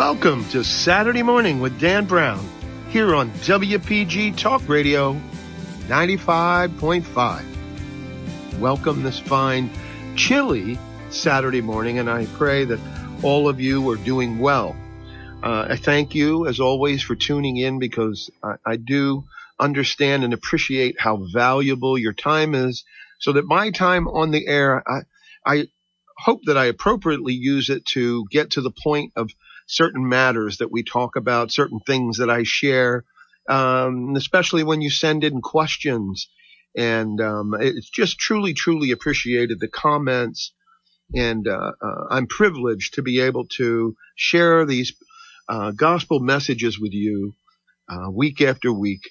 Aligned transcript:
Welcome 0.00 0.48
to 0.48 0.64
Saturday 0.64 1.22
Morning 1.22 1.60
with 1.60 1.78
Dan 1.78 2.06
Brown 2.06 2.42
here 2.88 3.14
on 3.14 3.30
WPG 3.32 4.34
Talk 4.34 4.66
Radio 4.66 5.12
95.5. 5.88 8.58
Welcome 8.58 9.02
this 9.02 9.18
fine, 9.18 9.68
chilly 10.16 10.78
Saturday 11.10 11.60
morning, 11.60 11.98
and 11.98 12.08
I 12.08 12.24
pray 12.24 12.64
that 12.64 12.80
all 13.22 13.46
of 13.46 13.60
you 13.60 13.90
are 13.90 13.96
doing 13.96 14.38
well. 14.38 14.74
Uh, 15.42 15.66
I 15.68 15.76
thank 15.76 16.14
you, 16.14 16.46
as 16.46 16.60
always, 16.60 17.02
for 17.02 17.14
tuning 17.14 17.58
in 17.58 17.78
because 17.78 18.30
I, 18.42 18.54
I 18.64 18.76
do 18.76 19.24
understand 19.58 20.24
and 20.24 20.32
appreciate 20.32 20.98
how 20.98 21.26
valuable 21.30 21.98
your 21.98 22.14
time 22.14 22.54
is 22.54 22.84
so 23.18 23.34
that 23.34 23.44
my 23.44 23.70
time 23.70 24.08
on 24.08 24.30
the 24.30 24.46
air, 24.46 24.82
I, 24.88 25.00
I 25.44 25.68
hope 26.16 26.40
that 26.46 26.56
I 26.56 26.64
appropriately 26.64 27.34
use 27.34 27.68
it 27.68 27.84
to 27.92 28.24
get 28.30 28.52
to 28.52 28.62
the 28.62 28.72
point 28.72 29.12
of 29.14 29.28
certain 29.70 30.08
matters 30.08 30.58
that 30.58 30.70
we 30.70 30.82
talk 30.82 31.16
about, 31.16 31.52
certain 31.52 31.80
things 31.86 32.18
that 32.18 32.28
I 32.28 32.42
share, 32.44 33.04
um, 33.48 34.14
especially 34.16 34.64
when 34.64 34.80
you 34.80 34.90
send 34.90 35.24
in 35.24 35.40
questions. 35.40 36.28
And 36.76 37.20
um, 37.20 37.54
it's 37.58 37.90
just 37.90 38.18
truly, 38.18 38.54
truly 38.54 38.90
appreciated 38.90 39.58
the 39.60 39.68
comments. 39.68 40.52
And 41.14 41.46
uh, 41.48 41.72
uh, 41.82 42.04
I'm 42.10 42.26
privileged 42.26 42.94
to 42.94 43.02
be 43.02 43.20
able 43.20 43.46
to 43.56 43.96
share 44.14 44.66
these 44.66 44.92
uh, 45.48 45.72
gospel 45.72 46.20
messages 46.20 46.78
with 46.78 46.92
you 46.92 47.32
uh, 47.88 48.10
week 48.10 48.40
after 48.40 48.72
week 48.72 49.02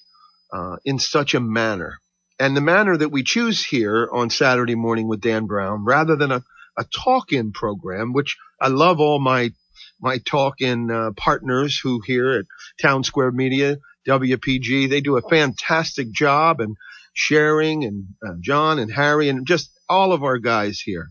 uh, 0.53 0.77
in 0.85 0.99
such 0.99 1.33
a 1.33 1.39
manner. 1.39 1.99
And 2.39 2.55
the 2.55 2.61
manner 2.61 2.95
that 2.95 3.11
we 3.11 3.23
choose 3.23 3.65
here 3.65 4.09
on 4.11 4.29
Saturday 4.29 4.75
morning 4.75 5.09
with 5.09 5.19
Dan 5.19 5.45
Brown, 5.45 5.83
rather 5.83 6.15
than 6.15 6.31
a, 6.31 6.43
a 6.77 6.85
talk-in 6.85 7.51
program, 7.51 8.13
which 8.13 8.37
I 8.61 8.69
love 8.69 9.01
all 9.01 9.19
my 9.19 9.51
my 9.99 10.19
talk 10.19 10.61
in 10.61 10.89
uh, 10.91 11.11
partners 11.15 11.79
who 11.81 12.01
here 12.05 12.31
at 12.31 12.45
Townsquare 12.81 13.33
Media, 13.33 13.77
WPG, 14.07 14.89
they 14.89 15.01
do 15.01 15.17
a 15.17 15.29
fantastic 15.29 16.11
job 16.11 16.61
and 16.61 16.75
sharing 17.13 17.83
and 17.83 18.05
uh, 18.25 18.35
John 18.39 18.79
and 18.79 18.91
Harry 18.91 19.29
and 19.29 19.45
just 19.45 19.69
all 19.87 20.13
of 20.13 20.23
our 20.23 20.37
guys 20.37 20.79
here. 20.79 21.09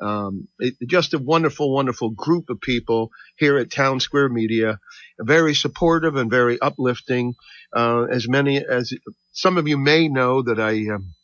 Um, 0.00 0.48
it, 0.58 0.74
just 0.86 1.14
a 1.14 1.18
wonderful, 1.18 1.72
wonderful 1.72 2.10
group 2.10 2.50
of 2.50 2.60
people 2.60 3.10
here 3.38 3.56
at 3.56 3.70
Townsquare 3.70 4.30
Media, 4.30 4.78
very 5.18 5.54
supportive 5.54 6.16
and 6.16 6.30
very 6.30 6.60
uplifting. 6.60 7.34
Uh, 7.74 8.04
as 8.04 8.28
many 8.28 8.62
as 8.64 8.92
some 9.32 9.56
of 9.56 9.66
you 9.66 9.78
may 9.78 10.08
know 10.08 10.42
that 10.42 10.60
I 10.60 10.94
um, 10.94 11.14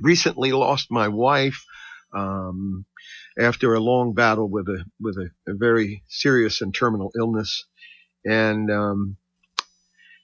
recently 0.00 0.52
lost 0.52 0.88
my 0.90 1.08
wife. 1.08 1.64
Um, 2.12 2.84
after 3.38 3.74
a 3.74 3.80
long 3.80 4.14
battle 4.14 4.48
with 4.48 4.68
a 4.68 4.84
with 5.00 5.16
a, 5.16 5.30
a 5.50 5.54
very 5.54 6.02
serious 6.08 6.60
and 6.60 6.74
terminal 6.74 7.12
illness, 7.18 7.64
and 8.24 8.70
um, 8.70 9.16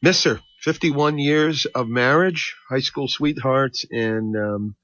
miss 0.02 0.24
her. 0.24 0.40
51 0.62 1.18
years 1.18 1.64
of 1.66 1.86
marriage, 1.86 2.56
high 2.68 2.80
school 2.80 3.06
sweethearts, 3.06 3.84
and 3.90 4.36
um, 4.36 4.76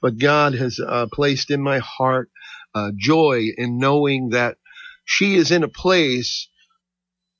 but 0.00 0.18
God 0.18 0.54
has 0.54 0.78
uh, 0.78 1.06
placed 1.12 1.50
in 1.50 1.60
my 1.60 1.78
heart 1.78 2.30
uh, 2.74 2.90
joy 2.96 3.48
in 3.56 3.78
knowing 3.78 4.30
that 4.30 4.58
she 5.04 5.34
is 5.34 5.50
in 5.50 5.62
a 5.64 5.68
place 5.68 6.48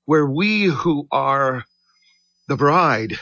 where 0.06 0.26
we 0.26 0.64
who 0.64 1.06
are 1.10 1.64
the 2.48 2.56
bride, 2.56 3.19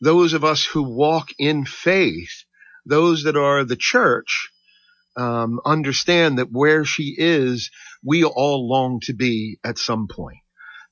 those 0.00 0.32
of 0.32 0.44
us 0.44 0.64
who 0.64 0.82
walk 0.82 1.30
in 1.38 1.64
faith, 1.64 2.44
those 2.86 3.24
that 3.24 3.36
are 3.36 3.64
the 3.64 3.76
church, 3.76 4.49
um, 5.20 5.60
understand 5.64 6.38
that 6.38 6.50
where 6.50 6.84
she 6.84 7.14
is, 7.16 7.70
we 8.02 8.24
all 8.24 8.68
long 8.68 9.00
to 9.00 9.12
be 9.12 9.58
at 9.64 9.78
some 9.78 10.08
point. 10.08 10.38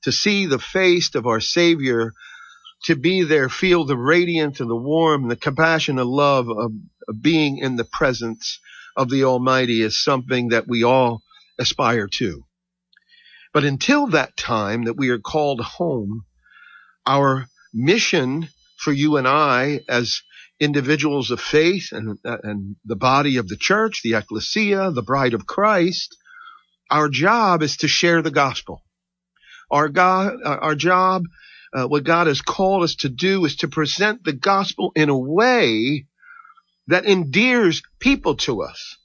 To 0.03 0.11
see 0.11 0.45
the 0.45 0.59
face 0.59 1.15
of 1.15 1.25
our 1.25 1.39
Savior, 1.39 2.13
to 2.85 2.95
be 2.95 3.23
there, 3.23 3.49
feel 3.49 3.85
the 3.85 3.97
radiance 3.97 4.59
and 4.59 4.69
the 4.69 4.75
warmth, 4.75 5.29
the 5.29 5.35
compassion 5.35 5.99
and 5.99 6.09
love 6.09 6.47
of, 6.49 6.71
of 7.07 7.21
being 7.21 7.57
in 7.57 7.75
the 7.75 7.87
presence 7.91 8.59
of 8.95 9.09
the 9.09 9.23
Almighty 9.23 9.81
is 9.81 10.01
something 10.01 10.49
that 10.49 10.67
we 10.67 10.83
all 10.83 11.21
aspire 11.57 12.07
to. 12.07 12.43
But 13.53 13.63
until 13.63 14.07
that 14.07 14.37
time 14.37 14.83
that 14.83 14.95
we 14.97 15.09
are 15.09 15.19
called 15.19 15.59
home, 15.59 16.23
our 17.05 17.47
mission 17.73 18.47
for 18.77 18.93
you 18.93 19.17
and 19.17 19.27
I 19.27 19.81
as 19.89 20.21
individuals 20.59 21.31
of 21.31 21.39
faith 21.39 21.89
and, 21.91 22.17
and 22.23 22.75
the 22.85 22.95
body 22.95 23.37
of 23.37 23.47
the 23.47 23.57
church, 23.57 24.01
the 24.03 24.15
ecclesia, 24.15 24.91
the 24.91 25.01
bride 25.01 25.33
of 25.33 25.45
Christ, 25.45 26.15
our 26.89 27.09
job 27.09 27.61
is 27.63 27.77
to 27.77 27.87
share 27.87 28.21
the 28.21 28.31
gospel. 28.31 28.83
Our 29.71 29.89
God, 29.89 30.33
our 30.43 30.75
job, 30.75 31.23
uh, 31.73 31.87
what 31.87 32.03
God 32.03 32.27
has 32.27 32.41
called 32.41 32.83
us 32.83 32.95
to 32.95 33.09
do 33.09 33.45
is 33.45 33.57
to 33.57 33.67
present 33.67 34.23
the 34.23 34.33
gospel 34.33 34.91
in 34.95 35.09
a 35.09 35.17
way 35.17 36.07
that 36.87 37.05
endears 37.05 37.83
people 37.99 38.35
to 38.35 38.63
us. 38.63 38.97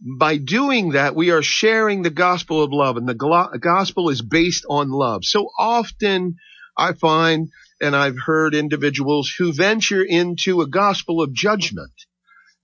By 0.00 0.36
doing 0.36 0.90
that, 0.90 1.16
we 1.16 1.30
are 1.30 1.42
sharing 1.42 2.02
the 2.02 2.10
gospel 2.10 2.62
of 2.62 2.72
love 2.72 2.96
and 2.96 3.08
the 3.08 3.58
gospel 3.60 4.10
is 4.10 4.22
based 4.22 4.64
on 4.68 4.90
love. 4.90 5.24
So 5.24 5.48
often 5.58 6.36
I 6.76 6.92
find 6.92 7.48
and 7.80 7.94
I've 7.94 8.18
heard 8.18 8.54
individuals 8.54 9.32
who 9.36 9.52
venture 9.52 10.02
into 10.02 10.60
a 10.60 10.68
gospel 10.68 11.22
of 11.22 11.32
judgment 11.32 11.92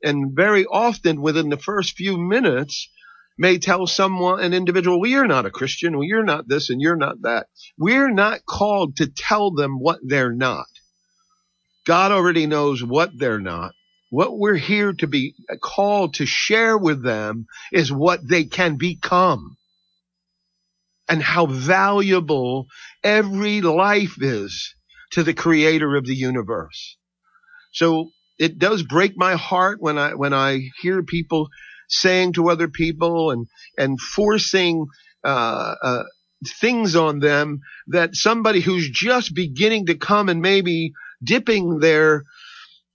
and 0.02 0.34
very 0.34 0.64
often 0.64 1.20
within 1.20 1.48
the 1.48 1.58
first 1.58 1.96
few 1.96 2.16
minutes 2.16 2.88
may 3.38 3.58
tell 3.58 3.86
someone, 3.86 4.40
an 4.40 4.52
individual, 4.52 5.00
well, 5.00 5.10
you're 5.10 5.26
not 5.26 5.46
a 5.46 5.50
Christian. 5.50 5.96
Well, 5.96 6.06
you're 6.06 6.24
not 6.24 6.46
this 6.46 6.70
and 6.70 6.80
you're 6.80 6.96
not 6.96 7.22
that. 7.22 7.46
We're 7.78 8.12
not 8.12 8.44
called 8.46 8.96
to 8.96 9.06
tell 9.06 9.50
them 9.50 9.78
what 9.78 9.98
they're 10.02 10.34
not. 10.34 10.66
God 11.86 12.12
already 12.12 12.46
knows 12.46 12.82
what 12.84 13.10
they're 13.16 13.40
not. 13.40 13.72
What 14.10 14.38
we're 14.38 14.56
here 14.56 14.92
to 14.94 15.06
be 15.06 15.34
called 15.62 16.14
to 16.14 16.26
share 16.26 16.76
with 16.76 17.02
them 17.02 17.46
is 17.72 17.92
what 17.92 18.20
they 18.28 18.44
can 18.44 18.76
become 18.76 19.56
and 21.08 21.22
how 21.22 21.46
valuable 21.46 22.66
every 23.02 23.60
life 23.60 24.16
is 24.20 24.74
to 25.12 25.22
the 25.22 25.34
creator 25.34 25.96
of 25.96 26.06
the 26.06 26.14
universe. 26.14 26.96
So 27.72 28.10
it 28.38 28.58
does 28.58 28.82
break 28.82 29.12
my 29.16 29.36
heart 29.36 29.78
when 29.80 29.98
I, 29.98 30.14
when 30.14 30.32
I 30.32 30.70
hear 30.80 31.02
people 31.02 31.48
saying 31.88 32.34
to 32.34 32.50
other 32.50 32.68
people 32.68 33.30
and, 33.30 33.46
and 33.76 34.00
forcing, 34.00 34.86
uh, 35.24 35.74
uh, 35.82 36.02
things 36.46 36.96
on 36.96 37.18
them 37.18 37.60
that 37.88 38.14
somebody 38.14 38.60
who's 38.60 38.88
just 38.88 39.34
beginning 39.34 39.86
to 39.86 39.94
come 39.94 40.28
and 40.28 40.40
maybe 40.40 40.92
dipping 41.22 41.78
their 41.78 42.24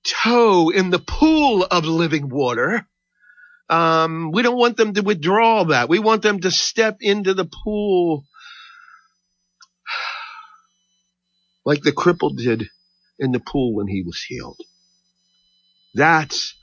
toe 0.05 0.69
in 0.69 0.89
the 0.89 0.99
pool 0.99 1.63
of 1.63 1.85
living 1.85 2.29
water. 2.29 2.87
Um, 3.69 4.31
we 4.31 4.41
don't 4.41 4.57
want 4.57 4.77
them 4.77 4.93
to 4.93 5.01
withdraw 5.01 5.65
that. 5.65 5.89
We 5.89 5.99
want 5.99 6.21
them 6.21 6.39
to 6.41 6.51
step 6.51 6.97
into 7.01 7.33
the 7.33 7.49
pool 7.63 8.25
like 11.65 11.81
the 11.81 11.91
cripple 11.91 12.35
did 12.35 12.69
in 13.19 13.31
the 13.31 13.39
pool 13.39 13.73
when 13.73 13.87
he 13.87 14.03
was 14.03 14.21
healed. 14.21 14.59
That's 15.93 16.55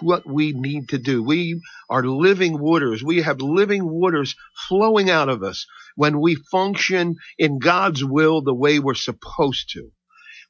what 0.00 0.26
we 0.26 0.52
need 0.52 0.90
to 0.90 0.98
do. 0.98 1.22
We 1.22 1.60
are 1.88 2.04
living 2.04 2.58
waters. 2.58 3.02
We 3.02 3.22
have 3.22 3.40
living 3.40 3.88
waters 3.88 4.34
flowing 4.68 5.10
out 5.10 5.28
of 5.28 5.42
us 5.42 5.66
when 5.96 6.20
we 6.20 6.36
function 6.50 7.16
in 7.38 7.58
God's 7.58 8.04
will 8.04 8.42
the 8.42 8.54
way 8.54 8.78
we're 8.78 8.94
supposed 8.94 9.70
to. 9.74 9.90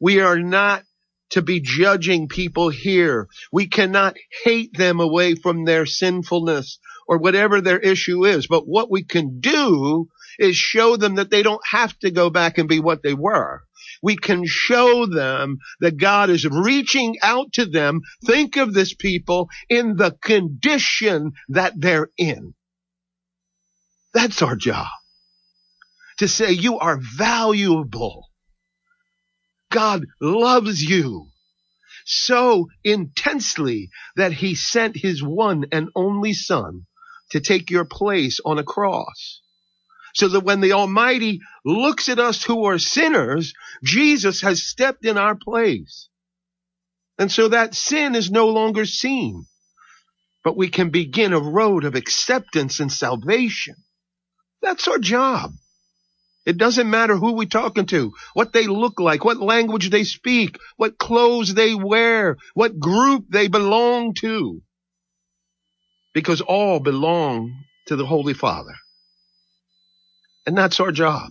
We 0.01 0.21
are 0.21 0.39
not 0.39 0.85
to 1.31 1.43
be 1.43 1.61
judging 1.61 2.29
people 2.29 2.69
here. 2.69 3.29
We 3.53 3.69
cannot 3.69 4.17
hate 4.45 4.77
them 4.77 5.01
away 5.01 5.35
from 5.35 5.65
their 5.65 5.87
sinfulness 5.87 6.79
or 7.07 7.19
whatever 7.19 7.61
their 7.61 7.79
issue 7.79 8.25
is. 8.25 8.47
But 8.47 8.67
what 8.67 8.91
we 8.91 9.05
can 9.05 9.41
do 9.41 10.09
is 10.39 10.57
show 10.57 10.97
them 10.97 11.17
that 11.17 11.31
they 11.31 11.43
don't 11.43 11.63
have 11.71 11.99
to 12.01 12.11
go 12.11 12.31
back 12.31 12.59
and 12.59 12.69
be 12.69 12.81
what 12.81 13.03
they 13.03 13.15
were 13.15 13.63
we 14.03 14.17
can 14.17 14.45
show 14.47 15.07
them 15.07 15.59
that 15.81 15.99
God 15.99 16.31
is 16.31 16.47
reaching 16.47 17.17
out 17.23 17.53
to 17.55 17.67
them. 17.67 18.01
Think 18.27 18.57
of 18.57 18.73
this 18.73 18.95
people 18.95 19.49
in 19.69 19.97
the 19.97 20.17
condition 20.23 21.33
that 21.49 21.75
they're 21.77 22.11
in. 22.17 22.55
That's 24.15 24.43
our 24.43 24.57
job. 24.57 24.89
To 26.19 26.29
say 26.29 26.53
you 26.53 26.79
are 26.79 26.99
valuable. 27.01 28.29
God 29.71 30.07
loves 30.21 30.83
you 30.83 31.29
so 32.05 32.69
intensely 32.85 33.91
that 34.17 34.33
he 34.33 34.55
sent 34.55 34.97
his 34.97 35.23
one 35.23 35.67
and 35.73 35.89
only 35.95 36.33
son 36.33 36.87
to 37.31 37.41
take 37.41 37.71
your 37.71 37.85
place 37.85 38.41
on 38.45 38.59
a 38.59 38.65
cross. 38.65 39.40
So 40.15 40.29
that 40.29 40.41
when 40.41 40.61
the 40.61 40.73
Almighty 40.73 41.41
looks 41.65 42.09
at 42.09 42.19
us 42.19 42.43
who 42.43 42.65
are 42.65 42.79
sinners, 42.79 43.55
Jesus 43.85 44.41
has 44.43 44.63
stepped 44.63 45.05
in 45.05 45.19
our 45.19 45.37
place. 45.37 46.09
And 47.19 47.31
so 47.31 47.49
that 47.49 47.75
sin 47.75 48.15
is 48.15 48.31
no 48.31 48.49
longer 48.49 48.87
seen, 48.87 49.45
but 50.43 50.57
we 50.57 50.69
can 50.69 50.89
begin 50.91 51.35
a 51.35 51.41
road 51.41 51.85
of 51.85 51.95
acceptance 51.95 52.81
and 52.81 52.91
salvation. 52.91 53.75
That's 54.63 54.89
our 54.89 54.99
job. 54.99 55.53
It 56.47 56.57
doesn't 56.57 56.89
matter 56.89 57.17
who 57.17 57.35
we're 57.35 57.47
talking 57.47 57.87
to, 57.87 58.13
what 58.33 58.53
they 58.53 58.67
look 58.67 58.99
like, 58.99 59.25
what 59.25 59.37
language 59.37 59.91
they 59.91 60.05
speak, 60.05 60.57
what 60.77 60.99
clothes 60.99 61.53
they 61.53 61.75
wear, 61.75 62.39
what 62.55 62.81
group 62.81 63.27
they 63.29 63.49
belong 63.49 64.15
to. 64.15 64.63
Because 66.15 66.41
all 66.41 66.81
belong 66.81 67.53
to 67.87 67.97
the 67.97 68.07
Holy 68.07 68.35
Father. 68.35 68.75
And 70.51 70.59
that's 70.59 70.81
our 70.81 70.91
job. 70.91 71.31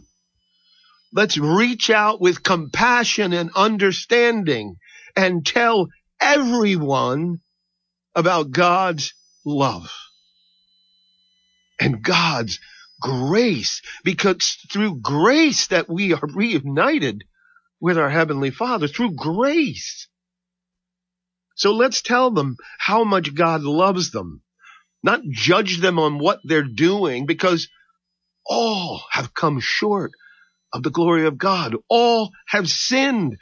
Let's 1.11 1.37
reach 1.37 1.89
out 1.89 2.21
with 2.21 2.41
compassion 2.41 3.33
and 3.33 3.51
understanding 3.53 4.77
and 5.13 5.45
tell 5.45 5.87
everyone 6.21 7.41
about 8.15 8.51
God's 8.51 9.13
love 9.43 9.91
and 11.81 12.01
God's 12.01 12.61
grace 13.01 13.81
because 14.05 14.57
through 14.71 15.01
grace 15.01 15.67
that 15.67 15.89
we 15.89 16.13
are 16.13 16.29
reunited 16.33 17.25
with 17.81 17.97
our 17.97 18.09
heavenly 18.09 18.51
father 18.51 18.87
through 18.87 19.15
grace. 19.15 20.07
So 21.55 21.73
let's 21.73 22.01
tell 22.01 22.31
them 22.31 22.55
how 22.77 23.03
much 23.03 23.35
God 23.35 23.63
loves 23.63 24.11
them, 24.11 24.43
not 25.03 25.19
judge 25.29 25.81
them 25.81 25.99
on 25.99 26.19
what 26.19 26.39
they're 26.45 26.63
doing 26.63 27.25
because 27.25 27.67
all 28.49 29.03
have 29.11 29.33
come 29.33 29.61
short 29.61 30.13
of 30.73 30.83
the 30.83 30.91
glory 30.91 31.27
of 31.27 31.37
God. 31.37 31.75
All 31.89 32.31
have 32.47 32.69
sinned. 32.69 33.37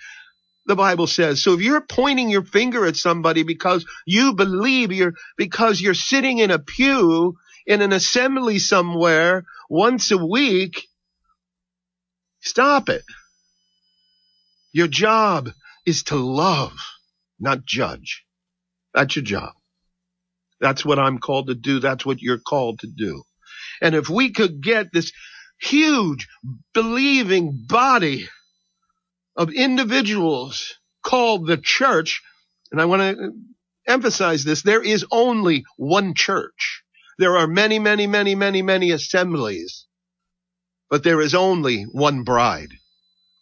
The 0.68 0.76
Bible 0.76 1.08
says. 1.08 1.44
So 1.44 1.54
if 1.54 1.62
you're 1.62 1.82
pointing 1.82 2.30
your 2.30 2.44
finger 2.44 2.86
at 2.86 2.98
somebody 2.98 3.44
because 3.44 3.86
you 4.06 4.34
believe 4.36 4.94
you're, 4.94 5.14
because 5.38 5.82
you're 5.82 5.94
sitting 5.96 6.40
in 6.40 6.52
a 6.52 6.60
pew 6.60 7.38
in 7.68 7.82
an 7.82 7.94
assembly 7.94 8.60
somewhere 8.60 9.46
once 9.70 10.12
a 10.12 10.18
week, 10.18 10.88
stop 12.42 12.90
it. 12.90 13.04
Your 14.74 14.88
job 14.88 15.50
is 15.86 16.04
to 16.06 16.16
love, 16.16 16.74
not 17.40 17.66
judge. 17.66 18.26
That's 18.94 19.16
your 19.16 19.26
job. 19.26 19.54
That's 20.60 20.86
what 20.86 21.00
I'm 21.00 21.20
called 21.20 21.48
to 21.48 21.56
do. 21.56 21.80
That's 21.80 22.06
what 22.06 22.22
you're 22.22 22.40
called 22.40 22.80
to 22.80 22.88
do. 22.88 23.24
And 23.82 23.96
if 23.96 24.10
we 24.10 24.32
could 24.32 24.62
get 24.62 24.92
this 24.92 25.12
huge 25.60 26.28
believing 26.74 27.66
body 27.68 28.28
of 29.36 29.52
individuals 29.52 30.76
called 31.04 31.48
the 31.48 31.58
church, 31.58 32.22
and 32.72 32.82
I 32.82 32.86
want 32.86 33.02
to 33.02 33.32
emphasize 33.88 34.44
this, 34.44 34.62
there 34.62 34.84
is 34.84 35.06
only 35.12 35.64
one 35.78 36.14
church. 36.16 36.84
There 37.20 37.38
are 37.38 37.48
many, 37.48 37.80
many, 37.80 38.08
many, 38.08 38.36
many, 38.36 38.62
many 38.62 38.92
assemblies, 38.92 39.86
but 40.90 41.04
there 41.04 41.22
is 41.22 41.34
only 41.34 41.84
one 41.84 42.24
bride. 42.24 42.70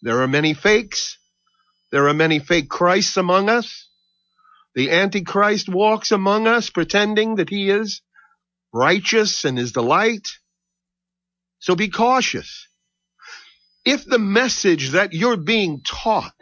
There 0.02 0.22
are 0.22 0.28
many 0.28 0.54
fakes. 0.54 1.18
There 1.92 2.08
are 2.08 2.14
many 2.14 2.40
fake 2.40 2.70
Christs 2.70 3.18
among 3.18 3.50
us. 3.50 3.88
The 4.76 4.92
Antichrist 4.92 5.70
walks 5.70 6.12
among 6.12 6.48
us 6.48 6.70
pretending 6.70 7.36
that 7.36 7.50
he 7.50 7.70
is 7.70 8.02
righteous 8.76 9.46
and 9.46 9.58
is 9.58 9.72
the 9.72 9.82
light. 9.82 10.28
So 11.60 11.76
be 11.76 11.88
cautious. 11.88 12.68
If 13.86 14.06
the 14.06 14.20
message 14.20 14.92
that 14.92 15.14
you're 15.14 15.38
being 15.38 15.82
taught 15.82 16.34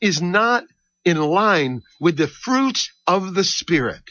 is 0.00 0.22
not 0.22 0.64
in 1.04 1.18
line 1.18 1.82
with 2.00 2.16
the 2.16 2.28
fruits 2.28 2.90
of 3.06 3.34
the 3.34 3.44
Spirit, 3.44 4.02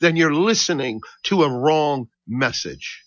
then 0.00 0.14
you're 0.16 0.34
listening 0.34 1.00
to 1.24 1.42
a 1.42 1.50
wrong 1.50 2.08
message. 2.26 3.02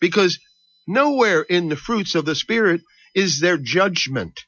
Because 0.00 0.40
nowhere 0.86 1.42
in 1.42 1.68
the 1.68 1.76
fruits 1.76 2.14
of 2.14 2.24
the 2.24 2.34
Spirit 2.34 2.80
is 3.14 3.40
there 3.40 3.58
judgment. 3.58 4.40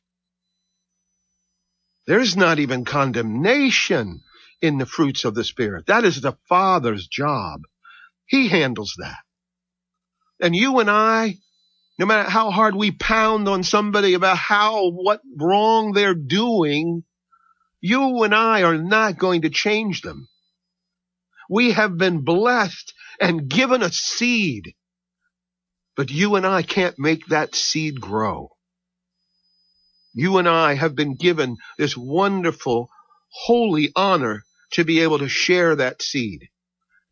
There's 2.06 2.36
not 2.36 2.58
even 2.58 2.84
condemnation 2.84 4.22
in 4.60 4.78
the 4.78 4.86
fruits 4.86 5.24
of 5.24 5.34
the 5.34 5.44
Spirit. 5.44 5.86
That 5.86 6.04
is 6.04 6.20
the 6.20 6.36
Father's 6.48 7.06
job. 7.06 7.62
He 8.32 8.48
handles 8.48 8.94
that. 8.96 9.18
And 10.40 10.56
you 10.56 10.80
and 10.80 10.88
I, 10.90 11.36
no 11.98 12.06
matter 12.06 12.30
how 12.30 12.50
hard 12.50 12.74
we 12.74 12.90
pound 12.90 13.46
on 13.46 13.62
somebody 13.62 14.14
about 14.14 14.38
how, 14.38 14.88
what 14.88 15.20
wrong 15.38 15.92
they're 15.92 16.14
doing, 16.14 17.04
you 17.82 18.22
and 18.22 18.34
I 18.34 18.62
are 18.62 18.78
not 18.78 19.18
going 19.18 19.42
to 19.42 19.50
change 19.50 20.00
them. 20.00 20.30
We 21.50 21.72
have 21.72 21.98
been 21.98 22.24
blessed 22.24 22.94
and 23.20 23.50
given 23.50 23.82
a 23.82 23.92
seed. 23.92 24.72
But 25.94 26.10
you 26.10 26.36
and 26.36 26.46
I 26.46 26.62
can't 26.62 26.98
make 26.98 27.26
that 27.26 27.54
seed 27.54 28.00
grow. 28.00 28.48
You 30.14 30.38
and 30.38 30.48
I 30.48 30.72
have 30.72 30.94
been 30.94 31.16
given 31.16 31.58
this 31.76 31.98
wonderful, 31.98 32.88
holy 33.28 33.92
honor 33.94 34.42
to 34.70 34.86
be 34.86 35.00
able 35.00 35.18
to 35.18 35.28
share 35.28 35.76
that 35.76 36.00
seed. 36.00 36.48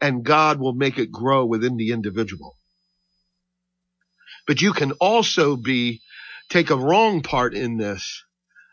And 0.00 0.24
God 0.24 0.58
will 0.58 0.72
make 0.72 0.98
it 0.98 1.12
grow 1.12 1.44
within 1.44 1.76
the 1.76 1.92
individual. 1.92 2.56
But 4.46 4.62
you 4.62 4.72
can 4.72 4.92
also 4.92 5.56
be, 5.56 6.00
take 6.48 6.70
a 6.70 6.76
wrong 6.76 7.22
part 7.22 7.54
in 7.54 7.76
this 7.76 8.24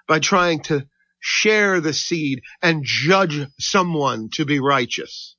by 0.08 0.20
trying 0.20 0.62
to 0.64 0.88
share 1.20 1.82
the 1.82 1.94
seed 1.94 2.42
and 2.62 2.84
judge 2.84 3.40
someone 3.60 4.30
to 4.34 4.46
be 4.46 4.60
righteous. 4.60 5.36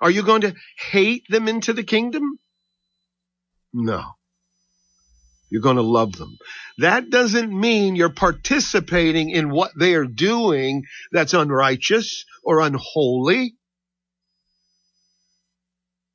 Are 0.00 0.10
you 0.10 0.22
going 0.22 0.42
to 0.42 0.54
hate 0.90 1.24
them 1.28 1.48
into 1.48 1.72
the 1.72 1.82
kingdom? 1.82 2.38
No. 3.72 4.02
You're 5.50 5.62
going 5.62 5.76
to 5.76 5.82
love 5.82 6.12
them. 6.16 6.36
That 6.78 7.10
doesn't 7.10 7.52
mean 7.52 7.96
you're 7.96 8.10
participating 8.10 9.30
in 9.30 9.50
what 9.50 9.72
they 9.78 9.94
are 9.94 10.06
doing 10.06 10.84
that's 11.12 11.34
unrighteous 11.34 12.24
or 12.42 12.60
unholy. 12.60 13.54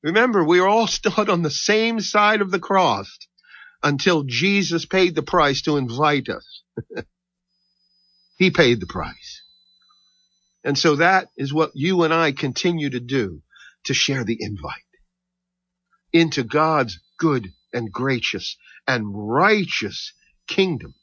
Remember, 0.04 0.44
we 0.44 0.60
are 0.60 0.68
all 0.68 0.88
stood 1.00 1.30
on 1.30 1.42
the 1.42 1.52
same 1.52 2.00
side 2.00 2.42
of 2.42 2.52
the 2.52 2.60
cross 2.60 3.18
until 3.84 4.24
Jesus 4.24 4.86
paid 4.86 5.16
the 5.16 5.24
price 5.24 5.64
to 5.64 5.78
invite 5.78 6.30
us. 6.30 6.62
he 8.38 8.52
paid 8.52 8.80
the 8.80 8.88
price. 8.88 9.42
And 10.64 10.78
so 10.78 10.98
that 10.98 11.30
is 11.38 11.54
what 11.54 11.72
you 11.74 12.04
and 12.04 12.14
I 12.14 12.32
continue 12.32 12.92
to 12.92 13.00
do 13.00 13.42
to 13.86 13.94
share 13.94 14.24
the 14.24 14.38
invite 14.40 14.84
into 16.14 16.44
God's 16.44 17.00
good 17.18 17.52
and 17.74 17.92
gracious 17.92 18.58
and 18.88 19.06
righteous 19.14 20.14
kingdom. 20.48 20.94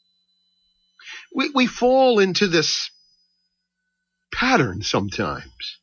We, 1.34 1.50
we 1.54 1.66
fall 1.66 2.18
into 2.18 2.46
this 2.46 2.90
pattern 4.32 4.82
sometimes. 4.82 5.78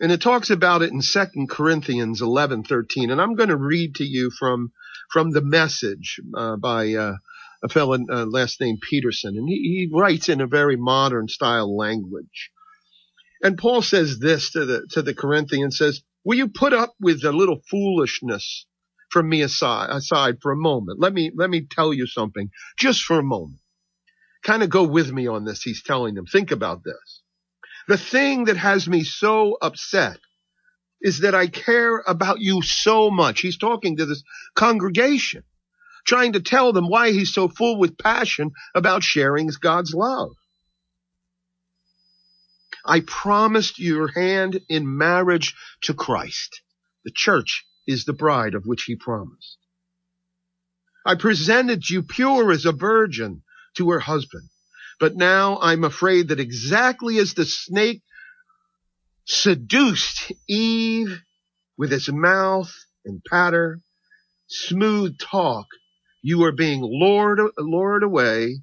And 0.00 0.10
it 0.10 0.22
talks 0.22 0.48
about 0.48 0.80
it 0.80 0.92
in 0.92 1.02
2 1.02 1.46
Corinthians 1.48 2.22
11, 2.22 2.64
13. 2.64 3.10
And 3.10 3.20
I'm 3.20 3.34
going 3.34 3.50
to 3.50 3.56
read 3.56 3.96
to 3.96 4.04
you 4.04 4.30
from, 4.30 4.72
from 5.12 5.30
the 5.30 5.42
message, 5.42 6.18
uh, 6.34 6.56
by, 6.56 6.94
uh, 6.94 7.16
a 7.62 7.68
fellow, 7.68 7.98
uh, 8.10 8.24
last 8.24 8.60
name 8.62 8.78
Peterson. 8.80 9.36
And 9.36 9.46
he, 9.46 9.56
he 9.56 9.90
writes 9.92 10.30
in 10.30 10.40
a 10.40 10.46
very 10.46 10.76
modern 10.76 11.28
style 11.28 11.76
language. 11.76 12.50
And 13.42 13.58
Paul 13.58 13.82
says 13.82 14.18
this 14.18 14.52
to 14.52 14.64
the, 14.64 14.86
to 14.92 15.02
the 15.02 15.14
Corinthians 15.14 15.76
says, 15.76 16.02
will 16.24 16.38
you 16.38 16.48
put 16.48 16.72
up 16.72 16.94
with 16.98 17.22
a 17.24 17.32
little 17.32 17.60
foolishness 17.70 18.66
from 19.10 19.28
me 19.28 19.42
aside, 19.42 19.88
aside 19.90 20.36
for 20.40 20.52
a 20.52 20.56
moment? 20.56 20.98
Let 20.98 21.12
me, 21.12 21.30
let 21.34 21.50
me 21.50 21.66
tell 21.70 21.92
you 21.92 22.06
something 22.06 22.50
just 22.78 23.02
for 23.02 23.18
a 23.18 23.22
moment. 23.22 23.60
Kind 24.42 24.62
of 24.62 24.70
go 24.70 24.84
with 24.84 25.12
me 25.12 25.26
on 25.26 25.44
this. 25.44 25.62
He's 25.62 25.82
telling 25.82 26.14
them, 26.14 26.24
think 26.24 26.50
about 26.50 26.84
this. 26.84 27.19
The 27.90 27.98
thing 27.98 28.44
that 28.44 28.56
has 28.56 28.86
me 28.86 29.02
so 29.02 29.58
upset 29.60 30.20
is 31.00 31.22
that 31.22 31.34
I 31.34 31.48
care 31.48 31.98
about 32.06 32.38
you 32.38 32.62
so 32.62 33.10
much. 33.10 33.40
He's 33.40 33.58
talking 33.58 33.96
to 33.96 34.06
this 34.06 34.22
congregation, 34.54 35.42
trying 36.06 36.34
to 36.34 36.40
tell 36.40 36.72
them 36.72 36.88
why 36.88 37.10
he's 37.10 37.34
so 37.34 37.48
full 37.48 37.80
with 37.80 37.98
passion 37.98 38.52
about 38.76 39.02
sharing 39.02 39.50
God's 39.60 39.92
love. 39.92 40.36
I 42.84 43.00
promised 43.00 43.80
your 43.80 44.06
hand 44.12 44.60
in 44.68 44.96
marriage 44.96 45.56
to 45.80 45.92
Christ. 45.92 46.62
The 47.04 47.10
church 47.12 47.66
is 47.88 48.04
the 48.04 48.12
bride 48.12 48.54
of 48.54 48.66
which 48.66 48.84
he 48.84 48.94
promised. 48.94 49.58
I 51.04 51.16
presented 51.16 51.90
you 51.90 52.04
pure 52.04 52.52
as 52.52 52.66
a 52.66 52.72
virgin 52.72 53.42
to 53.78 53.90
her 53.90 53.98
husband. 53.98 54.48
But 55.00 55.16
now 55.16 55.58
I'm 55.60 55.82
afraid 55.82 56.28
that 56.28 56.40
exactly 56.40 57.16
as 57.18 57.32
the 57.32 57.46
snake 57.46 58.02
seduced 59.24 60.30
Eve 60.46 61.22
with 61.78 61.90
his 61.90 62.10
mouth 62.10 62.70
and 63.06 63.24
patter, 63.24 63.80
smooth 64.46 65.18
talk, 65.18 65.66
you 66.20 66.44
are 66.44 66.52
being 66.52 66.82
lured, 66.82 67.40
lured 67.56 68.02
away, 68.02 68.60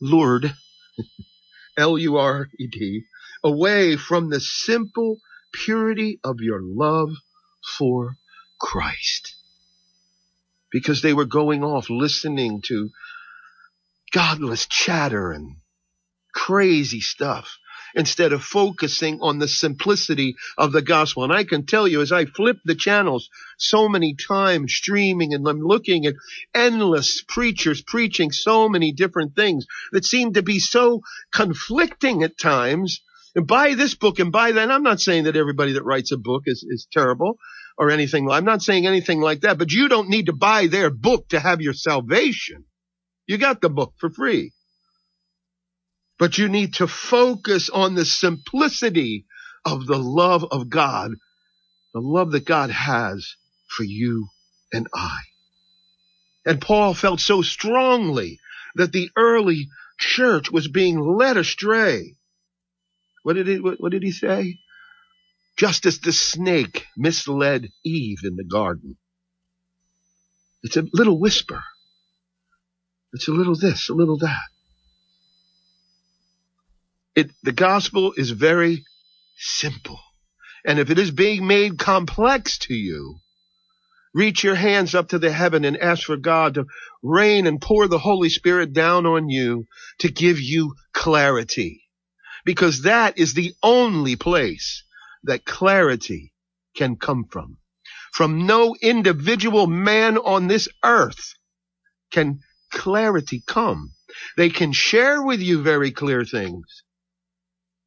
lured, 0.00 0.52
L-U-R-E-D, 1.76 3.04
away 3.44 3.96
from 3.96 4.28
the 4.28 4.40
simple 4.40 5.18
purity 5.52 6.18
of 6.24 6.40
your 6.40 6.60
love 6.60 7.10
for 7.78 8.16
Christ. 8.60 9.36
Because 10.72 11.00
they 11.00 11.14
were 11.14 11.26
going 11.26 11.62
off 11.62 11.88
listening 11.90 12.62
to 12.62 12.90
godless 14.12 14.66
chatter 14.66 15.32
and 15.32 15.56
crazy 16.34 17.00
stuff 17.00 17.58
instead 17.94 18.32
of 18.32 18.42
focusing 18.42 19.18
on 19.20 19.38
the 19.38 19.48
simplicity 19.48 20.36
of 20.56 20.72
the 20.72 20.82
gospel. 20.82 21.24
And 21.24 21.32
I 21.32 21.44
can 21.44 21.66
tell 21.66 21.88
you 21.88 22.00
as 22.00 22.12
I 22.12 22.24
flip 22.24 22.58
the 22.64 22.74
channels 22.74 23.28
so 23.58 23.88
many 23.88 24.14
times 24.14 24.72
streaming 24.72 25.34
and 25.34 25.46
I'm 25.48 25.60
looking 25.60 26.06
at 26.06 26.14
endless 26.54 27.22
preachers 27.26 27.82
preaching 27.82 28.30
so 28.30 28.68
many 28.68 28.92
different 28.92 29.34
things 29.34 29.66
that 29.92 30.04
seem 30.04 30.34
to 30.34 30.42
be 30.42 30.58
so 30.60 31.00
conflicting 31.32 32.22
at 32.22 32.38
times. 32.38 33.00
And 33.34 33.46
buy 33.46 33.74
this 33.74 33.94
book 33.94 34.18
and 34.18 34.32
buy 34.32 34.50
that. 34.50 34.62
And 34.62 34.72
I'm 34.72 34.82
not 34.82 35.00
saying 35.00 35.24
that 35.24 35.36
everybody 35.36 35.74
that 35.74 35.84
writes 35.84 36.10
a 36.10 36.16
book 36.16 36.42
is, 36.46 36.64
is 36.68 36.88
terrible 36.92 37.38
or 37.78 37.90
anything. 37.90 38.28
I'm 38.28 38.44
not 38.44 38.60
saying 38.60 38.88
anything 38.88 39.20
like 39.20 39.42
that, 39.42 39.56
but 39.56 39.70
you 39.70 39.88
don't 39.88 40.08
need 40.08 40.26
to 40.26 40.32
buy 40.32 40.66
their 40.66 40.90
book 40.90 41.28
to 41.28 41.38
have 41.38 41.60
your 41.60 41.72
salvation. 41.72 42.64
You 43.30 43.38
got 43.38 43.60
the 43.60 43.70
book 43.70 43.94
for 44.00 44.10
free. 44.10 44.50
But 46.18 46.36
you 46.36 46.48
need 46.48 46.74
to 46.74 46.88
focus 46.88 47.70
on 47.70 47.94
the 47.94 48.04
simplicity 48.04 49.24
of 49.64 49.86
the 49.86 49.98
love 49.98 50.44
of 50.50 50.68
God, 50.68 51.12
the 51.94 52.00
love 52.00 52.32
that 52.32 52.44
God 52.44 52.70
has 52.70 53.36
for 53.68 53.84
you 53.84 54.26
and 54.72 54.88
I. 54.92 55.18
And 56.44 56.60
Paul 56.60 56.92
felt 56.92 57.20
so 57.20 57.40
strongly 57.40 58.40
that 58.74 58.90
the 58.90 59.10
early 59.16 59.68
church 59.96 60.50
was 60.50 60.66
being 60.66 60.98
led 60.98 61.36
astray. 61.36 62.16
What 63.22 63.34
did 63.34 63.46
he, 63.46 63.60
what, 63.60 63.80
what 63.80 63.92
did 63.92 64.02
he 64.02 64.10
say? 64.10 64.58
Just 65.56 65.86
as 65.86 66.00
the 66.00 66.12
snake 66.12 66.84
misled 66.96 67.68
Eve 67.84 68.24
in 68.24 68.34
the 68.34 68.42
garden. 68.42 68.96
It's 70.64 70.76
a 70.76 70.86
little 70.92 71.16
whisper. 71.20 71.62
It's 73.12 73.28
a 73.28 73.32
little 73.32 73.56
this, 73.56 73.88
a 73.88 73.94
little 73.94 74.18
that. 74.18 74.48
It, 77.16 77.30
the 77.42 77.52
gospel 77.52 78.12
is 78.16 78.30
very 78.30 78.84
simple. 79.36 79.98
And 80.64 80.78
if 80.78 80.90
it 80.90 80.98
is 80.98 81.10
being 81.10 81.46
made 81.46 81.78
complex 81.78 82.58
to 82.58 82.74
you, 82.74 83.18
reach 84.14 84.44
your 84.44 84.54
hands 84.54 84.94
up 84.94 85.08
to 85.08 85.18
the 85.18 85.32
heaven 85.32 85.64
and 85.64 85.76
ask 85.76 86.04
for 86.04 86.16
God 86.16 86.54
to 86.54 86.66
rain 87.02 87.46
and 87.46 87.60
pour 87.60 87.88
the 87.88 87.98
Holy 87.98 88.28
Spirit 88.28 88.72
down 88.72 89.06
on 89.06 89.28
you 89.28 89.66
to 89.98 90.10
give 90.10 90.40
you 90.40 90.74
clarity. 90.92 91.82
Because 92.44 92.82
that 92.82 93.18
is 93.18 93.34
the 93.34 93.52
only 93.62 94.16
place 94.16 94.84
that 95.24 95.44
clarity 95.44 96.32
can 96.76 96.96
come 96.96 97.24
from. 97.30 97.58
From 98.12 98.46
no 98.46 98.76
individual 98.80 99.66
man 99.66 100.16
on 100.18 100.46
this 100.46 100.68
earth 100.84 101.34
can 102.10 102.40
clarity 102.70 103.42
come. 103.46 103.92
They 104.36 104.50
can 104.50 104.72
share 104.72 105.22
with 105.22 105.40
you 105.40 105.62
very 105.62 105.90
clear 105.92 106.24
things, 106.24 106.82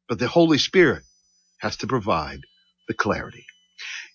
but 0.08 0.18
the 0.18 0.28
Holy 0.28 0.58
Spirit 0.58 1.02
has 1.58 1.76
to 1.78 1.86
provide 1.86 2.40
the 2.88 2.94
clarity. 2.94 3.46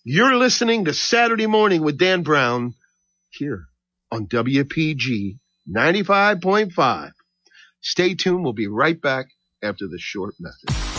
You're 0.04 0.36
listening 0.36 0.86
to 0.86 0.94
Saturday 0.94 1.48
Morning 1.48 1.82
with 1.82 1.98
Dan 1.98 2.24
Brown 2.24 2.74
here 3.30 3.66
on 4.12 4.28
WPG 4.28 5.40
95.5. 5.70 7.12
Stay 7.82 8.16
tuned. 8.16 8.44
We'll 8.44 8.54
be 8.54 8.68
right 8.68 9.00
back 9.00 9.28
after 9.62 9.88
this 9.88 10.02
short 10.02 10.36
message. 10.40 10.99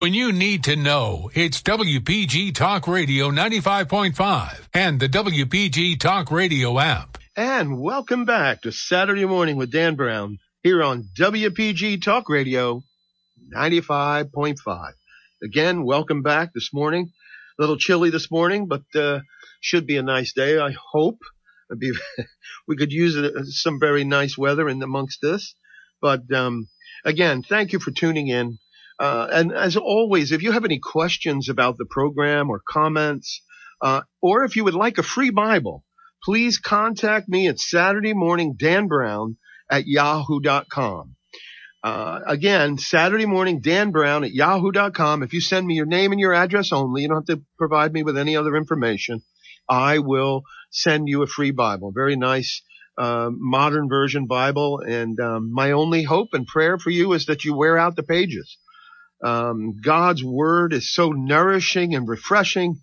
When 0.00 0.14
you 0.14 0.32
need 0.32 0.64
to 0.64 0.76
know, 0.76 1.30
it's 1.34 1.60
WPG 1.60 2.54
Talk 2.54 2.88
Radio 2.88 3.30
95.5 3.30 4.68
and 4.72 4.98
the 4.98 5.10
WPG 5.10 6.00
Talk 6.00 6.30
Radio 6.30 6.78
app. 6.78 7.18
And 7.36 7.78
welcome 7.78 8.24
back 8.24 8.62
to 8.62 8.72
Saturday 8.72 9.26
Morning 9.26 9.56
with 9.56 9.70
Dan 9.70 9.96
Brown 9.96 10.38
here 10.62 10.82
on 10.82 11.10
WPG 11.18 12.00
Talk 12.00 12.30
Radio 12.30 12.82
95.5. 13.54 14.92
Again, 15.44 15.84
welcome 15.84 16.22
back 16.22 16.54
this 16.54 16.72
morning. 16.72 17.12
A 17.58 17.62
little 17.62 17.76
chilly 17.76 18.08
this 18.08 18.30
morning, 18.30 18.68
but 18.68 18.84
uh, 18.94 19.20
should 19.60 19.86
be 19.86 19.98
a 19.98 20.02
nice 20.02 20.32
day, 20.32 20.58
I 20.58 20.74
hope. 20.92 21.18
Be, 21.78 21.92
we 22.66 22.78
could 22.78 22.90
use 22.90 23.18
uh, 23.18 23.42
some 23.44 23.78
very 23.78 24.04
nice 24.04 24.38
weather 24.38 24.66
in 24.66 24.82
amongst 24.82 25.20
this. 25.20 25.54
But 26.00 26.22
um, 26.32 26.70
again, 27.04 27.42
thank 27.42 27.74
you 27.74 27.78
for 27.78 27.90
tuning 27.90 28.28
in. 28.28 28.56
Uh, 29.00 29.26
and 29.32 29.52
as 29.52 29.78
always, 29.78 30.30
if 30.30 30.42
you 30.42 30.52
have 30.52 30.66
any 30.66 30.78
questions 30.78 31.48
about 31.48 31.78
the 31.78 31.86
program 31.86 32.50
or 32.50 32.60
comments, 32.68 33.40
uh, 33.80 34.02
or 34.20 34.44
if 34.44 34.56
you 34.56 34.64
would 34.64 34.74
like 34.74 34.98
a 34.98 35.02
free 35.02 35.30
Bible, 35.30 35.84
please 36.22 36.58
contact 36.58 37.26
me 37.26 37.48
at 37.48 37.58
Saturday 37.58 38.12
morning 38.12 38.56
Dan 38.58 38.88
Brown 38.88 39.38
at 39.70 39.86
yahoo.com. 39.86 41.16
Uh, 41.82 42.20
again, 42.26 42.76
Saturday 42.76 43.24
morning 43.24 43.62
Dan 43.62 43.90
Brown 43.90 44.22
at 44.22 44.32
yahoo.com. 44.32 45.22
If 45.22 45.32
you 45.32 45.40
send 45.40 45.66
me 45.66 45.76
your 45.76 45.86
name 45.86 46.12
and 46.12 46.20
your 46.20 46.34
address 46.34 46.70
only, 46.70 47.00
you 47.00 47.08
don't 47.08 47.26
have 47.26 47.38
to 47.38 47.42
provide 47.56 47.94
me 47.94 48.02
with 48.02 48.18
any 48.18 48.36
other 48.36 48.54
information. 48.54 49.22
I 49.66 50.00
will 50.00 50.42
send 50.70 51.08
you 51.08 51.22
a 51.22 51.26
free 51.26 51.52
Bible. 51.52 51.90
Very 51.94 52.16
nice, 52.16 52.60
uh, 52.98 53.30
modern 53.32 53.88
version 53.88 54.26
Bible. 54.26 54.80
And 54.80 55.18
um, 55.20 55.54
my 55.54 55.70
only 55.70 56.02
hope 56.02 56.34
and 56.34 56.46
prayer 56.46 56.76
for 56.76 56.90
you 56.90 57.14
is 57.14 57.24
that 57.26 57.46
you 57.46 57.56
wear 57.56 57.78
out 57.78 57.96
the 57.96 58.02
pages. 58.02 58.58
Um, 59.22 59.76
God's 59.82 60.24
word 60.24 60.72
is 60.72 60.92
so 60.92 61.10
nourishing 61.12 61.94
and 61.94 62.08
refreshing 62.08 62.80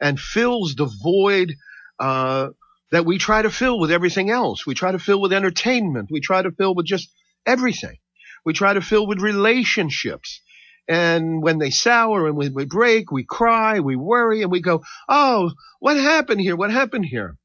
and 0.00 0.20
fills 0.20 0.74
the 0.74 0.90
void 1.02 1.54
uh, 1.98 2.48
that 2.90 3.06
we 3.06 3.18
try 3.18 3.42
to 3.42 3.50
fill 3.50 3.78
with 3.78 3.90
everything 3.90 4.30
else. 4.30 4.66
We 4.66 4.74
try 4.74 4.92
to 4.92 4.98
fill 4.98 5.20
with 5.20 5.32
entertainment. 5.32 6.08
We 6.10 6.20
try 6.20 6.42
to 6.42 6.52
fill 6.52 6.74
with 6.74 6.86
just 6.86 7.10
everything. 7.46 7.96
We 8.44 8.52
try 8.52 8.74
to 8.74 8.80
fill 8.80 9.06
with 9.06 9.20
relationships. 9.20 10.40
And 10.88 11.42
when 11.42 11.58
they 11.58 11.70
sour 11.70 12.26
and 12.26 12.36
when 12.36 12.54
we 12.54 12.64
break, 12.64 13.12
we 13.12 13.24
cry, 13.24 13.80
we 13.80 13.96
worry, 13.96 14.42
and 14.42 14.50
we 14.50 14.62
go, 14.62 14.82
Oh, 15.08 15.52
what 15.80 15.96
happened 15.96 16.40
here? 16.40 16.56
What 16.56 16.70
happened 16.70 17.04
here? 17.04 17.36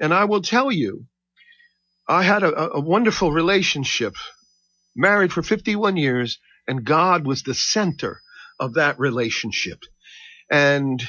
And 0.00 0.12
I 0.12 0.24
will 0.24 0.42
tell 0.42 0.72
you, 0.72 1.06
I 2.08 2.22
had 2.24 2.42
a, 2.42 2.72
a 2.74 2.80
wonderful 2.80 3.30
relationship, 3.30 4.14
married 4.96 5.32
for 5.32 5.42
51 5.42 5.96
years, 5.96 6.38
and 6.66 6.84
God 6.84 7.26
was 7.26 7.42
the 7.42 7.54
center 7.54 8.20
of 8.58 8.74
that 8.74 8.98
relationship. 8.98 9.80
And 10.50 11.02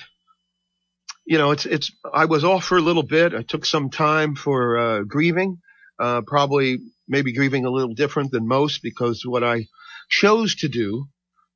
you 1.25 1.39
know, 1.39 1.51
it's, 1.51 1.65
it's, 1.65 1.91
I 2.13 2.25
was 2.25 2.43
off 2.43 2.65
for 2.65 2.77
a 2.77 2.81
little 2.81 3.03
bit. 3.03 3.33
I 3.33 3.41
took 3.41 3.65
some 3.65 3.89
time 3.89 4.35
for, 4.35 4.77
uh, 4.77 5.01
grieving, 5.03 5.57
uh, 5.99 6.21
probably 6.25 6.79
maybe 7.07 7.33
grieving 7.33 7.65
a 7.65 7.71
little 7.71 7.95
different 7.95 8.31
than 8.31 8.47
most 8.47 8.83
because 8.83 9.23
what 9.25 9.43
I 9.43 9.65
chose 10.07 10.55
to 10.57 10.67
do, 10.67 11.07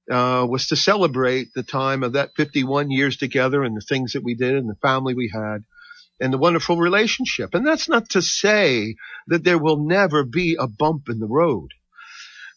uh, 0.09 0.45
was 0.49 0.67
to 0.67 0.75
celebrate 0.75 1.49
the 1.53 1.61
time 1.61 2.01
of 2.01 2.13
that 2.13 2.31
51 2.35 2.89
years 2.89 3.17
together 3.17 3.63
and 3.63 3.77
the 3.77 3.85
things 3.87 4.13
that 4.13 4.23
we 4.23 4.33
did 4.33 4.55
and 4.55 4.67
the 4.67 4.75
family 4.81 5.13
we 5.13 5.29
had 5.31 5.63
and 6.19 6.33
the 6.33 6.39
wonderful 6.39 6.77
relationship. 6.77 7.53
And 7.53 7.65
that's 7.65 7.87
not 7.87 8.09
to 8.09 8.21
say 8.23 8.95
that 9.27 9.43
there 9.43 9.59
will 9.59 9.85
never 9.85 10.25
be 10.25 10.57
a 10.59 10.67
bump 10.67 11.09
in 11.09 11.19
the 11.19 11.27
road. 11.27 11.69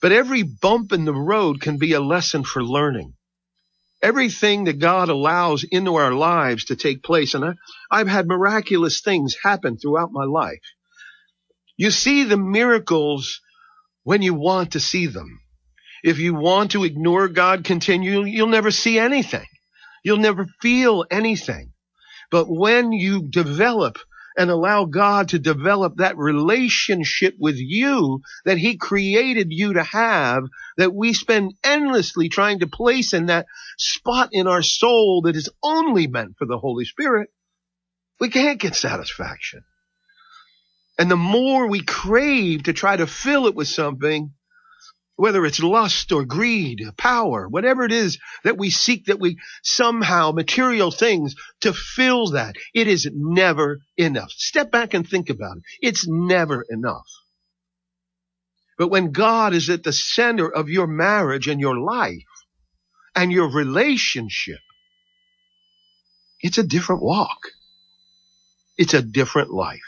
But 0.03 0.13
every 0.13 0.45
bump 0.45 0.93
in 0.93 1.07
the 1.07 1.15
road 1.15 1.63
can 1.63 1.79
be 1.79 1.95
a 1.95 2.01
lesson 2.03 2.45
for 2.45 2.65
learning. 2.65 3.15
Everything 4.03 4.65
that 4.65 4.81
God 4.81 5.09
allows 5.11 5.65
into 5.65 5.97
our 5.97 6.13
lives 6.13 6.67
to 6.67 6.77
take 6.77 7.03
place, 7.05 7.35
and 7.35 7.45
I, 7.45 7.53
I've 7.91 8.09
had 8.09 8.29
miraculous 8.29 9.01
things 9.03 9.37
happen 9.43 9.79
throughout 9.79 10.11
my 10.13 10.25
life. 10.25 10.63
You 11.77 11.91
see 11.91 12.25
the 12.25 12.37
miracles 12.37 13.41
when 14.05 14.23
you 14.23 14.35
want 14.35 14.73
to 14.73 14.81
see 14.81 15.07
them. 15.07 15.41
If 16.05 16.19
you 16.19 16.35
want 16.35 16.73
to 16.73 16.85
ignore 16.85 17.29
God 17.29 17.65
continually, 17.65 18.31
you'll 18.33 18.49
never 18.49 18.71
see 18.71 18.99
anything. 18.99 19.47
You'll 20.05 20.19
never 20.19 20.47
feel 20.63 21.05
anything. 21.11 21.73
But 22.31 22.47
when 22.49 22.93
you 22.93 23.23
develop 23.29 23.99
and 24.37 24.51
allow 24.51 24.85
God 24.85 25.29
to 25.31 25.39
develop 25.39 25.97
that 25.97 26.17
relationship 26.17 27.35
with 27.39 27.57
you 27.59 28.21
that 28.45 28.59
He 28.59 28.77
created 28.77 29.49
you 29.51 29.75
to 29.75 29.83
have, 29.83 30.45
that 30.77 30.95
we 30.95 31.13
spend 31.13 31.55
endlessly 31.65 32.29
trying 32.29 32.61
to 32.61 32.67
place 32.67 33.13
in 33.13 33.27
that 33.27 33.47
spot 33.79 34.31
in 34.33 34.47
our 34.47 34.63
soul 34.63 35.23
that 35.23 35.37
is 35.37 35.51
only 35.63 36.07
meant 36.07 36.37
for 36.39 36.47
the 36.47 36.59
Holy 36.59 36.85
Spirit, 36.85 37.29
we 38.21 38.29
can't 38.29 38.61
get 38.61 38.75
satisfaction. 38.75 39.65
And 40.99 41.11
the 41.11 41.17
more 41.17 41.67
we 41.67 41.83
crave 41.83 42.65
to 42.65 42.73
try 42.73 42.97
to 42.97 43.07
fill 43.07 43.47
it 43.47 43.55
with 43.55 43.69
something, 43.69 44.33
whether 45.17 45.45
it's 45.45 45.61
lust 45.61 46.13
or 46.13 46.25
greed, 46.25 46.83
power, 46.97 47.49
whatever 47.49 47.85
it 47.85 47.93
is 47.93 48.19
that 48.45 48.59
we 48.59 48.71
seek 48.71 49.07
that 49.07 49.21
we 49.21 49.39
somehow 49.63 50.33
material 50.33 50.91
things 50.91 51.35
to 51.61 51.73
fill 51.73 52.31
that. 52.31 52.57
It 52.75 52.89
is 52.89 53.09
never 53.15 53.81
enough. 53.97 54.31
Step 54.31 54.71
back 54.71 54.95
and 54.95 55.09
think 55.09 55.31
about 55.31 55.59
it. 55.59 55.63
It's 55.81 56.09
never 56.09 56.65
enough. 56.69 57.07
But 58.79 58.89
when 58.89 59.13
God 59.13 59.55
is 59.55 59.71
at 59.71 59.83
the 59.85 59.93
center 59.93 60.49
of 60.49 60.69
your 60.69 60.87
marriage 60.87 61.47
and 61.47 61.61
your 61.61 61.79
life 61.79 62.25
and 63.15 63.31
your 63.31 63.53
relationship, 63.53 64.59
it's 66.41 66.59
a 66.59 66.65
different 66.65 67.03
walk. 67.03 67.39
It's 68.79 68.95
a 68.95 69.03
different 69.03 69.51
life. 69.51 69.81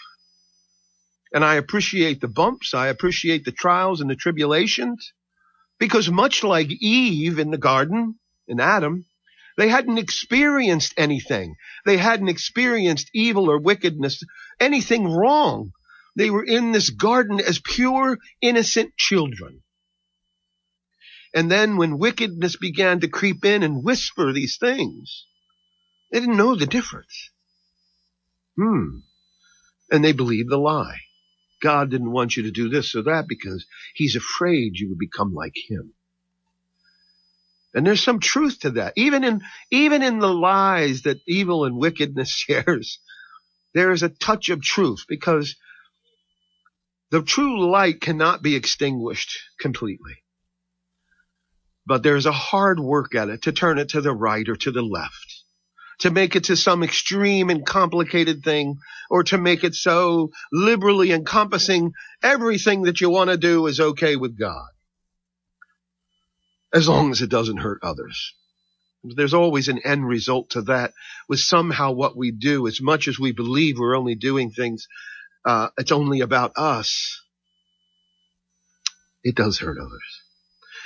And 1.34 1.44
I 1.44 1.56
appreciate 1.56 2.20
the 2.20 2.28
bumps. 2.28 2.74
I 2.74 2.86
appreciate 2.86 3.44
the 3.44 3.52
trials 3.52 4.00
and 4.00 4.08
the 4.08 4.14
tribulations. 4.14 5.12
Because 5.80 6.08
much 6.08 6.44
like 6.44 6.70
Eve 6.70 7.40
in 7.40 7.50
the 7.50 7.58
garden, 7.58 8.14
in 8.46 8.60
Adam, 8.60 9.04
they 9.56 9.68
hadn't 9.68 9.98
experienced 9.98 10.94
anything. 10.96 11.56
They 11.84 11.96
hadn't 11.96 12.28
experienced 12.28 13.10
evil 13.12 13.50
or 13.50 13.58
wickedness, 13.58 14.22
anything 14.60 15.08
wrong. 15.08 15.72
They 16.16 16.30
were 16.30 16.44
in 16.44 16.70
this 16.70 16.90
garden 16.90 17.40
as 17.40 17.58
pure, 17.58 18.18
innocent 18.40 18.96
children. 18.96 19.62
And 21.34 21.50
then 21.50 21.76
when 21.76 21.98
wickedness 21.98 22.56
began 22.56 23.00
to 23.00 23.08
creep 23.08 23.44
in 23.44 23.64
and 23.64 23.82
whisper 23.82 24.32
these 24.32 24.56
things, 24.56 25.26
they 26.12 26.20
didn't 26.20 26.36
know 26.36 26.54
the 26.54 26.66
difference. 26.66 27.30
Hmm. 28.56 28.98
And 29.90 30.04
they 30.04 30.12
believed 30.12 30.48
the 30.48 30.58
lie. 30.58 31.00
God 31.64 31.90
didn't 31.90 32.12
want 32.12 32.36
you 32.36 32.42
to 32.44 32.50
do 32.50 32.68
this 32.68 32.94
or 32.94 33.04
that 33.04 33.26
because 33.26 33.66
he's 33.94 34.16
afraid 34.16 34.76
you 34.76 34.90
would 34.90 34.98
become 34.98 35.32
like 35.32 35.54
him. 35.56 35.94
And 37.72 37.86
there's 37.86 38.02
some 38.02 38.20
truth 38.20 38.60
to 38.60 38.72
that. 38.72 38.92
Even 38.96 39.24
in, 39.24 39.40
even 39.70 40.02
in 40.02 40.18
the 40.18 40.32
lies 40.32 41.02
that 41.02 41.22
evil 41.26 41.64
and 41.64 41.78
wickedness 41.78 42.28
shares, 42.46 42.98
there 43.72 43.92
is 43.92 44.02
a 44.02 44.10
touch 44.10 44.50
of 44.50 44.62
truth 44.62 45.06
because 45.08 45.56
the 47.10 47.22
true 47.22 47.70
light 47.70 48.00
cannot 48.02 48.42
be 48.42 48.56
extinguished 48.56 49.38
completely. 49.58 50.22
But 51.86 52.02
there's 52.02 52.26
a 52.26 52.32
hard 52.32 52.78
work 52.78 53.14
at 53.14 53.30
it 53.30 53.42
to 53.42 53.52
turn 53.52 53.78
it 53.78 53.90
to 53.90 54.02
the 54.02 54.12
right 54.12 54.46
or 54.48 54.56
to 54.56 54.70
the 54.70 54.82
left 54.82 55.43
to 56.00 56.10
make 56.10 56.36
it 56.36 56.44
to 56.44 56.56
some 56.56 56.82
extreme 56.82 57.50
and 57.50 57.64
complicated 57.66 58.42
thing 58.42 58.78
or 59.10 59.24
to 59.24 59.38
make 59.38 59.64
it 59.64 59.74
so 59.74 60.30
liberally 60.52 61.12
encompassing 61.12 61.92
everything 62.22 62.82
that 62.82 63.00
you 63.00 63.10
want 63.10 63.30
to 63.30 63.36
do 63.36 63.66
is 63.66 63.80
okay 63.80 64.16
with 64.16 64.38
God. 64.38 64.68
As 66.72 66.88
long 66.88 67.10
as 67.12 67.22
it 67.22 67.30
doesn't 67.30 67.58
hurt 67.58 67.80
others. 67.82 68.34
There's 69.04 69.34
always 69.34 69.68
an 69.68 69.80
end 69.84 70.08
result 70.08 70.50
to 70.50 70.62
that 70.62 70.92
with 71.28 71.38
somehow 71.38 71.92
what 71.92 72.16
we 72.16 72.30
do, 72.30 72.66
as 72.66 72.80
much 72.80 73.06
as 73.06 73.18
we 73.18 73.32
believe 73.32 73.78
we're 73.78 73.96
only 73.96 74.14
doing 74.14 74.50
things, 74.50 74.88
uh, 75.44 75.68
it's 75.76 75.92
only 75.92 76.20
about 76.20 76.52
us. 76.56 77.20
It 79.22 79.34
does 79.34 79.58
hurt 79.58 79.76
others. 79.78 80.22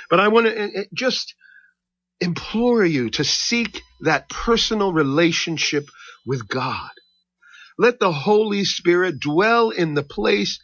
But 0.09 0.19
I 0.19 0.27
want 0.27 0.47
to 0.47 0.87
just 0.93 1.33
implore 2.21 2.85
you 2.85 3.09
to 3.11 3.23
seek 3.23 3.81
that 4.01 4.29
personal 4.29 4.93
relationship 4.93 5.89
with 6.25 6.47
God. 6.47 6.89
Let 7.77 7.99
the 7.99 8.11
Holy 8.11 8.65
Spirit 8.65 9.19
dwell 9.19 9.69
in 9.69 9.93
the 9.93 10.03
place 10.03 10.59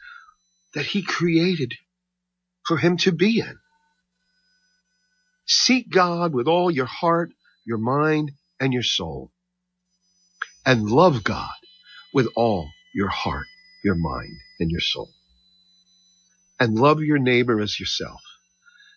that 0.73 0.85
He 0.85 1.01
created 1.01 1.73
for 2.67 2.77
Him 2.77 2.97
to 2.97 3.11
be 3.11 3.39
in. 3.39 3.57
Seek 5.47 5.91
God 5.91 6.33
with 6.33 6.47
all 6.47 6.71
your 6.71 6.87
heart, 6.87 7.31
your 7.65 7.77
mind, 7.77 8.31
and 8.59 8.73
your 8.73 8.83
soul. 8.83 9.31
And 10.65 10.89
love 10.89 11.23
God 11.23 11.49
with 12.13 12.27
all 12.35 12.69
your 12.93 13.09
heart, 13.09 13.45
your 13.83 13.95
mind, 13.95 14.37
and 14.59 14.71
your 14.71 14.81
soul. 14.81 15.09
And 16.59 16.75
love 16.75 17.01
your 17.01 17.19
neighbor 17.19 17.61
as 17.61 17.79
yourself. 17.79 18.21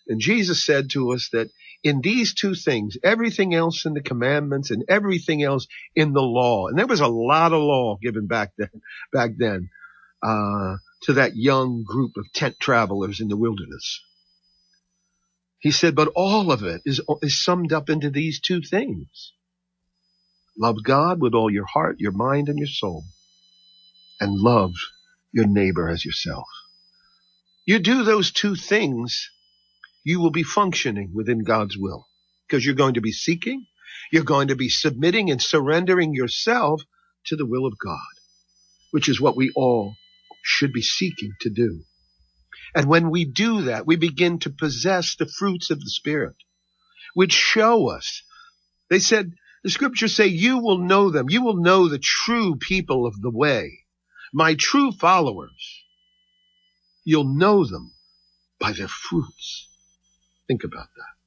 And 0.07 0.21
Jesus 0.21 0.65
said 0.65 0.91
to 0.91 1.13
us 1.13 1.29
that 1.33 1.51
in 1.85 2.01
these 2.01 2.35
two 2.35 2.55
things, 2.55 2.97
everything 3.05 3.55
else 3.55 3.85
in 3.87 3.95
the 3.95 4.03
commandments 4.03 4.71
and 4.71 4.85
everything 4.89 5.43
else 5.43 5.67
in 5.95 6.13
the 6.13 6.23
law. 6.23 6.67
And 6.69 6.79
there 6.79 6.87
was 6.87 7.01
a 7.01 7.07
lot 7.09 7.53
of 7.53 7.63
law 7.63 7.97
given 8.03 8.27
back 8.27 8.53
then, 8.59 8.71
back 9.13 9.33
then, 9.37 9.71
uh, 10.23 10.77
to 11.03 11.15
that 11.15 11.37
young 11.37 11.85
group 11.85 12.17
of 12.17 12.33
tent 12.33 12.57
travelers 12.61 13.21
in 13.21 13.29
the 13.29 13.37
wilderness. 13.37 14.03
He 15.61 15.71
said, 15.71 15.95
but 15.95 16.13
all 16.15 16.53
of 16.53 16.63
it 16.63 16.83
is, 16.85 17.01
is 17.23 17.43
summed 17.43 17.73
up 17.73 17.91
into 17.91 18.11
these 18.11 18.41
two 18.41 18.63
things. 18.63 19.33
Love 20.59 20.83
God 20.83 21.21
with 21.21 21.35
all 21.35 21.51
your 21.51 21.67
heart, 21.67 21.97
your 22.01 22.13
mind, 22.13 22.49
and 22.49 22.59
your 22.59 22.69
soul. 22.69 23.05
And 24.21 24.41
love 24.41 24.73
your 25.33 25.47
neighbor 25.47 25.89
as 25.89 26.05
yourself. 26.05 26.47
You 27.67 27.79
do 27.79 28.03
those 28.03 28.33
two 28.33 28.57
things 28.57 29.31
you 30.05 30.21
will 30.21 30.31
be 30.31 30.43
functioning 30.43 31.13
within 31.15 31.45
God's 31.45 31.77
will 31.77 32.07
because 32.47 32.65
you're 32.65 32.75
going 32.75 32.95
to 32.95 33.01
be 33.01 33.13
seeking, 33.13 33.67
you're 34.13 34.25
going 34.25 34.49
to 34.49 34.57
be 34.57 34.69
submitting 34.69 35.31
and 35.31 35.43
surrendering 35.43 36.15
yourself 36.15 36.83
to 37.27 37.37
the 37.37 37.47
will 37.47 37.67
of 37.67 37.75
God, 37.79 37.99
which 38.91 39.09
is 39.09 39.21
what 39.21 39.37
we 39.37 39.53
all 39.55 39.95
should 40.43 40.73
be 40.73 40.83
seeking 40.83 41.33
to 41.43 41.51
do. 41.51 41.83
And 42.75 42.87
when 42.87 43.11
we 43.11 43.25
do 43.25 43.63
that, 43.63 43.87
we 43.87 43.97
begin 43.97 44.39
to 44.41 44.51
possess 44.51 45.17
the 45.17 45.27
fruits 45.27 45.71
of 45.71 45.81
the 45.81 45.91
Spirit, 45.91 46.37
which 47.15 47.33
show 47.33 47.91
us. 47.91 48.23
They 48.91 48.99
said, 48.99 49.33
the 49.65 49.71
scriptures 49.71 50.15
say, 50.15 50.27
you 50.27 50.59
will 50.59 50.79
know 50.79 51.11
them. 51.11 51.29
You 51.29 51.43
will 51.43 51.57
know 51.57 51.89
the 51.89 51.99
true 51.99 52.57
people 52.57 53.07
of 53.07 53.21
the 53.21 53.31
way. 53.31 53.81
My 54.33 54.55
true 54.55 54.93
followers. 54.93 55.83
You'll 57.05 57.37
know 57.37 57.65
them 57.65 57.93
by 58.61 58.73
their 58.73 58.89
fruits. 58.89 59.68
Think 60.49 60.65
about 60.65 60.89
that. 60.97 61.19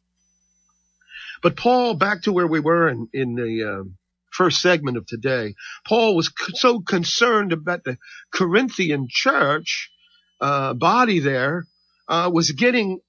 But 1.41 1.55
Paul, 1.55 1.93
back 1.93 2.23
to 2.23 2.33
where 2.33 2.47
we 2.47 2.59
were 2.59 2.89
in, 2.89 3.07
in 3.13 3.35
the 3.35 3.63
uh, 3.63 3.83
first 4.31 4.61
segment 4.61 4.97
of 4.97 5.05
today, 5.05 5.55
Paul 5.87 6.15
was 6.15 6.31
so 6.55 6.81
concerned 6.81 7.53
about 7.53 7.83
the 7.83 7.97
Corinthian 8.33 9.07
church 9.09 9.91
uh, 10.39 10.73
body 10.73 11.19
there 11.19 11.65
uh, 12.07 12.29
was 12.33 12.51
getting 12.51 12.99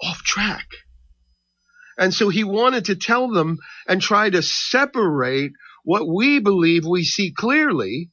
off 0.00 0.22
track. 0.22 0.66
And 1.96 2.14
so 2.14 2.28
he 2.28 2.44
wanted 2.44 2.86
to 2.86 2.94
tell 2.96 3.28
them 3.28 3.58
and 3.88 4.00
try 4.00 4.30
to 4.30 4.40
separate 4.40 5.52
what 5.82 6.06
we 6.06 6.38
believe 6.38 6.84
we 6.84 7.02
see 7.02 7.32
clearly 7.32 8.10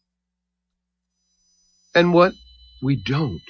and 1.94 2.14
what 2.14 2.34
we 2.82 2.96
don't. 2.96 3.42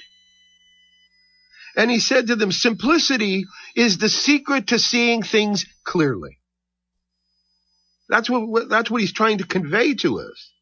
And 1.76 1.90
he 1.90 2.00
said 2.00 2.28
to 2.28 2.36
them, 2.36 2.52
simplicity 2.52 3.44
is 3.74 3.98
the 3.98 4.08
secret 4.08 4.68
to 4.68 4.78
seeing 4.78 5.22
things 5.22 5.66
clearly. 5.84 6.38
That's 8.08 8.30
what, 8.30 8.68
that's 8.68 8.90
what 8.90 9.00
he's 9.00 9.12
trying 9.12 9.38
to 9.38 9.46
convey 9.46 9.94
to 9.96 10.20
us. 10.20 10.52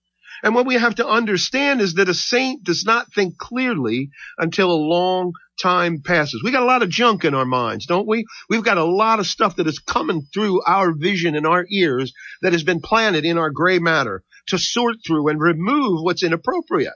And 0.42 0.54
what 0.54 0.66
we 0.66 0.74
have 0.74 0.96
to 0.96 1.06
understand 1.06 1.80
is 1.80 1.94
that 1.94 2.08
a 2.08 2.14
saint 2.14 2.64
does 2.64 2.84
not 2.84 3.12
think 3.14 3.38
clearly 3.38 4.10
until 4.36 4.70
a 4.70 4.74
long 4.74 5.32
time 5.62 6.02
passes. 6.02 6.42
We 6.44 6.50
got 6.50 6.62
a 6.62 6.66
lot 6.66 6.82
of 6.82 6.90
junk 6.90 7.24
in 7.24 7.34
our 7.34 7.46
minds, 7.46 7.86
don't 7.86 8.08
we? 8.08 8.24
We've 8.50 8.64
got 8.64 8.76
a 8.76 8.84
lot 8.84 9.20
of 9.20 9.26
stuff 9.26 9.56
that 9.56 9.68
is 9.68 9.78
coming 9.78 10.26
through 10.34 10.62
our 10.66 10.92
vision 10.92 11.34
and 11.36 11.46
our 11.46 11.64
ears 11.70 12.12
that 12.42 12.52
has 12.52 12.64
been 12.64 12.80
planted 12.80 13.24
in 13.24 13.38
our 13.38 13.50
gray 13.50 13.78
matter 13.78 14.22
to 14.48 14.58
sort 14.58 14.96
through 15.06 15.28
and 15.28 15.40
remove 15.40 16.02
what's 16.02 16.22
inappropriate. 16.22 16.94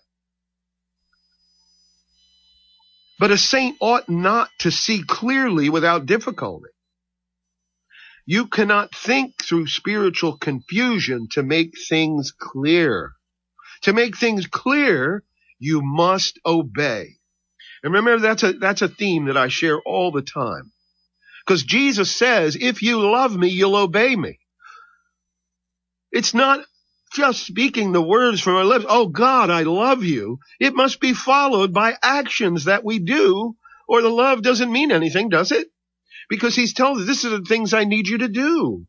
But 3.18 3.30
a 3.30 3.38
saint 3.38 3.76
ought 3.80 4.08
not 4.08 4.50
to 4.60 4.70
see 4.70 5.02
clearly 5.02 5.68
without 5.70 6.06
difficulty. 6.06 6.70
You 8.26 8.46
cannot 8.46 8.94
think 8.94 9.42
through 9.42 9.68
spiritual 9.68 10.36
confusion 10.36 11.28
to 11.32 11.42
make 11.42 11.74
things 11.88 12.32
clear. 12.38 13.12
To 13.82 13.92
make 13.92 14.16
things 14.16 14.46
clear, 14.46 15.24
you 15.58 15.82
must 15.82 16.38
obey. 16.44 17.16
And 17.82 17.94
remember, 17.94 18.20
that's 18.20 18.42
a, 18.42 18.52
that's 18.52 18.82
a 18.82 18.88
theme 18.88 19.26
that 19.26 19.36
I 19.36 19.48
share 19.48 19.80
all 19.80 20.10
the 20.12 20.22
time. 20.22 20.72
Because 21.46 21.62
Jesus 21.62 22.14
says, 22.14 22.56
if 22.60 22.82
you 22.82 23.00
love 23.00 23.34
me, 23.34 23.48
you'll 23.48 23.76
obey 23.76 24.14
me. 24.14 24.38
It's 26.12 26.34
not 26.34 26.64
just 27.18 27.44
speaking 27.44 27.90
the 27.90 28.00
words 28.00 28.40
from 28.40 28.54
our 28.54 28.64
lips. 28.64 28.86
Oh 28.88 29.08
God, 29.08 29.50
I 29.50 29.64
love 29.64 30.04
you. 30.04 30.38
It 30.60 30.74
must 30.74 31.00
be 31.00 31.12
followed 31.12 31.74
by 31.74 31.96
actions 32.00 32.64
that 32.66 32.84
we 32.84 33.00
do 33.00 33.56
or 33.88 34.02
the 34.02 34.08
love 34.08 34.42
doesn't 34.42 34.70
mean 34.70 34.92
anything, 34.92 35.28
does 35.28 35.50
it? 35.50 35.66
Because 36.28 36.54
he's 36.54 36.74
telling 36.74 37.00
us 37.00 37.06
this 37.06 37.24
are 37.24 37.30
the 37.30 37.44
things 37.44 37.74
I 37.74 37.84
need 37.84 38.06
you 38.06 38.18
to 38.18 38.28
do. 38.28 38.86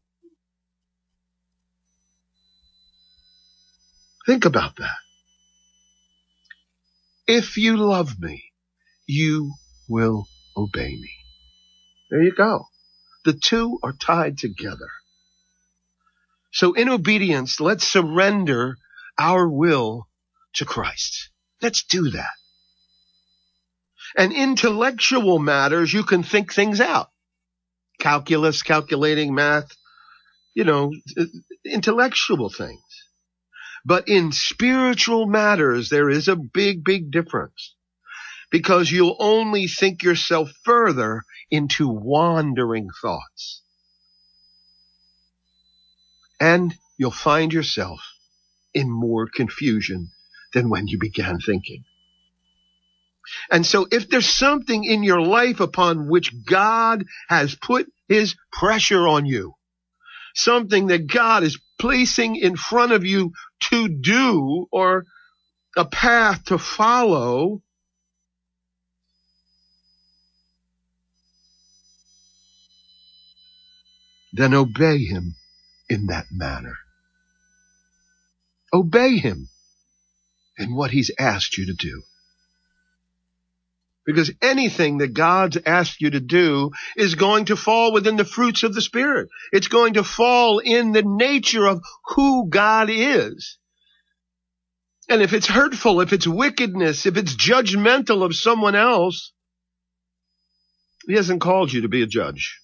Think 4.27 4.45
about 4.45 4.75
that. 4.77 4.97
If 7.25 7.57
you 7.57 7.77
love 7.77 8.19
me, 8.19 8.43
you 9.07 9.53
will 9.87 10.27
obey 10.55 10.89
me. 10.89 11.11
There 12.11 12.21
you 12.21 12.33
go. 12.35 12.65
The 13.25 13.33
two 13.33 13.79
are 13.81 13.93
tied 13.93 14.37
together. 14.37 14.89
So 16.51 16.73
in 16.73 16.89
obedience, 16.89 17.59
let's 17.59 17.87
surrender 17.87 18.75
our 19.19 19.47
will 19.47 20.07
to 20.55 20.65
Christ. 20.65 21.29
Let's 21.61 21.83
do 21.83 22.09
that. 22.11 22.31
And 24.17 24.33
intellectual 24.33 25.39
matters, 25.39 25.93
you 25.93 26.03
can 26.03 26.23
think 26.23 26.53
things 26.53 26.81
out. 26.81 27.09
Calculus, 27.99 28.63
calculating, 28.63 29.35
math, 29.35 29.69
you 30.55 30.63
know, 30.63 30.91
intellectual 31.65 32.49
things. 32.49 32.81
But 33.85 34.07
in 34.07 34.31
spiritual 34.31 35.27
matters, 35.27 35.89
there 35.89 36.09
is 36.09 36.27
a 36.27 36.35
big, 36.35 36.83
big 36.83 37.11
difference 37.11 37.75
because 38.51 38.91
you'll 38.91 39.17
only 39.19 39.67
think 39.67 40.03
yourself 40.03 40.51
further 40.63 41.23
into 41.51 41.87
wandering 41.87 42.89
thoughts. 43.01 43.63
And 46.39 46.75
you'll 46.97 47.11
find 47.11 47.53
yourself 47.53 48.01
in 48.73 48.89
more 48.89 49.27
confusion 49.27 50.11
than 50.53 50.69
when 50.69 50.87
you 50.87 50.97
began 50.99 51.39
thinking. 51.39 51.83
And 53.51 53.65
so 53.65 53.87
if 53.91 54.09
there's 54.09 54.29
something 54.29 54.83
in 54.83 55.03
your 55.03 55.21
life 55.21 55.59
upon 55.59 56.07
which 56.09 56.33
God 56.45 57.05
has 57.27 57.55
put 57.55 57.87
his 58.07 58.35
pressure 58.51 59.07
on 59.07 59.25
you, 59.25 59.53
something 60.35 60.87
that 60.87 61.07
God 61.07 61.43
is 61.43 61.59
placing 61.79 62.35
in 62.37 62.55
front 62.55 62.91
of 62.91 63.05
you 63.05 63.33
to 63.69 63.87
do 63.87 64.67
or 64.71 65.05
a 65.77 65.85
path 65.85 66.45
to 66.45 66.57
follow, 66.57 67.61
then 74.33 74.53
obey 74.53 74.99
him 74.99 75.35
in 75.89 76.07
that 76.07 76.27
manner. 76.31 76.75
Obey 78.73 79.17
him 79.17 79.49
in 80.57 80.75
what 80.75 80.91
he's 80.91 81.11
asked 81.17 81.57
you 81.57 81.65
to 81.67 81.73
do. 81.73 82.03
Because 84.05 84.31
anything 84.41 84.99
that 84.99 85.13
God's 85.13 85.57
asked 85.65 86.01
you 86.01 86.09
to 86.11 86.19
do 86.19 86.71
is 86.95 87.15
going 87.15 87.45
to 87.45 87.55
fall 87.55 87.93
within 87.93 88.15
the 88.15 88.25
fruits 88.25 88.63
of 88.63 88.73
the 88.73 88.81
Spirit. 88.81 89.29
It's 89.51 89.67
going 89.67 89.95
to 89.95 90.03
fall 90.03 90.59
in 90.59 90.93
the 90.93 91.03
nature 91.03 91.65
of 91.65 91.83
who 92.05 92.49
God 92.49 92.89
is. 92.89 93.57
And 95.09 95.21
if 95.21 95.33
it's 95.33 95.47
hurtful, 95.47 96.01
if 96.01 96.13
it's 96.13 96.27
wickedness, 96.27 97.05
if 97.05 97.17
it's 97.17 97.35
judgmental 97.35 98.23
of 98.23 98.35
someone 98.35 98.75
else, 98.75 99.31
He 101.07 101.13
hasn't 101.13 101.41
called 101.41 101.73
you 101.73 101.81
to 101.81 101.89
be 101.89 102.03
a 102.03 102.07
judge. 102.07 102.59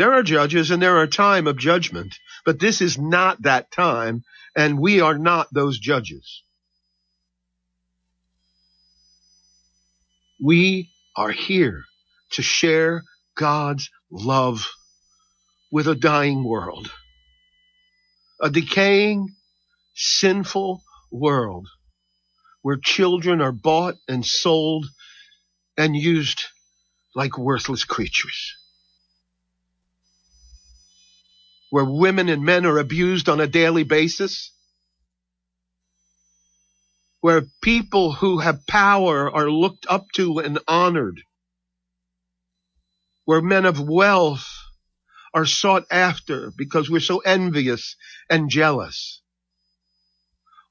There 0.00 0.14
are 0.14 0.22
judges 0.22 0.70
and 0.70 0.80
there 0.80 0.96
are 0.96 1.06
time 1.06 1.46
of 1.46 1.58
judgment, 1.58 2.14
but 2.46 2.58
this 2.58 2.80
is 2.80 2.96
not 2.96 3.42
that 3.42 3.70
time, 3.70 4.24
and 4.56 4.80
we 4.80 5.02
are 5.02 5.18
not 5.18 5.48
those 5.52 5.78
judges. 5.78 6.42
We 10.42 10.88
are 11.14 11.32
here 11.32 11.84
to 12.30 12.40
share 12.40 13.02
God's 13.36 13.90
love 14.10 14.66
with 15.70 15.86
a 15.86 15.94
dying 15.94 16.44
world, 16.44 16.90
a 18.40 18.48
decaying, 18.48 19.28
sinful 19.94 20.82
world 21.12 21.68
where 22.62 22.78
children 22.82 23.42
are 23.42 23.52
bought 23.52 23.96
and 24.08 24.24
sold 24.24 24.86
and 25.76 25.94
used 25.94 26.42
like 27.14 27.36
worthless 27.36 27.84
creatures. 27.84 28.56
Where 31.70 31.84
women 31.86 32.28
and 32.28 32.44
men 32.44 32.66
are 32.66 32.78
abused 32.78 33.28
on 33.28 33.40
a 33.40 33.46
daily 33.48 33.84
basis, 33.84 34.52
where 37.20 37.42
people 37.62 38.12
who 38.12 38.38
have 38.38 38.66
power 38.66 39.30
are 39.30 39.50
looked 39.50 39.86
up 39.88 40.06
to 40.14 40.40
and 40.40 40.58
honored, 40.68 41.22
where 43.26 43.42
men 43.42 43.66
of 43.66 43.80
wealth 43.80 44.48
are 45.34 45.46
sought 45.46 45.84
after 45.90 46.52
because 46.56 46.90
we're 46.90 47.00
so 47.00 47.18
envious 47.20 47.96
and 48.30 48.50
jealous. 48.50 49.22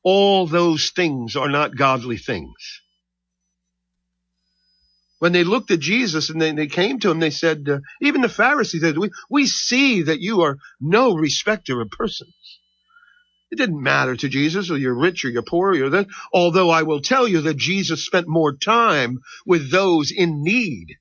All 0.03 0.47
those 0.47 0.91
things 0.91 1.35
are 1.35 1.49
not 1.49 1.77
godly 1.77 2.17
things 2.17 2.81
when 5.19 5.33
they 5.33 5.43
looked 5.43 5.69
at 5.71 5.79
Jesus 5.79 6.29
and 6.29 6.41
they, 6.41 6.51
they 6.51 6.67
came 6.67 6.99
to 6.99 7.11
him, 7.11 7.19
they 7.19 7.29
said, 7.29 7.67
uh, 7.69 7.79
even 8.01 8.21
the 8.21 8.29
Pharisees 8.29 8.81
said, 8.81 8.97
we, 8.97 9.11
we 9.29 9.45
see 9.45 10.03
that 10.03 10.21
you 10.21 10.41
are 10.41 10.57
no 10.79 11.15
respecter 11.15 11.79
of 11.81 11.91
persons. 11.91 12.59
It 13.51 13.57
didn't 13.57 13.81
matter 13.81 14.15
to 14.15 14.29
Jesus, 14.29 14.69
or 14.69 14.77
you're 14.77 14.97
rich 14.97 15.25
or 15.25 15.29
you're 15.29 15.41
poor, 15.41 15.73
or 15.83 15.89
that. 15.89 16.07
Although 16.31 16.69
I 16.69 16.83
will 16.83 17.01
tell 17.01 17.27
you 17.27 17.41
that 17.41 17.57
Jesus 17.57 18.05
spent 18.05 18.27
more 18.27 18.55
time 18.55 19.19
with 19.45 19.71
those 19.71 20.11
in 20.11 20.43
need. 20.43 20.97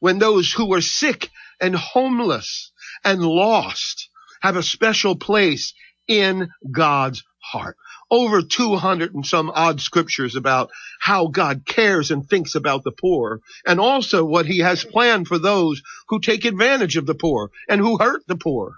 When 0.00 0.18
those 0.18 0.52
who 0.52 0.68
were 0.68 0.82
sick 0.82 1.30
and 1.60 1.74
homeless 1.74 2.70
and 3.04 3.22
lost 3.22 4.10
have 4.42 4.56
a 4.56 4.62
special 4.62 5.16
place 5.16 5.72
in 6.06 6.50
God's 6.70 7.24
heart 7.40 7.76
over 8.10 8.42
200 8.42 9.14
and 9.14 9.26
some 9.26 9.50
odd 9.50 9.80
scriptures 9.80 10.36
about 10.36 10.70
how 11.00 11.26
God 11.26 11.66
cares 11.66 12.10
and 12.10 12.26
thinks 12.26 12.54
about 12.54 12.84
the 12.84 12.92
poor 12.92 13.40
and 13.66 13.80
also 13.80 14.24
what 14.24 14.46
he 14.46 14.60
has 14.60 14.84
planned 14.84 15.26
for 15.26 15.38
those 15.38 15.82
who 16.08 16.20
take 16.20 16.44
advantage 16.44 16.96
of 16.96 17.06
the 17.06 17.14
poor 17.14 17.50
and 17.68 17.80
who 17.80 17.98
hurt 17.98 18.22
the 18.26 18.36
poor. 18.36 18.76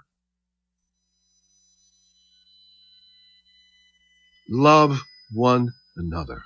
Love 4.49 5.03
one 5.31 5.73
another. 5.95 6.43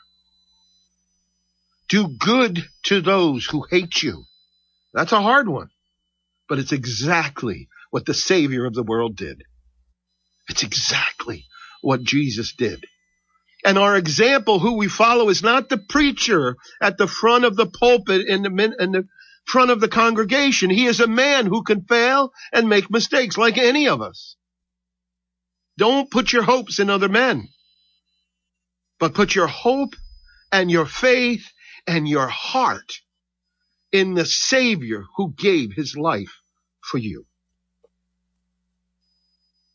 Do 1.88 2.08
good 2.08 2.68
to 2.86 3.02
those 3.02 3.46
who 3.46 3.66
hate 3.70 4.02
you. 4.04 4.24
That's 4.94 5.12
a 5.12 5.22
hard 5.22 5.48
one, 5.48 5.70
but 6.50 6.60
it's 6.60 6.72
exactly 6.72 7.70
what 7.92 8.06
the 8.06 8.14
savior 8.14 8.66
of 8.66 8.74
the 8.74 8.84
world 8.84 9.16
did. 9.16 9.44
It's 10.50 10.64
exactly 10.64 11.46
what 11.84 12.04
Jesus 12.04 12.54
did. 12.54 12.86
And 13.66 13.78
our 13.78 13.96
example, 13.96 14.60
who 14.60 14.74
we 14.78 14.88
follow, 14.88 15.30
is 15.30 15.44
not 15.44 15.70
the 15.70 15.78
preacher 15.78 16.56
at 16.82 16.98
the 16.98 17.08
front 17.08 17.46
of 17.46 17.56
the 17.56 17.66
pulpit 17.68 18.28
in 18.28 18.44
the, 18.44 18.76
in 18.80 18.92
the 18.92 19.08
front 19.46 19.72
of 19.72 19.80
the 19.80 19.88
congregation. 19.88 20.70
He 20.70 20.86
is 20.86 21.00
a 21.00 21.08
man 21.08 21.46
who 21.46 21.64
can 21.64 21.84
fail 21.84 22.32
and 22.52 22.68
make 22.68 22.92
mistakes 22.92 23.38
like 23.38 23.58
any 23.58 23.88
of 23.88 24.02
us. 24.02 24.36
Don't 25.78 26.12
put 26.12 26.32
your 26.34 26.44
hopes 26.44 26.80
in 26.80 26.90
other 26.90 27.10
men, 27.10 27.48
but 29.00 29.14
put 29.14 29.34
your 29.34 29.48
hope 29.48 29.96
and 30.52 30.70
your 30.70 30.86
faith 30.86 31.52
and 31.88 32.08
your 32.08 32.28
heart 32.28 33.02
in 33.92 34.14
the 34.14 34.26
Savior 34.26 35.04
who 35.18 35.34
gave 35.34 35.74
his 35.74 35.96
life 35.98 36.42
for 36.82 36.98
you. 36.98 37.26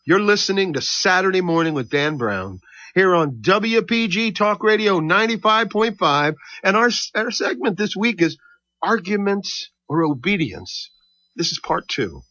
You're 0.08 0.20
listening 0.20 0.72
to 0.72 0.80
Saturday 0.80 1.42
Morning 1.42 1.74
with 1.74 1.90
Dan 1.90 2.16
Brown 2.16 2.60
here 2.94 3.14
on 3.14 3.42
WPG 3.42 4.34
Talk 4.34 4.62
Radio 4.62 5.00
95.5. 5.00 6.34
And 6.64 6.76
our, 6.78 6.88
our 7.14 7.30
segment 7.30 7.76
this 7.76 7.94
week 7.94 8.22
is 8.22 8.38
Arguments 8.82 9.68
or 9.86 10.02
Obedience. 10.04 10.90
This 11.36 11.52
is 11.52 11.60
part 11.62 11.88
two. 11.88 12.22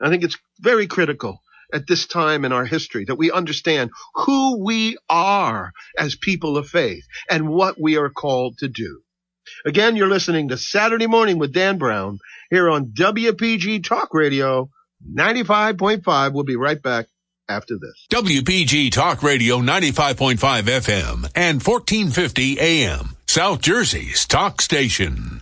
I 0.00 0.10
think 0.10 0.22
it's 0.22 0.38
very 0.60 0.86
critical 0.86 1.42
at 1.74 1.88
this 1.88 2.06
time 2.06 2.44
in 2.44 2.52
our 2.52 2.64
history 2.64 3.06
that 3.06 3.18
we 3.18 3.32
understand 3.32 3.90
who 4.14 4.64
we 4.64 4.96
are 5.10 5.72
as 5.98 6.14
people 6.14 6.56
of 6.56 6.68
faith 6.68 7.02
and 7.28 7.48
what 7.48 7.80
we 7.80 7.96
are 7.96 8.10
called 8.10 8.58
to 8.58 8.68
do. 8.68 9.00
Again, 9.66 9.96
you're 9.96 10.06
listening 10.06 10.50
to 10.50 10.56
Saturday 10.56 11.08
Morning 11.08 11.40
with 11.40 11.52
Dan 11.52 11.78
Brown 11.78 12.20
here 12.48 12.70
on 12.70 12.92
WPG 12.96 13.82
Talk 13.82 14.14
Radio 14.14 14.70
95.5. 15.06 16.32
We'll 16.32 16.44
be 16.44 16.56
right 16.56 16.80
back 16.80 17.06
after 17.48 17.74
this. 17.78 18.06
WPG 18.10 18.92
Talk 18.92 19.22
Radio 19.22 19.58
95.5 19.58 20.36
FM 20.36 21.30
and 21.34 21.62
1450 21.62 22.60
AM, 22.60 23.16
South 23.26 23.60
Jersey's 23.60 24.26
talk 24.26 24.60
station. 24.60 25.40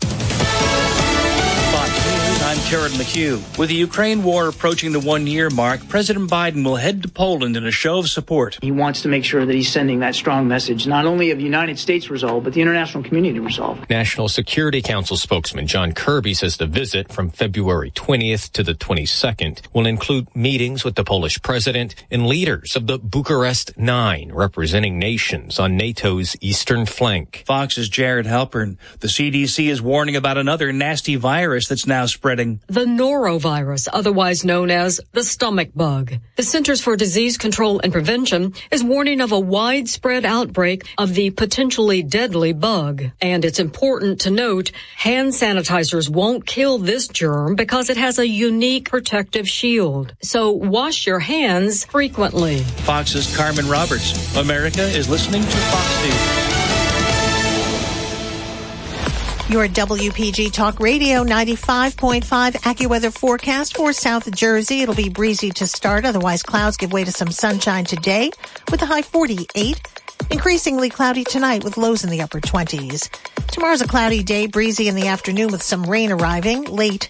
I'm 2.56 2.62
Karen 2.70 2.92
McHugh. 2.92 3.58
With 3.58 3.68
the 3.68 3.74
Ukraine 3.74 4.24
war 4.24 4.48
approaching 4.48 4.92
the 4.92 5.00
one 5.00 5.26
year 5.26 5.50
mark, 5.50 5.86
President 5.90 6.30
Biden 6.30 6.64
will 6.64 6.76
head 6.76 7.02
to 7.02 7.08
Poland 7.08 7.54
in 7.54 7.66
a 7.66 7.70
show 7.70 7.98
of 7.98 8.08
support. 8.08 8.58
He 8.62 8.72
wants 8.72 9.02
to 9.02 9.08
make 9.08 9.24
sure 9.24 9.44
that 9.44 9.54
he's 9.54 9.68
sending 9.70 9.98
that 10.00 10.14
strong 10.14 10.48
message, 10.48 10.86
not 10.86 11.04
only 11.04 11.30
of 11.30 11.36
the 11.36 11.44
United 11.44 11.78
States 11.78 12.08
resolve, 12.08 12.44
but 12.44 12.54
the 12.54 12.62
international 12.62 13.04
community 13.04 13.38
resolve. 13.40 13.88
National 13.90 14.28
Security 14.28 14.80
Council 14.80 15.18
spokesman 15.18 15.66
John 15.66 15.92
Kirby 15.92 16.32
says 16.32 16.56
the 16.56 16.66
visit 16.66 17.12
from 17.12 17.28
February 17.28 17.90
20th 17.90 18.50
to 18.52 18.62
the 18.62 18.74
22nd 18.74 19.60
will 19.74 19.86
include 19.86 20.34
meetings 20.34 20.82
with 20.82 20.94
the 20.94 21.04
Polish 21.04 21.40
president 21.42 21.94
and 22.10 22.26
leaders 22.26 22.74
of 22.74 22.86
the 22.86 22.98
Bucharest 22.98 23.76
Nine, 23.76 24.32
representing 24.32 24.98
nations 24.98 25.58
on 25.58 25.76
NATO's 25.76 26.36
eastern 26.40 26.86
flank. 26.86 27.44
Fox's 27.46 27.90
Jared 27.90 28.24
Halpern. 28.24 28.78
The 29.00 29.08
CDC 29.08 29.68
is 29.68 29.82
warning 29.82 30.16
about 30.16 30.38
another 30.38 30.72
nasty 30.72 31.16
virus 31.16 31.68
that's 31.68 31.86
now 31.86 32.06
spreading 32.06 32.46
the 32.66 32.84
norovirus, 32.84 33.88
otherwise 33.92 34.44
known 34.44 34.70
as 34.70 35.00
the 35.12 35.24
stomach 35.24 35.70
bug. 35.74 36.14
The 36.36 36.42
Centers 36.42 36.80
for 36.80 36.96
Disease 36.96 37.38
Control 37.38 37.80
and 37.80 37.92
Prevention 37.92 38.54
is 38.70 38.82
warning 38.82 39.20
of 39.20 39.32
a 39.32 39.40
widespread 39.40 40.24
outbreak 40.24 40.84
of 40.98 41.14
the 41.14 41.30
potentially 41.30 42.02
deadly 42.02 42.52
bug. 42.52 43.04
And 43.20 43.44
it's 43.44 43.58
important 43.58 44.20
to 44.22 44.30
note 44.30 44.72
hand 44.96 45.32
sanitizers 45.32 46.08
won't 46.08 46.46
kill 46.46 46.78
this 46.78 47.08
germ 47.08 47.54
because 47.54 47.90
it 47.90 47.96
has 47.96 48.18
a 48.18 48.28
unique 48.28 48.90
protective 48.90 49.48
shield. 49.48 50.14
So 50.22 50.52
wash 50.52 51.06
your 51.06 51.20
hands 51.20 51.84
frequently. 51.84 52.60
Fox's 52.84 53.34
Carmen 53.36 53.68
Roberts. 53.68 54.36
America 54.36 54.82
is 54.82 55.08
listening 55.08 55.42
to 55.42 55.48
Fox 55.48 56.04
News. 56.04 56.65
Your 59.48 59.68
WPG 59.68 60.52
Talk 60.52 60.80
Radio 60.80 61.22
95.5 61.22 62.24
AccuWeather 62.24 63.16
forecast 63.16 63.76
for 63.76 63.92
South 63.92 64.28
Jersey. 64.34 64.80
It'll 64.82 64.96
be 64.96 65.08
breezy 65.08 65.50
to 65.50 65.68
start. 65.68 66.04
Otherwise, 66.04 66.42
clouds 66.42 66.76
give 66.76 66.92
way 66.92 67.04
to 67.04 67.12
some 67.12 67.30
sunshine 67.30 67.84
today 67.84 68.32
with 68.72 68.82
a 68.82 68.86
high 68.86 69.02
48. 69.02 69.80
Increasingly 70.32 70.90
cloudy 70.90 71.22
tonight 71.22 71.62
with 71.62 71.76
lows 71.76 72.02
in 72.02 72.10
the 72.10 72.22
upper 72.22 72.40
20s. 72.40 73.08
Tomorrow's 73.46 73.82
a 73.82 73.86
cloudy 73.86 74.24
day, 74.24 74.48
breezy 74.48 74.88
in 74.88 74.96
the 74.96 75.06
afternoon 75.06 75.52
with 75.52 75.62
some 75.62 75.84
rain 75.84 76.10
arriving 76.10 76.64
late. 76.64 77.08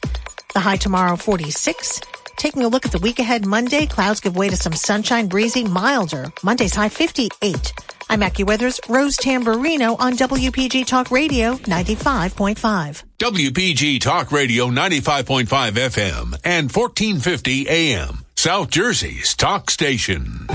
The 0.52 0.60
high 0.60 0.76
tomorrow 0.76 1.16
46. 1.16 2.02
Taking 2.36 2.64
a 2.64 2.68
look 2.68 2.84
at 2.84 2.92
the 2.92 2.98
week 2.98 3.18
ahead 3.18 3.46
Monday, 3.46 3.86
clouds 3.86 4.20
give 4.20 4.36
way 4.36 4.50
to 4.50 4.56
some 4.56 4.74
sunshine, 4.74 5.28
breezy, 5.28 5.64
milder. 5.64 6.30
Monday's 6.42 6.74
high 6.74 6.90
58. 6.90 7.72
I'm 8.08 8.20
AccuWeather's 8.20 8.80
Rose 8.88 9.16
Tamburino 9.16 9.98
on 9.98 10.12
WPG 10.12 10.86
Talk 10.86 11.10
Radio 11.10 11.54
95.5. 11.56 13.02
WPG 13.18 14.00
Talk 14.00 14.30
Radio 14.30 14.68
95.5 14.68 15.46
FM 15.46 16.38
and 16.44 16.70
1450 16.70 17.68
AM, 17.68 18.24
South 18.36 18.70
Jersey's 18.70 19.34
talk 19.34 19.72
station. 19.72 20.46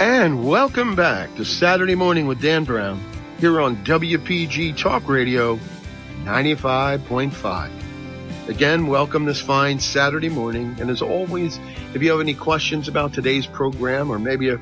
And 0.00 0.48
welcome 0.48 0.96
back 0.96 1.34
to 1.36 1.44
Saturday 1.44 1.96
Morning 1.96 2.26
with 2.26 2.40
Dan 2.40 2.64
Brown 2.64 2.98
here 3.38 3.60
on 3.60 3.76
WPG 3.84 4.78
Talk 4.78 5.06
Radio 5.06 5.60
95.5. 6.24 7.70
Again, 8.48 8.86
welcome 8.86 9.26
this 9.26 9.40
fine 9.40 9.78
Saturday 9.78 10.30
morning. 10.30 10.74
And 10.80 10.88
as 10.88 11.02
always, 11.02 11.60
if 11.94 12.02
you 12.02 12.10
have 12.10 12.20
any 12.20 12.34
questions 12.34 12.88
about 12.88 13.12
today's 13.12 13.46
program 13.46 14.10
or 14.10 14.18
maybe 14.18 14.48
a 14.48 14.58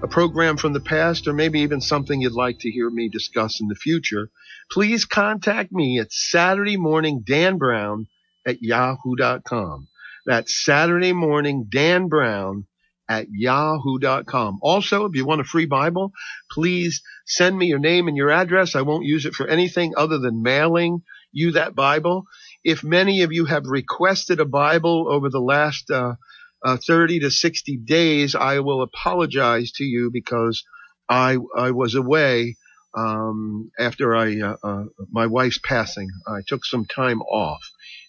a 0.00 0.06
program 0.06 0.56
from 0.56 0.72
the 0.72 0.80
past, 0.80 1.26
or 1.26 1.32
maybe 1.32 1.60
even 1.60 1.80
something 1.80 2.20
you'd 2.20 2.32
like 2.32 2.60
to 2.60 2.70
hear 2.70 2.88
me 2.88 3.08
discuss 3.08 3.60
in 3.60 3.66
the 3.66 3.74
future, 3.74 4.30
please 4.70 5.04
contact 5.04 5.72
me 5.72 5.98
at 5.98 6.12
Saturday 6.12 6.76
morning 6.76 7.22
Dan 7.26 7.58
Brown 7.58 8.06
at 8.46 8.62
yahoo.com. 8.62 9.88
That's 10.24 10.64
Saturday 10.64 11.12
morning 11.12 11.66
Dan 11.68 12.08
Brown 12.08 12.66
at 13.08 13.26
yahoo.com. 13.30 14.58
Also, 14.62 15.06
if 15.06 15.16
you 15.16 15.24
want 15.24 15.40
a 15.40 15.44
free 15.44 15.66
Bible, 15.66 16.12
please 16.50 17.02
send 17.26 17.58
me 17.58 17.66
your 17.66 17.78
name 17.80 18.06
and 18.06 18.16
your 18.16 18.30
address. 18.30 18.76
I 18.76 18.82
won't 18.82 19.04
use 19.04 19.26
it 19.26 19.34
for 19.34 19.48
anything 19.48 19.94
other 19.96 20.18
than 20.18 20.42
mailing 20.42 21.02
you 21.32 21.52
that 21.52 21.74
Bible. 21.74 22.24
If 22.62 22.84
many 22.84 23.22
of 23.22 23.32
you 23.32 23.46
have 23.46 23.64
requested 23.66 24.38
a 24.38 24.44
Bible 24.44 25.06
over 25.10 25.28
the 25.28 25.40
last 25.40 25.90
uh, 25.90 26.14
uh, 26.64 26.76
30 26.86 27.20
to 27.20 27.30
60 27.30 27.76
days, 27.78 28.34
I 28.34 28.60
will 28.60 28.82
apologize 28.82 29.72
to 29.72 29.84
you 29.84 30.10
because 30.12 30.64
I 31.08 31.38
I 31.56 31.70
was 31.70 31.94
away 31.94 32.56
um, 32.96 33.70
after 33.78 34.16
I 34.16 34.40
uh, 34.40 34.56
uh, 34.62 34.84
my 35.10 35.26
wife's 35.26 35.58
passing. 35.58 36.08
I 36.26 36.40
took 36.46 36.64
some 36.64 36.84
time 36.84 37.22
off, 37.22 37.62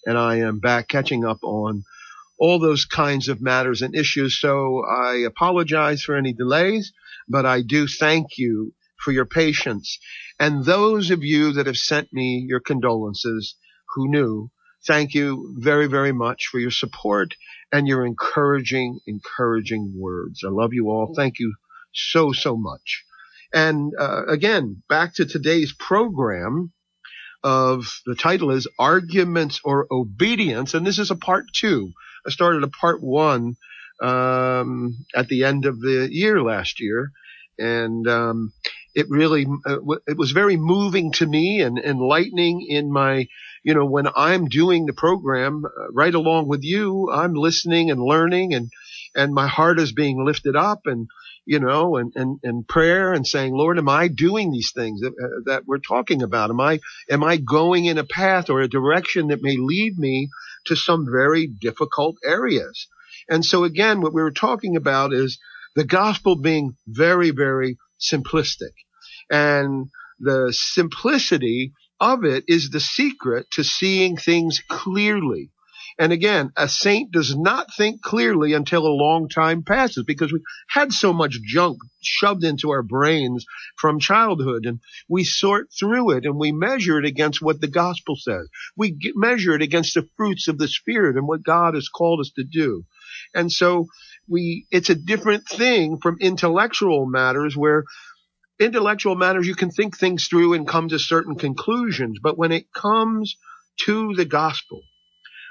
and 0.05 0.17
I 0.17 0.38
am 0.38 0.59
back 0.59 0.88
catching 0.88 1.23
up 1.25 1.39
on 1.43 1.83
all 2.39 2.59
those 2.59 2.85
kinds 2.85 3.27
of 3.27 3.41
matters 3.41 3.81
and 3.81 3.95
issues. 3.95 4.39
So 4.39 4.83
I 4.85 5.17
apologize 5.27 6.01
for 6.01 6.15
any 6.15 6.33
delays, 6.33 6.93
but 7.27 7.45
I 7.45 7.62
do 7.62 7.88
thank 7.88 8.38
you 8.38 8.73
for 9.03 9.12
your 9.12 9.25
patience. 9.25 9.99
And 10.39 10.65
those 10.65 11.12
of 11.12 11.23
you 11.23 11.53
that 11.53 11.67
have 11.67 11.77
sent 11.77 12.12
me 12.13 12.45
your 12.47 12.62
condolences 12.62 13.55
who 13.93 14.09
knew, 14.09 14.51
thank 14.88 15.13
you 15.13 15.56
very, 15.58 15.88
very 15.88 16.12
much 16.12 16.48
for 16.48 16.60
your 16.60 16.72
support 16.72 17.34
and 17.72 17.88
your 17.88 18.06
encouraging, 18.06 19.00
encouraging 19.08 19.94
words. 19.96 20.44
I 20.46 20.50
love 20.50 20.74
you 20.74 20.89
all. 20.89 21.13
Thank 21.15 21.39
you 21.39 21.54
so, 21.94 22.32
so 22.32 22.58
much. 22.58 23.04
And 23.54 23.94
uh, 23.98 24.26
again, 24.28 24.84
back 24.89 25.15
to 25.15 25.26
today's 25.26 25.74
program 25.74 26.72
of 27.44 27.86
the 28.06 28.15
title 28.15 28.52
is 28.52 28.68
Arguments 28.78 29.62
or 29.63 29.88
Obedience. 29.92 30.74
And 30.74 30.86
this 30.86 31.00
is 31.00 31.12
a 31.12 31.15
part 31.15 31.46
two. 31.54 31.92
I 32.26 32.32
started 32.32 32.63
a 32.63 32.68
part 32.68 33.02
one 33.02 33.56
um, 34.02 34.98
at 35.15 35.28
the 35.28 35.46
end 35.46 35.65
of 35.65 35.80
the 35.80 36.08
year 36.12 36.42
last 36.42 36.80
year. 36.80 37.12
And 37.58 38.08
um, 38.08 38.54
it 38.96 39.08
really 39.10 39.46
uh, 39.65 39.80
it 40.08 40.18
was 40.18 40.32
very 40.32 40.58
moving 40.58 41.12
to 41.13 41.26
me 41.26 41.62
and 41.62 41.78
enlightening 41.78 42.65
in 42.68 42.92
my 42.92 43.28
you 43.63 43.74
know, 43.74 43.86
when 43.86 44.08
I'm 44.15 44.48
doing 44.48 44.86
the 44.86 44.93
program 44.93 45.65
uh, 45.65 45.91
right 45.91 46.13
along 46.13 46.48
with 46.48 46.63
you, 46.63 47.10
I'm 47.12 47.34
listening 47.34 47.91
and 47.91 48.02
learning 48.02 48.54
and, 48.54 48.69
and 49.15 49.34
my 49.34 49.48
heart 49.48 49.80
is 49.80 49.91
being 49.91 50.24
lifted 50.24 50.56
up 50.56 50.82
and, 50.86 51.08
you 51.45 51.60
know, 51.60 51.98
and, 51.98 52.13
and, 52.15 52.39
and 52.43 52.67
prayer 52.67 53.12
and 53.13 53.26
saying, 53.26 53.54
Lord, 53.54 53.78
am 53.78 53.89
I 53.89 54.08
doing 54.08 54.52
these 54.52 54.72
things 54.74 55.02
that, 55.02 55.13
uh, 55.13 55.41
that 55.45 55.63
we're 55.65 55.80
talking 55.80 56.22
about? 56.22 56.50
Am 56.50 56.60
I, 56.60 56.80
am 57.10 57.24
I 57.24 57.38
going 57.38 57.86
in 57.86 57.98
a 57.98 58.04
path 58.04 58.50
or 58.50 58.62
a 58.62 58.69
direction 58.69 59.28
that 59.28 59.41
may 59.41 59.58
lead 59.58 59.98
me 59.98 60.30
to 60.67 60.76
some 60.76 61.06
very 61.12 61.48
difficult 61.48 62.17
areas? 62.24 62.88
And 63.30 63.43
so 63.43 63.63
again, 63.63 64.02
what 64.02 64.13
we 64.13 64.22
were 64.22 64.32
talking 64.32 64.76
about 64.76 65.13
is 65.13 65.39
the 65.76 65.86
gospel 65.86 66.36
being 66.36 66.76
very, 66.88 67.32
very 67.32 67.78
simplistic 68.00 68.74
and 69.30 69.89
the 70.19 70.54
simplicity 70.56 71.74
of 71.99 72.23
it 72.23 72.45
is 72.47 72.69
the 72.69 72.79
secret 72.79 73.47
to 73.51 73.63
seeing 73.63 74.17
things 74.17 74.62
clearly. 74.67 75.51
And 75.99 76.13
again, 76.13 76.51
a 76.55 76.69
saint 76.69 77.12
does 77.12 77.35
not 77.35 77.67
think 77.75 78.01
clearly 78.01 78.53
until 78.53 78.88
a 78.88 78.99
long 79.03 79.27
time 79.27 79.63
passes 79.63 80.05
because 80.05 80.31
we 80.31 80.39
had 80.69 80.93
so 80.93 81.12
much 81.12 81.41
junk 81.43 81.79
shoved 82.01 82.45
into 82.45 82.69
our 82.69 82.83
brains 82.83 83.45
from 83.77 83.99
childhood 83.99 84.65
and 84.65 84.79
we 85.09 85.25
sort 85.25 85.67
through 85.77 86.12
it 86.12 86.25
and 86.25 86.38
we 86.38 86.53
measure 86.53 86.99
it 86.99 87.05
against 87.05 87.41
what 87.41 87.59
the 87.59 87.67
gospel 87.67 88.15
says. 88.15 88.47
We 88.77 88.97
measure 89.15 89.53
it 89.55 89.62
against 89.62 89.93
the 89.93 90.07
fruits 90.15 90.47
of 90.47 90.57
the 90.57 90.69
spirit 90.69 91.17
and 91.17 91.27
what 91.27 91.43
God 91.43 91.73
has 91.73 91.89
called 91.89 92.21
us 92.21 92.31
to 92.38 92.45
do. 92.45 92.85
And 93.35 93.51
so 93.51 93.88
we, 94.29 94.67
it's 94.71 94.89
a 94.89 94.95
different 94.95 95.49
thing 95.49 95.97
from 96.01 96.17
intellectual 96.21 97.07
matters 97.07 97.57
where 97.57 97.83
intellectual 98.60 99.15
matters, 99.15 99.48
you 99.48 99.56
can 99.56 99.72
think 99.72 99.98
things 99.98 100.28
through 100.28 100.54
and 100.54 100.67
come 100.67 100.89
to 100.89 101.00
certain 101.00 101.36
conclusions. 101.36 102.19
But 102.22 102.38
when 102.38 102.52
it 102.52 102.65
comes 102.74 103.36
to 103.86 104.13
the 104.15 104.26
gospel, 104.26 104.82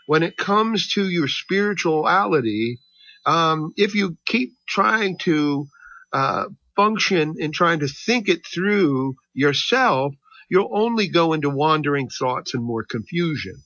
when 0.07 0.23
it 0.23 0.37
comes 0.37 0.89
to 0.95 1.09
your 1.09 1.29
spirituality, 1.29 2.79
Um, 3.27 3.73
if 3.77 3.95
you 3.95 4.17
keep 4.25 4.51
trying 4.67 5.19
to 5.19 5.67
uh, 6.13 6.45
function 6.77 7.35
and 7.43 7.53
trying 7.53 7.81
to 7.81 7.89
think 8.07 8.29
it 8.29 8.41
through 8.47 9.17
yourself, 9.35 10.15
you'll 10.49 10.73
only 10.73 11.09
go 11.09 11.35
into 11.35 11.51
wandering 11.51 12.09
thoughts 12.09 12.55
and 12.55 12.65
more 12.65 12.87
confusion. 12.89 13.57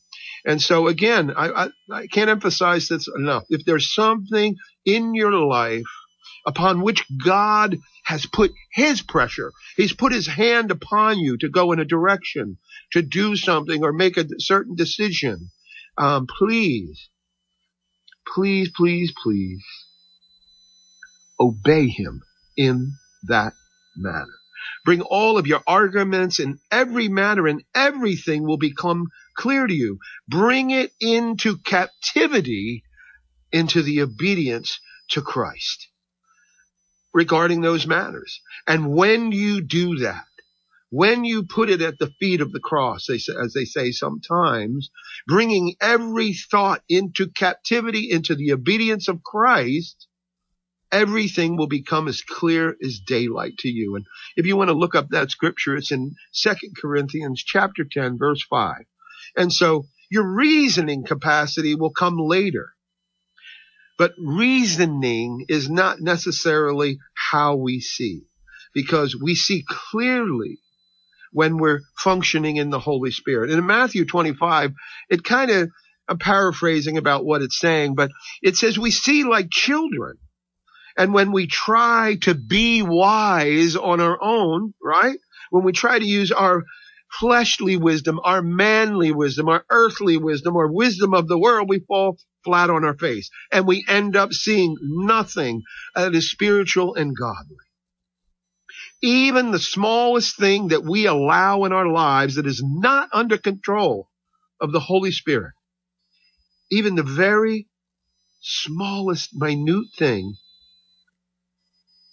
And 0.44 0.60
so 0.60 0.88
again, 0.88 1.30
I, 1.30 1.46
I, 1.62 1.68
I 2.00 2.06
can't 2.08 2.30
emphasize 2.30 2.88
this 2.88 3.06
enough. 3.06 3.44
If 3.50 3.64
there's 3.64 3.94
something 3.94 4.56
in 4.84 5.14
your 5.14 5.32
life 5.32 5.92
upon 6.46 6.82
which 6.82 7.04
God 7.24 7.78
has 8.04 8.26
put 8.26 8.52
his 8.72 9.02
pressure, 9.02 9.52
he's 9.76 9.92
put 9.92 10.12
his 10.12 10.26
hand 10.26 10.70
upon 10.70 11.18
you 11.18 11.36
to 11.38 11.48
go 11.48 11.72
in 11.72 11.78
a 11.80 11.84
direction, 11.84 12.58
to 12.92 13.02
do 13.02 13.36
something 13.36 13.84
or 13.84 13.92
make 13.92 14.16
a 14.16 14.26
certain 14.38 14.74
decision, 14.74 15.50
um, 15.98 16.26
please, 16.26 17.08
please, 18.34 18.70
please, 18.74 19.12
please 19.22 19.62
obey 21.38 21.88
him 21.88 22.22
in 22.56 22.92
that 23.24 23.52
manner. 23.96 24.38
Bring 24.84 25.00
all 25.02 25.38
of 25.38 25.46
your 25.46 25.60
arguments 25.66 26.38
in 26.38 26.58
every 26.70 27.08
matter 27.08 27.46
and 27.46 27.62
everything 27.74 28.44
will 28.44 28.58
become 28.58 29.08
clear 29.36 29.66
to 29.66 29.74
you. 29.74 29.98
Bring 30.28 30.70
it 30.70 30.92
into 31.00 31.58
captivity 31.58 32.84
into 33.50 33.82
the 33.82 34.02
obedience 34.02 34.80
to 35.10 35.20
Christ 35.20 35.88
regarding 37.14 37.60
those 37.60 37.86
matters. 37.86 38.40
And 38.66 38.94
when 38.94 39.32
you 39.32 39.60
do 39.62 39.98
that, 39.98 40.24
when 40.90 41.24
you 41.24 41.44
put 41.44 41.70
it 41.70 41.80
at 41.80 41.98
the 41.98 42.12
feet 42.20 42.42
of 42.42 42.52
the 42.52 42.60
cross, 42.60 43.08
as 43.08 43.52
they 43.54 43.64
say 43.64 43.92
sometimes, 43.92 44.90
bringing 45.26 45.74
every 45.80 46.34
thought 46.34 46.82
into 46.88 47.28
captivity, 47.28 48.10
into 48.10 48.34
the 48.34 48.52
obedience 48.52 49.08
of 49.08 49.22
Christ, 49.22 50.06
everything 50.90 51.56
will 51.56 51.68
become 51.68 52.08
as 52.08 52.20
clear 52.20 52.76
as 52.84 53.00
daylight 53.00 53.56
to 53.60 53.68
you. 53.68 53.96
And 53.96 54.04
if 54.36 54.44
you 54.44 54.56
want 54.58 54.68
to 54.68 54.76
look 54.76 54.94
up 54.94 55.08
that 55.08 55.30
scripture, 55.30 55.76
it's 55.76 55.92
in 55.92 56.14
Second 56.32 56.74
Corinthians 56.78 57.42
chapter 57.42 57.84
10, 57.90 58.18
verse 58.18 58.44
5. 58.50 58.74
And 59.34 59.50
so 59.50 59.86
your 60.10 60.30
reasoning 60.30 61.04
capacity 61.04 61.74
will 61.74 61.92
come 61.92 62.18
later. 62.18 62.74
But 64.02 64.14
reasoning 64.18 65.46
is 65.48 65.70
not 65.70 66.00
necessarily 66.00 66.98
how 67.14 67.54
we 67.54 67.78
see 67.78 68.22
because 68.74 69.14
we 69.14 69.36
see 69.36 69.64
clearly 69.64 70.58
when 71.30 71.56
we're 71.56 71.82
functioning 71.96 72.56
in 72.56 72.70
the 72.70 72.80
Holy 72.80 73.12
Spirit. 73.12 73.50
And 73.50 73.60
in 73.60 73.66
Matthew 73.66 74.04
25, 74.04 74.72
it 75.08 75.22
kind 75.22 75.52
of, 75.52 75.68
I'm 76.08 76.18
paraphrasing 76.18 76.98
about 76.98 77.24
what 77.24 77.42
it's 77.42 77.60
saying, 77.60 77.94
but 77.94 78.10
it 78.42 78.56
says 78.56 78.76
we 78.76 78.90
see 78.90 79.22
like 79.22 79.50
children. 79.52 80.16
And 80.96 81.14
when 81.14 81.30
we 81.30 81.46
try 81.46 82.16
to 82.22 82.34
be 82.34 82.82
wise 82.82 83.76
on 83.76 84.00
our 84.00 84.18
own, 84.20 84.74
right? 84.82 85.16
When 85.50 85.62
we 85.62 85.70
try 85.70 86.00
to 86.00 86.04
use 86.04 86.32
our 86.32 86.64
fleshly 87.20 87.76
wisdom, 87.76 88.18
our 88.24 88.42
manly 88.42 89.12
wisdom, 89.12 89.48
our 89.48 89.64
earthly 89.70 90.16
wisdom, 90.16 90.56
or 90.56 90.72
wisdom 90.72 91.14
of 91.14 91.28
the 91.28 91.38
world, 91.38 91.68
we 91.68 91.84
fall 91.86 92.16
flat 92.44 92.70
on 92.70 92.84
our 92.84 92.96
face 92.96 93.30
and 93.50 93.66
we 93.66 93.84
end 93.88 94.16
up 94.16 94.32
seeing 94.32 94.76
nothing 94.80 95.62
that 95.94 96.14
is 96.14 96.30
spiritual 96.30 96.94
and 96.94 97.16
godly. 97.16 97.56
Even 99.02 99.50
the 99.50 99.58
smallest 99.58 100.36
thing 100.36 100.68
that 100.68 100.84
we 100.84 101.06
allow 101.06 101.64
in 101.64 101.72
our 101.72 101.88
lives 101.88 102.36
that 102.36 102.46
is 102.46 102.62
not 102.64 103.08
under 103.12 103.36
control 103.36 104.08
of 104.60 104.72
the 104.72 104.80
Holy 104.80 105.10
Spirit, 105.10 105.54
even 106.70 106.94
the 106.94 107.02
very 107.02 107.66
smallest 108.40 109.30
minute 109.34 109.86
thing 109.96 110.34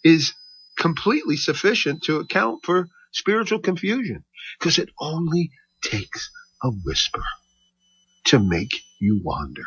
is 0.03 0.33
completely 0.77 1.35
sufficient 1.35 2.03
to 2.03 2.17
account 2.17 2.63
for 2.63 2.87
spiritual 3.11 3.59
confusion 3.59 4.23
because 4.59 4.77
it 4.77 4.89
only 4.99 5.51
takes 5.83 6.29
a 6.63 6.69
whisper 6.69 7.23
to 8.25 8.39
make 8.39 8.73
you 8.99 9.21
wander. 9.23 9.65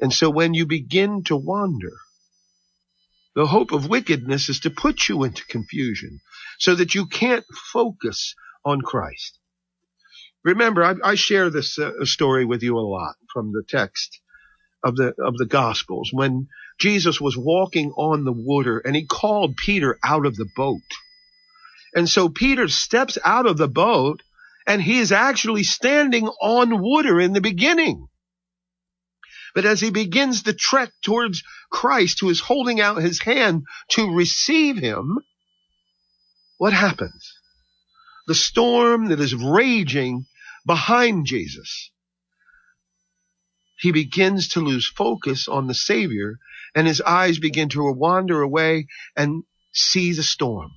And 0.00 0.12
so 0.12 0.30
when 0.30 0.54
you 0.54 0.66
begin 0.66 1.24
to 1.24 1.36
wander, 1.36 1.92
the 3.34 3.46
hope 3.46 3.72
of 3.72 3.88
wickedness 3.88 4.48
is 4.48 4.60
to 4.60 4.70
put 4.70 5.08
you 5.08 5.24
into 5.24 5.44
confusion 5.46 6.20
so 6.58 6.74
that 6.74 6.94
you 6.94 7.06
can't 7.06 7.44
focus 7.72 8.34
on 8.64 8.80
Christ. 8.80 9.38
Remember, 10.44 10.82
I, 10.82 10.94
I 11.02 11.14
share 11.16 11.50
this 11.50 11.78
uh, 11.78 12.04
story 12.04 12.44
with 12.44 12.62
you 12.62 12.78
a 12.78 12.80
lot 12.80 13.16
from 13.32 13.52
the 13.52 13.64
text 13.68 14.20
of 14.84 14.96
the 14.96 15.14
of 15.18 15.36
the 15.36 15.46
Gospels 15.46 16.10
when 16.12 16.48
Jesus 16.78 17.20
was 17.20 17.36
walking 17.36 17.90
on 17.92 18.24
the 18.24 18.32
water 18.32 18.78
and 18.78 18.94
he 18.94 19.06
called 19.06 19.56
Peter 19.56 19.98
out 20.04 20.24
of 20.26 20.36
the 20.36 20.48
boat. 20.56 20.82
And 21.94 22.08
so 22.08 22.28
Peter 22.28 22.68
steps 22.68 23.18
out 23.24 23.46
of 23.46 23.56
the 23.56 23.68
boat 23.68 24.22
and 24.66 24.82
he 24.82 24.98
is 24.98 25.12
actually 25.12 25.62
standing 25.64 26.28
on 26.28 26.80
water 26.80 27.20
in 27.20 27.32
the 27.32 27.40
beginning. 27.40 28.08
But 29.56 29.64
as 29.64 29.80
he 29.80 29.88
begins 29.88 30.42
the 30.42 30.52
trek 30.52 30.92
towards 31.02 31.42
Christ, 31.70 32.20
who 32.20 32.28
is 32.28 32.40
holding 32.40 32.78
out 32.78 32.98
his 32.98 33.22
hand 33.22 33.64
to 33.92 34.14
receive 34.14 34.76
him, 34.76 35.18
what 36.58 36.74
happens? 36.74 37.32
The 38.26 38.34
storm 38.34 39.06
that 39.08 39.18
is 39.18 39.34
raging 39.34 40.26
behind 40.66 41.24
Jesus. 41.24 41.90
He 43.78 43.92
begins 43.92 44.48
to 44.48 44.60
lose 44.60 44.86
focus 44.86 45.48
on 45.48 45.68
the 45.68 45.74
Savior 45.74 46.38
and 46.74 46.86
his 46.86 47.00
eyes 47.00 47.38
begin 47.38 47.70
to 47.70 47.90
wander 47.92 48.42
away 48.42 48.88
and 49.16 49.44
see 49.72 50.12
the 50.12 50.22
storm 50.22 50.72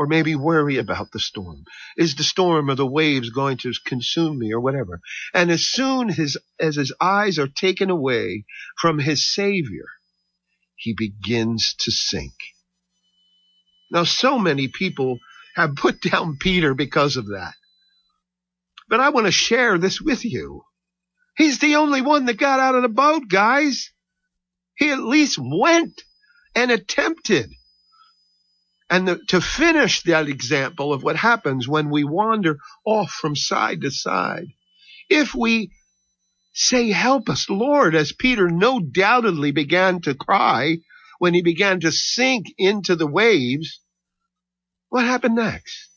or 0.00 0.06
maybe 0.06 0.34
worry 0.34 0.78
about 0.78 1.12
the 1.12 1.20
storm. 1.20 1.62
Is 1.98 2.14
the 2.14 2.22
storm 2.22 2.70
or 2.70 2.74
the 2.74 2.86
waves 2.86 3.28
going 3.28 3.58
to 3.58 3.72
consume 3.84 4.38
me 4.38 4.50
or 4.50 4.58
whatever? 4.58 4.98
And 5.34 5.50
as 5.50 5.66
soon 5.66 6.08
as, 6.08 6.38
as 6.58 6.76
his 6.76 6.94
eyes 7.02 7.38
are 7.38 7.48
taken 7.48 7.90
away 7.90 8.46
from 8.80 8.98
his 8.98 9.30
Savior, 9.30 9.84
he 10.74 10.94
begins 10.96 11.74
to 11.80 11.90
sink. 11.90 12.32
Now, 13.90 14.04
so 14.04 14.38
many 14.38 14.68
people 14.68 15.18
have 15.54 15.76
put 15.76 16.00
down 16.10 16.38
Peter 16.40 16.72
because 16.72 17.18
of 17.18 17.26
that. 17.26 17.52
But 18.88 19.00
I 19.00 19.10
want 19.10 19.26
to 19.26 19.32
share 19.32 19.76
this 19.76 20.00
with 20.00 20.24
you. 20.24 20.62
He's 21.36 21.58
the 21.58 21.76
only 21.76 22.00
one 22.00 22.24
that 22.24 22.38
got 22.38 22.58
out 22.58 22.74
of 22.74 22.80
the 22.80 22.88
boat, 22.88 23.24
guys. 23.28 23.92
He 24.76 24.88
at 24.88 24.98
least 24.98 25.38
went 25.38 26.00
and 26.56 26.70
attempted. 26.70 27.52
And 28.90 29.08
the, 29.08 29.20
to 29.28 29.40
finish 29.40 30.02
that 30.02 30.28
example 30.28 30.92
of 30.92 31.04
what 31.04 31.16
happens 31.16 31.68
when 31.68 31.90
we 31.90 32.04
wander 32.04 32.58
off 32.84 33.12
from 33.12 33.36
side 33.36 33.82
to 33.82 33.90
side, 33.92 34.48
if 35.08 35.34
we 35.34 35.70
say, 36.52 36.90
help 36.90 37.28
us, 37.30 37.48
Lord, 37.48 37.94
as 37.94 38.12
Peter 38.12 38.50
no 38.50 38.80
doubtedly 38.80 39.52
began 39.52 40.00
to 40.02 40.14
cry 40.14 40.78
when 41.20 41.34
he 41.34 41.42
began 41.42 41.80
to 41.80 41.92
sink 41.92 42.46
into 42.58 42.96
the 42.96 43.06
waves, 43.06 43.80
what 44.88 45.04
happened 45.04 45.36
next? 45.36 45.88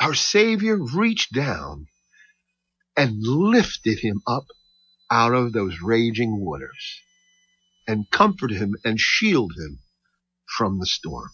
Our 0.00 0.14
Savior 0.14 0.78
reached 0.78 1.34
down 1.34 1.88
and 2.96 3.16
lifted 3.22 3.98
him 4.00 4.22
up 4.26 4.46
out 5.10 5.34
of 5.34 5.52
those 5.52 5.80
raging 5.82 6.38
waters 6.38 7.00
and 7.88 8.10
comforted 8.10 8.58
him 8.58 8.76
and 8.84 9.00
shielded 9.00 9.58
him 9.58 9.80
from 10.56 10.78
the 10.78 10.86
storm. 10.86 11.30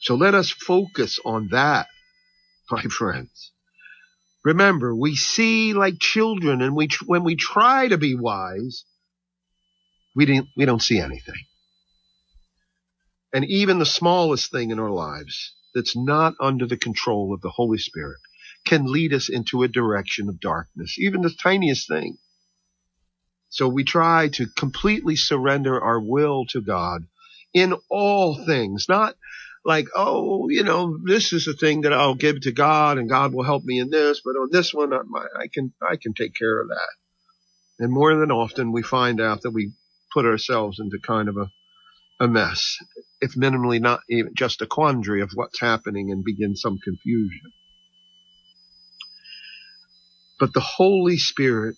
So 0.00 0.14
let 0.14 0.34
us 0.34 0.50
focus 0.50 1.18
on 1.24 1.48
that, 1.52 1.88
my 2.70 2.82
friends. 2.82 3.52
Remember, 4.44 4.94
we 4.94 5.16
see 5.16 5.72
like 5.72 5.98
children 5.98 6.60
and 6.60 6.76
we, 6.76 6.88
when 7.06 7.24
we 7.24 7.34
try 7.34 7.88
to 7.88 7.96
be 7.96 8.14
wise, 8.14 8.84
we 10.14 10.26
didn't, 10.26 10.48
we 10.56 10.66
don't 10.66 10.82
see 10.82 11.00
anything. 11.00 11.46
And 13.32 13.44
even 13.46 13.78
the 13.78 13.86
smallest 13.86 14.52
thing 14.52 14.70
in 14.70 14.78
our 14.78 14.90
lives 14.90 15.54
that's 15.74 15.96
not 15.96 16.34
under 16.40 16.66
the 16.66 16.76
control 16.76 17.32
of 17.34 17.40
the 17.40 17.50
Holy 17.50 17.78
Spirit 17.78 18.18
can 18.64 18.84
lead 18.90 19.12
us 19.12 19.28
into 19.28 19.62
a 19.62 19.68
direction 19.68 20.28
of 20.28 20.40
darkness, 20.40 20.96
even 20.98 21.22
the 21.22 21.34
tiniest 21.42 21.88
thing. 21.88 22.18
So 23.48 23.68
we 23.68 23.84
try 23.84 24.28
to 24.34 24.46
completely 24.46 25.16
surrender 25.16 25.80
our 25.80 26.00
will 26.00 26.44
to 26.46 26.60
God 26.60 27.06
in 27.54 27.74
all 27.88 28.44
things, 28.44 28.86
not 28.88 29.14
like, 29.64 29.86
oh, 29.94 30.48
you 30.50 30.64
know, 30.64 30.98
this 31.02 31.32
is 31.32 31.48
a 31.48 31.54
thing 31.54 31.82
that 31.82 31.92
I'll 31.92 32.16
give 32.16 32.42
to 32.42 32.52
God 32.52 32.98
and 32.98 33.08
God 33.08 33.32
will 33.32 33.44
help 33.44 33.64
me 33.64 33.78
in 33.78 33.88
this, 33.88 34.20
but 34.22 34.32
on 34.32 34.48
this 34.50 34.74
one, 34.74 34.92
I, 34.92 35.46
can, 35.52 35.72
I 35.80 35.96
can 35.96 36.12
take 36.12 36.34
care 36.34 36.60
of 36.60 36.68
that. 36.68 36.90
And 37.78 37.92
more 37.92 38.14
than 38.14 38.30
often 38.30 38.72
we 38.72 38.82
find 38.82 39.20
out 39.20 39.42
that 39.42 39.52
we 39.52 39.72
put 40.12 40.26
ourselves 40.26 40.80
into 40.80 40.98
kind 40.98 41.28
of 41.28 41.36
a, 41.36 41.50
a 42.20 42.28
mess, 42.28 42.76
if 43.20 43.34
minimally 43.34 43.80
not 43.80 44.00
even 44.10 44.32
just 44.36 44.62
a 44.62 44.66
quandary 44.66 45.22
of 45.22 45.30
what's 45.34 45.60
happening 45.60 46.10
and 46.10 46.24
begin 46.24 46.56
some 46.56 46.78
confusion. 46.78 47.52
But 50.38 50.52
the 50.52 50.60
Holy 50.60 51.16
Spirit 51.16 51.76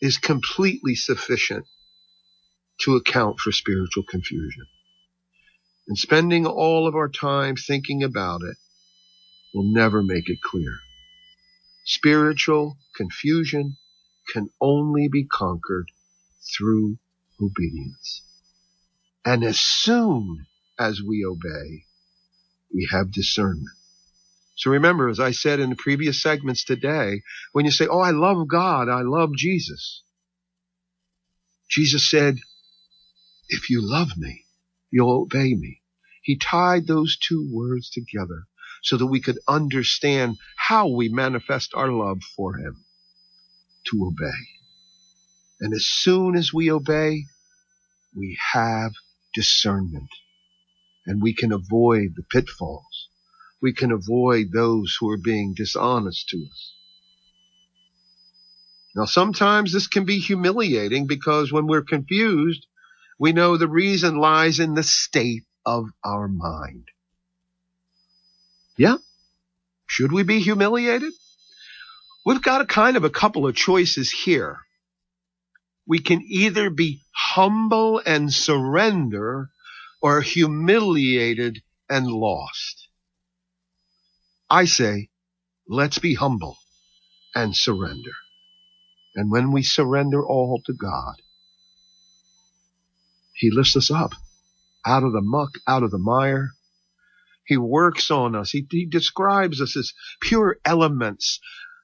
is 0.00 0.18
completely 0.18 0.94
sufficient 0.94 1.66
to 2.82 2.96
account 2.96 3.38
for 3.40 3.52
spiritual 3.52 4.04
confusion. 4.04 4.66
And 5.88 5.98
spending 5.98 6.46
all 6.46 6.86
of 6.86 6.94
our 6.94 7.08
time 7.08 7.56
thinking 7.56 8.02
about 8.02 8.42
it 8.42 8.56
will 9.54 9.72
never 9.72 10.02
make 10.02 10.28
it 10.28 10.38
clear. 10.42 10.78
Spiritual 11.84 12.76
confusion 12.94 13.76
can 14.32 14.50
only 14.60 15.08
be 15.08 15.24
conquered 15.24 15.86
through 16.56 16.98
obedience. 17.42 18.22
And 19.24 19.44
as 19.44 19.60
soon 19.60 20.46
as 20.78 21.02
we 21.02 21.24
obey, 21.24 21.84
we 22.72 22.88
have 22.90 23.12
discernment. 23.12 23.76
So 24.56 24.70
remember, 24.70 25.08
as 25.08 25.20
I 25.20 25.32
said 25.32 25.58
in 25.58 25.70
the 25.70 25.76
previous 25.76 26.22
segments 26.22 26.64
today, 26.64 27.22
when 27.52 27.64
you 27.64 27.70
say, 27.70 27.86
Oh, 27.90 28.00
I 28.00 28.10
love 28.10 28.46
God, 28.46 28.88
I 28.88 29.02
love 29.02 29.30
Jesus. 29.34 30.02
Jesus 31.70 32.10
said, 32.10 32.36
if 33.50 33.68
you 33.68 33.80
love 33.82 34.16
me, 34.16 34.46
you'll 34.90 35.22
obey 35.22 35.54
me. 35.54 35.82
He 36.22 36.36
tied 36.36 36.86
those 36.86 37.18
two 37.18 37.48
words 37.52 37.90
together 37.90 38.46
so 38.82 38.96
that 38.96 39.06
we 39.06 39.20
could 39.20 39.38
understand 39.48 40.36
how 40.56 40.88
we 40.88 41.08
manifest 41.08 41.72
our 41.74 41.90
love 41.90 42.22
for 42.36 42.56
him 42.56 42.84
to 43.84 44.06
obey. 44.06 44.38
And 45.60 45.74
as 45.74 45.86
soon 45.86 46.36
as 46.36 46.54
we 46.54 46.70
obey, 46.70 47.24
we 48.14 48.38
have 48.52 48.92
discernment 49.34 50.08
and 51.06 51.20
we 51.20 51.34
can 51.34 51.52
avoid 51.52 52.14
the 52.16 52.22
pitfalls. 52.22 53.08
We 53.60 53.72
can 53.74 53.92
avoid 53.92 54.52
those 54.52 54.96
who 54.98 55.10
are 55.10 55.18
being 55.18 55.54
dishonest 55.54 56.28
to 56.30 56.38
us. 56.50 56.74
Now 58.94 59.04
sometimes 59.04 59.72
this 59.72 59.86
can 59.86 60.04
be 60.04 60.18
humiliating 60.18 61.06
because 61.06 61.52
when 61.52 61.66
we're 61.66 61.82
confused, 61.82 62.66
we 63.20 63.32
know 63.32 63.58
the 63.58 63.68
reason 63.68 64.16
lies 64.16 64.60
in 64.60 64.72
the 64.72 64.82
state 64.82 65.44
of 65.66 65.84
our 66.02 66.26
mind. 66.26 66.88
Yeah. 68.78 68.96
Should 69.86 70.10
we 70.10 70.22
be 70.22 70.40
humiliated? 70.40 71.12
We've 72.24 72.42
got 72.42 72.62
a 72.62 72.66
kind 72.66 72.96
of 72.96 73.04
a 73.04 73.10
couple 73.10 73.46
of 73.46 73.54
choices 73.54 74.10
here. 74.10 74.60
We 75.86 75.98
can 75.98 76.22
either 76.22 76.70
be 76.70 77.02
humble 77.14 78.00
and 78.06 78.32
surrender 78.32 79.50
or 80.00 80.22
humiliated 80.22 81.62
and 81.90 82.06
lost. 82.06 82.88
I 84.48 84.64
say, 84.64 85.10
let's 85.68 85.98
be 85.98 86.14
humble 86.14 86.56
and 87.34 87.54
surrender. 87.54 88.12
And 89.14 89.30
when 89.30 89.52
we 89.52 89.62
surrender 89.62 90.24
all 90.26 90.62
to 90.64 90.72
God, 90.72 91.16
He 93.40 93.50
lifts 93.50 93.74
us 93.74 93.90
up 93.90 94.12
out 94.86 95.02
of 95.02 95.12
the 95.12 95.22
muck, 95.22 95.50
out 95.66 95.82
of 95.82 95.90
the 95.90 95.98
mire. 95.98 96.50
He 97.46 97.56
works 97.56 98.10
on 98.10 98.36
us. 98.36 98.50
He, 98.50 98.66
he 98.70 98.86
describes 98.86 99.60
us 99.60 99.76
as 99.76 99.92
pure 100.20 100.58
elements, 100.64 101.40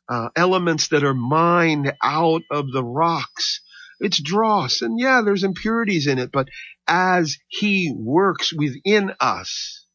uh, 0.09 0.29
elements 0.37 0.89
that 0.89 1.03
are 1.03 1.15
mined 1.15 1.93
out 2.03 2.43
of 2.51 2.71
the 2.73 2.85
rocks. 2.85 3.63
It's 4.01 4.21
dross. 4.21 4.83
And 4.83 5.01
yeah, 5.01 5.23
there's 5.25 5.45
impurities 5.45 6.07
in 6.07 6.19
it, 6.19 6.31
but 6.31 6.49
as 6.87 7.39
he 7.49 7.93
works 7.97 8.53
within 8.53 9.13
us, 9.19 9.87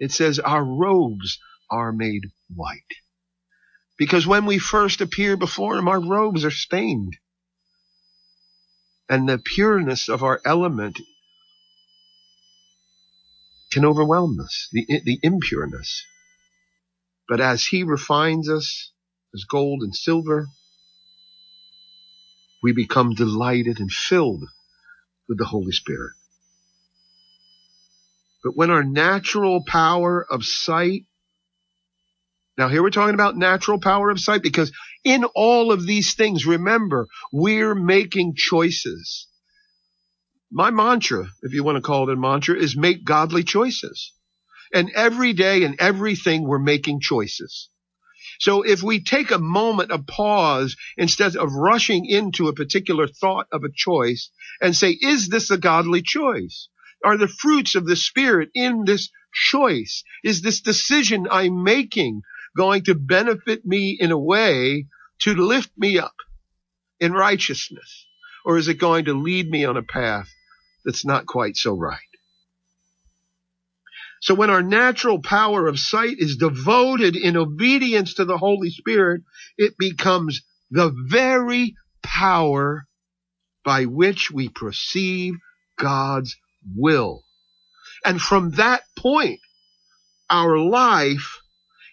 it 0.00 0.10
says 0.10 0.40
our 0.40 0.64
robes 0.64 1.38
are 1.70 1.92
made 1.92 2.22
white. 2.52 2.80
Because 3.96 4.26
when 4.26 4.46
we 4.46 4.58
first 4.58 5.00
appear 5.00 5.36
before 5.36 5.76
him, 5.76 5.86
our 5.86 6.00
robes 6.00 6.44
are 6.44 6.50
stained. 6.50 7.16
And 9.10 9.28
the 9.28 9.38
pureness 9.38 10.08
of 10.08 10.22
our 10.22 10.40
element 10.46 11.00
can 13.72 13.84
overwhelm 13.84 14.40
us, 14.40 14.68
the, 14.72 14.86
the 15.04 15.18
impureness. 15.24 16.02
But 17.28 17.40
as 17.40 17.66
he 17.66 17.82
refines 17.82 18.48
us 18.48 18.92
as 19.34 19.44
gold 19.44 19.82
and 19.82 19.94
silver, 19.94 20.46
we 22.62 22.72
become 22.72 23.14
delighted 23.14 23.80
and 23.80 23.90
filled 23.90 24.44
with 25.28 25.38
the 25.38 25.44
Holy 25.44 25.72
Spirit. 25.72 26.12
But 28.44 28.56
when 28.56 28.70
our 28.70 28.84
natural 28.84 29.64
power 29.64 30.24
of 30.30 30.44
sight 30.44 31.04
now 32.58 32.68
here 32.68 32.82
we're 32.82 32.90
talking 32.90 33.14
about 33.14 33.36
natural 33.36 33.80
power 33.80 34.10
of 34.10 34.20
sight 34.20 34.42
because 34.42 34.72
in 35.04 35.24
all 35.24 35.72
of 35.72 35.86
these 35.86 36.14
things, 36.14 36.46
remember, 36.46 37.08
we're 37.32 37.74
making 37.74 38.34
choices. 38.36 39.28
My 40.50 40.70
mantra, 40.70 41.28
if 41.42 41.52
you 41.52 41.62
want 41.62 41.76
to 41.76 41.82
call 41.82 42.08
it 42.08 42.12
a 42.12 42.16
mantra, 42.16 42.56
is 42.56 42.76
make 42.76 43.04
godly 43.04 43.44
choices. 43.44 44.12
And 44.72 44.90
every 44.94 45.32
day 45.32 45.64
and 45.64 45.76
everything 45.80 46.44
we're 46.44 46.58
making 46.58 47.00
choices. 47.00 47.68
So 48.38 48.62
if 48.62 48.82
we 48.82 49.02
take 49.02 49.30
a 49.30 49.38
moment 49.38 49.90
of 49.90 50.06
pause 50.06 50.76
instead 50.96 51.36
of 51.36 51.52
rushing 51.52 52.06
into 52.06 52.48
a 52.48 52.54
particular 52.54 53.06
thought 53.06 53.46
of 53.52 53.64
a 53.64 53.72
choice 53.74 54.30
and 54.60 54.74
say, 54.74 54.90
is 54.90 55.28
this 55.28 55.50
a 55.50 55.58
godly 55.58 56.02
choice? 56.02 56.68
Are 57.04 57.16
the 57.16 57.28
fruits 57.28 57.74
of 57.74 57.86
the 57.86 57.96
spirit 57.96 58.50
in 58.54 58.84
this 58.84 59.10
choice? 59.32 60.04
Is 60.24 60.42
this 60.42 60.60
decision 60.60 61.26
I'm 61.30 61.62
making 61.62 62.22
going 62.56 62.84
to 62.84 62.94
benefit 62.94 63.64
me 63.64 63.96
in 63.98 64.10
a 64.10 64.18
way 64.18 64.86
to 65.20 65.34
lift 65.34 65.70
me 65.76 65.98
up 65.98 66.14
in 66.98 67.12
righteousness? 67.12 68.06
Or 68.44 68.58
is 68.58 68.68
it 68.68 68.74
going 68.74 69.06
to 69.06 69.14
lead 69.14 69.50
me 69.50 69.64
on 69.64 69.76
a 69.76 69.82
path 69.82 70.28
that's 70.84 71.04
not 71.04 71.26
quite 71.26 71.56
so 71.56 71.74
right? 71.74 71.98
So 74.22 74.34
when 74.34 74.50
our 74.50 74.62
natural 74.62 75.20
power 75.20 75.66
of 75.66 75.78
sight 75.78 76.16
is 76.18 76.36
devoted 76.36 77.16
in 77.16 77.36
obedience 77.36 78.14
to 78.14 78.26
the 78.26 78.36
Holy 78.36 78.70
Spirit, 78.70 79.22
it 79.56 79.78
becomes 79.78 80.42
the 80.70 80.94
very 81.08 81.74
power 82.02 82.86
by 83.64 83.86
which 83.86 84.30
we 84.30 84.48
perceive 84.48 85.34
God's 85.78 86.36
will. 86.76 87.24
And 88.04 88.20
from 88.20 88.52
that 88.52 88.82
point, 88.96 89.40
our 90.28 90.58
life 90.58 91.39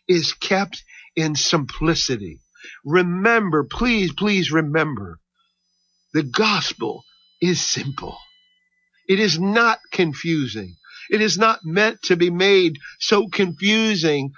is 0.07 0.33
kept 0.33 0.83
in 1.15 1.35
simplicity. 1.35 2.39
Remember, 2.85 3.63
please, 3.63 4.13
please 4.13 4.51
remember, 4.51 5.19
the 6.13 6.23
gospel 6.23 7.03
is 7.41 7.61
simple. 7.61 8.17
It 9.07 9.19
is 9.19 9.39
not 9.39 9.79
confusing. 9.91 10.75
It 11.09 11.21
is 11.21 11.37
not 11.37 11.59
meant 11.63 12.01
to 12.03 12.15
be 12.17 12.29
made 12.29 12.77
so 12.99 13.27
confusing. 13.27 14.31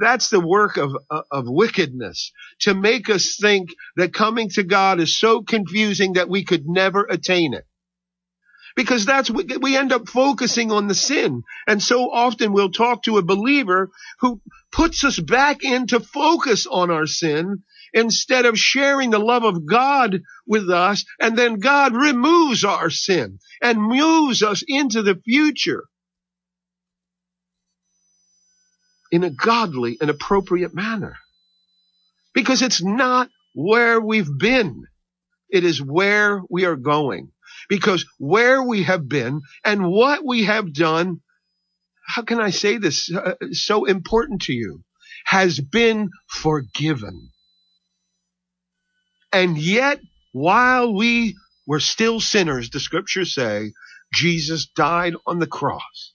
That's 0.00 0.30
the 0.30 0.40
work 0.40 0.76
of, 0.76 0.92
of 1.10 1.44
wickedness 1.48 2.32
to 2.60 2.74
make 2.74 3.10
us 3.10 3.36
think 3.40 3.70
that 3.96 4.14
coming 4.14 4.48
to 4.50 4.62
God 4.62 5.00
is 5.00 5.18
so 5.18 5.42
confusing 5.42 6.14
that 6.14 6.28
we 6.28 6.44
could 6.44 6.66
never 6.66 7.04
attain 7.10 7.54
it 7.54 7.64
because 8.76 9.06
that's 9.06 9.30
what 9.30 9.46
we 9.60 9.76
end 9.76 9.92
up 9.92 10.08
focusing 10.08 10.72
on 10.72 10.88
the 10.88 10.94
sin. 10.94 11.42
And 11.66 11.82
so 11.82 12.10
often 12.12 12.52
we'll 12.52 12.70
talk 12.70 13.04
to 13.04 13.18
a 13.18 13.22
believer 13.22 13.90
who 14.20 14.40
puts 14.72 15.04
us 15.04 15.18
back 15.18 15.62
into 15.62 16.00
focus 16.00 16.66
on 16.66 16.90
our 16.90 17.06
sin 17.06 17.62
instead 17.92 18.46
of 18.46 18.58
sharing 18.58 19.10
the 19.10 19.18
love 19.18 19.44
of 19.44 19.66
God 19.66 20.20
with 20.46 20.70
us. 20.70 21.04
And 21.20 21.36
then 21.36 21.60
God 21.60 21.94
removes 21.94 22.64
our 22.64 22.90
sin 22.90 23.38
and 23.60 23.82
moves 23.82 24.42
us 24.42 24.62
into 24.66 25.02
the 25.02 25.16
future 25.24 25.84
in 29.10 29.24
a 29.24 29.30
godly 29.30 29.98
and 30.00 30.10
appropriate 30.10 30.74
manner 30.74 31.16
because 32.34 32.62
it's 32.62 32.82
not 32.82 33.28
where 33.54 34.00
we've 34.00 34.38
been. 34.38 34.84
It 35.50 35.64
is 35.64 35.82
where 35.82 36.42
we 36.50 36.64
are 36.64 36.76
going 36.76 37.32
because 37.68 38.06
where 38.18 38.62
we 38.62 38.84
have 38.84 39.08
been 39.08 39.40
and 39.64 39.88
what 39.88 40.24
we 40.24 40.44
have 40.44 40.72
done, 40.72 41.20
how 42.06 42.22
can 42.22 42.40
I 42.40 42.50
say 42.50 42.78
this 42.78 43.10
uh, 43.14 43.34
so 43.52 43.84
important 43.84 44.42
to 44.42 44.52
you, 44.52 44.82
has 45.24 45.60
been 45.60 46.10
forgiven. 46.28 47.30
And 49.32 49.56
yet, 49.56 50.00
while 50.32 50.92
we 50.92 51.36
were 51.66 51.80
still 51.80 52.20
sinners, 52.20 52.70
the 52.70 52.80
scriptures 52.80 53.34
say, 53.34 53.72
Jesus 54.12 54.66
died 54.66 55.14
on 55.26 55.38
the 55.38 55.46
cross 55.46 56.12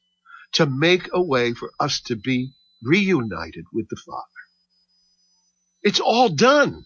to 0.54 0.66
make 0.66 1.10
a 1.14 1.22
way 1.22 1.54
for 1.54 1.72
us 1.80 2.02
to 2.02 2.16
be 2.16 2.52
reunited 2.84 3.66
with 3.74 3.90
the 3.90 3.96
Father. 3.96 4.24
It's 5.82 6.00
all 6.00 6.30
done. 6.30 6.86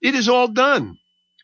It 0.00 0.14
is 0.14 0.28
all 0.28 0.48
done. 0.48 0.98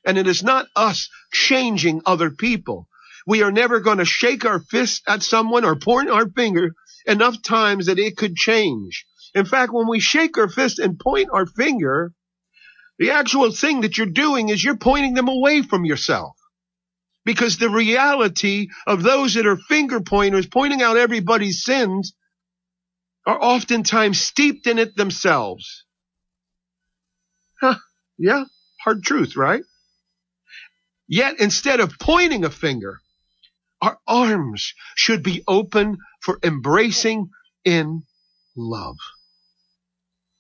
And 0.09 0.19
it 0.19 0.29
is 0.29 0.43
not 0.45 0.69
us 0.77 1.11
changing 1.33 2.03
other 2.07 2.33
people. 2.33 2.89
We 3.29 3.45
are 3.45 3.53
never 3.53 3.81
going 3.81 4.01
to 4.01 4.07
shake 4.07 4.47
our 4.47 4.61
fist 4.61 5.05
at 5.09 5.23
someone 5.25 5.67
or 5.67 5.77
point 5.77 6.11
our 6.11 6.29
finger 6.31 6.73
enough 7.07 7.43
times 7.43 7.89
that 7.89 8.01
it 8.01 8.19
could 8.19 8.37
change. 8.37 9.07
In 9.37 9.47
fact, 9.47 9.73
when 9.75 9.89
we 9.89 10.01
shake 10.01 10.39
our 10.39 10.51
fist 10.51 10.81
and 10.81 11.01
point 11.01 11.31
our 11.33 11.47
finger, 11.47 12.13
the 12.99 13.13
actual 13.13 13.53
thing 13.53 13.83
that 13.83 13.99
you're 13.99 14.07
doing 14.09 14.51
is 14.51 14.65
you're 14.65 14.79
pointing 14.79 15.15
them 15.15 15.29
away 15.29 15.63
from 15.63 15.85
yourself 15.87 16.33
Because 17.27 17.59
the 17.59 17.71
reality 17.71 18.69
of 18.89 19.05
those 19.05 19.37
that 19.37 19.47
are 19.47 19.59
finger 19.59 20.01
pointers 20.03 20.49
pointing 20.49 20.83
out 20.83 20.99
everybody's 20.99 21.65
sins 21.65 22.15
are 23.27 23.39
oftentimes 23.43 24.21
steeped 24.21 24.67
in 24.67 24.79
it 24.79 24.97
themselves. 24.97 25.85
Huh, 27.61 27.77
yeah, 28.19 28.45
hard 28.85 29.03
truth, 29.05 29.37
right? 29.37 29.63
Yet 31.09 31.41
instead 31.41 31.81
of 31.81 31.99
pointing 31.99 32.45
a 32.45 32.51
finger, 32.51 33.01
our 33.81 33.99
arms 34.07 34.75
should 34.95 35.23
be 35.23 35.43
open 35.49 35.99
for 36.21 36.39
embracing 36.43 37.31
in 37.65 38.03
love. 38.57 38.97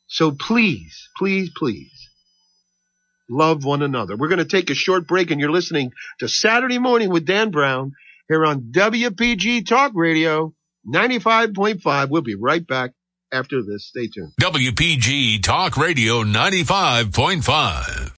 So 0.08 0.32
please, 0.32 1.08
please, 1.16 1.50
please 1.56 2.08
love 3.28 3.64
one 3.64 3.82
another. 3.82 4.16
We're 4.16 4.28
going 4.28 4.38
to 4.38 4.44
take 4.44 4.70
a 4.70 4.74
short 4.74 5.06
break 5.06 5.30
and 5.30 5.40
you're 5.40 5.50
listening 5.50 5.92
to 6.18 6.28
Saturday 6.28 6.78
morning 6.78 7.10
with 7.10 7.26
Dan 7.26 7.50
Brown 7.50 7.92
here 8.28 8.44
on 8.44 8.72
WPG 8.72 9.66
Talk 9.66 9.92
Radio 9.94 10.54
95.5. 10.86 12.08
We'll 12.08 12.22
be 12.22 12.34
right 12.34 12.66
back 12.66 12.92
after 13.30 13.62
this. 13.62 13.86
Stay 13.86 14.08
tuned. 14.08 14.32
WPG 14.40 15.42
Talk 15.42 15.76
Radio 15.76 16.22
95.5. 16.22 18.17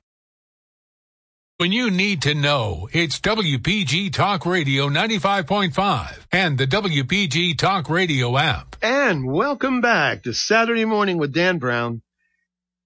When 1.61 1.71
you 1.71 1.91
need 1.91 2.23
to 2.23 2.33
know, 2.33 2.89
it's 2.91 3.19
WPG 3.19 4.11
Talk 4.11 4.47
Radio 4.47 4.89
95.5 4.89 6.25
and 6.31 6.57
the 6.57 6.65
WPG 6.65 7.55
Talk 7.55 7.87
Radio 7.87 8.35
app. 8.35 8.77
And 8.81 9.31
welcome 9.31 9.79
back 9.79 10.23
to 10.23 10.33
Saturday 10.33 10.85
morning 10.85 11.19
with 11.19 11.35
Dan 11.35 11.59
Brown 11.59 12.01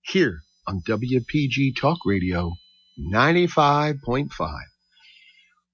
here 0.01 0.41
on 0.67 0.82
WPG 0.82 1.78
Talk 1.80 1.99
Radio 2.05 2.51
95.5. 2.99 4.28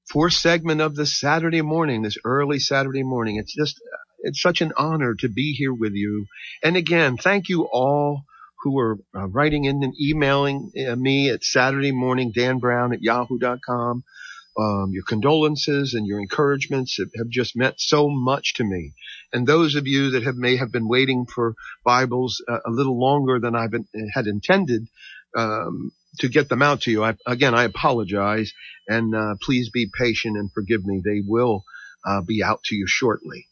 Fourth 0.07 0.33
segment 0.33 0.81
of 0.81 0.95
the 0.95 1.07
Saturday 1.07 1.63
morning, 1.63 2.03
this 2.03 2.19
early 2.23 2.59
Saturday 2.59 3.01
morning. 3.01 3.37
It's 3.37 3.55
just, 3.55 3.81
it's 4.19 4.39
such 4.43 4.61
an 4.61 4.73
honor 4.77 5.15
to 5.21 5.27
be 5.27 5.53
here 5.53 5.73
with 5.73 5.93
you. 5.93 6.27
And 6.61 6.77
again, 6.77 7.17
thank 7.17 7.49
you 7.49 7.63
all 7.63 8.25
who 8.61 8.79
are 8.79 8.97
uh, 9.15 9.27
writing 9.27 9.65
in 9.65 9.83
and 9.83 9.93
emailing 9.99 10.71
uh, 10.87 10.95
me 10.95 11.29
at 11.29 11.43
Saturday 11.43 11.91
morning, 11.91 12.31
Dan 12.33 12.59
Brown 12.59 12.93
at 12.93 13.01
yahoo.com. 13.01 14.03
Um, 14.57 14.89
your 14.91 15.03
condolences 15.07 15.93
and 15.93 16.05
your 16.05 16.19
encouragements 16.19 16.97
have, 16.97 17.07
have, 17.17 17.29
just 17.29 17.55
meant 17.55 17.79
so 17.79 18.09
much 18.09 18.55
to 18.55 18.65
me. 18.65 18.93
And 19.31 19.47
those 19.47 19.75
of 19.75 19.87
you 19.87 20.11
that 20.11 20.23
have 20.23 20.35
may 20.35 20.57
have 20.57 20.73
been 20.73 20.89
waiting 20.89 21.25
for 21.25 21.55
Bibles 21.85 22.43
uh, 22.47 22.59
a 22.65 22.69
little 22.69 22.99
longer 22.99 23.39
than 23.39 23.55
I 23.55 23.67
had 24.13 24.27
intended 24.27 24.87
um, 25.37 25.93
to 26.19 26.27
get 26.27 26.49
them 26.49 26.61
out 26.61 26.81
to 26.81 26.91
you, 26.91 27.01
I, 27.01 27.15
again 27.25 27.55
I 27.55 27.63
apologize 27.63 28.51
and 28.89 29.15
uh, 29.15 29.35
please 29.41 29.69
be 29.69 29.89
patient 29.97 30.35
and 30.35 30.51
forgive 30.51 30.85
me. 30.85 31.01
They 31.03 31.21
will 31.25 31.63
uh, 32.05 32.21
be 32.21 32.43
out 32.43 32.61
to 32.65 32.75
you 32.75 32.85
shortly. 32.87 33.47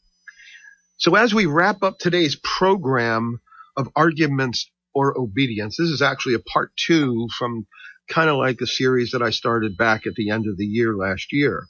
So 0.97 1.15
as 1.15 1.33
we 1.33 1.45
wrap 1.45 1.81
up 1.81 1.97
today's 1.97 2.35
program 2.35 3.39
of 3.77 3.87
arguments 3.95 4.69
or 4.99 5.17
obedience, 5.17 5.77
this 5.77 5.89
is 5.89 6.01
actually 6.01 6.33
a 6.33 6.39
part 6.39 6.71
two 6.75 7.29
from 7.37 7.65
kind 8.09 8.29
of 8.29 8.35
like 8.35 8.59
a 8.59 8.67
series 8.67 9.11
that 9.11 9.21
I 9.21 9.29
started 9.29 9.77
back 9.77 10.05
at 10.05 10.15
the 10.15 10.31
end 10.31 10.45
of 10.45 10.57
the 10.57 10.65
year 10.65 10.93
last 10.93 11.31
year. 11.31 11.67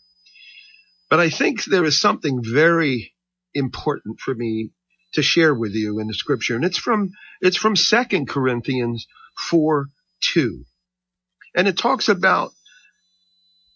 But 1.12 1.20
I 1.20 1.30
think 1.30 1.64
there 1.64 1.86
is 1.86 2.02
something 2.02 2.42
very 2.44 3.14
important 3.54 4.20
for 4.20 4.34
me 4.34 4.72
to 5.14 5.22
share 5.22 5.54
with 5.54 5.74
you 5.76 6.00
in 6.00 6.08
the 6.08 6.14
scripture. 6.16 6.56
And 6.56 6.66
it's 6.66 6.80
from, 6.80 7.12
it's 7.40 7.58
from 7.58 7.76
second 7.76 8.28
Corinthians 8.28 9.06
4, 9.50 9.90
2. 10.34 10.64
And 11.56 11.68
it 11.68 11.78
talks 11.78 12.10
about 12.10 12.52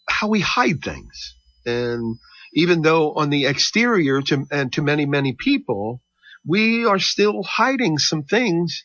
how 0.07 0.29
we 0.29 0.39
hide 0.39 0.81
things. 0.83 1.35
And 1.63 2.17
even 2.55 2.81
though 2.81 3.13
on 3.13 3.29
the 3.29 3.45
exterior 3.45 4.21
to, 4.23 4.45
and 4.51 4.73
to 4.73 4.81
many, 4.81 5.05
many 5.05 5.33
people, 5.33 6.01
we 6.43 6.85
are 6.85 6.99
still 6.99 7.43
hiding 7.43 7.99
some 7.99 8.23
things 8.23 8.83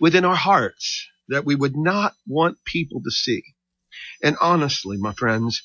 within 0.00 0.24
our 0.24 0.36
hearts 0.36 1.06
that 1.28 1.44
we 1.44 1.54
would 1.54 1.76
not 1.76 2.14
want 2.26 2.58
people 2.64 3.02
to 3.02 3.10
see. 3.10 3.42
And 4.22 4.36
honestly, 4.40 4.96
my 4.96 5.12
friends, 5.12 5.62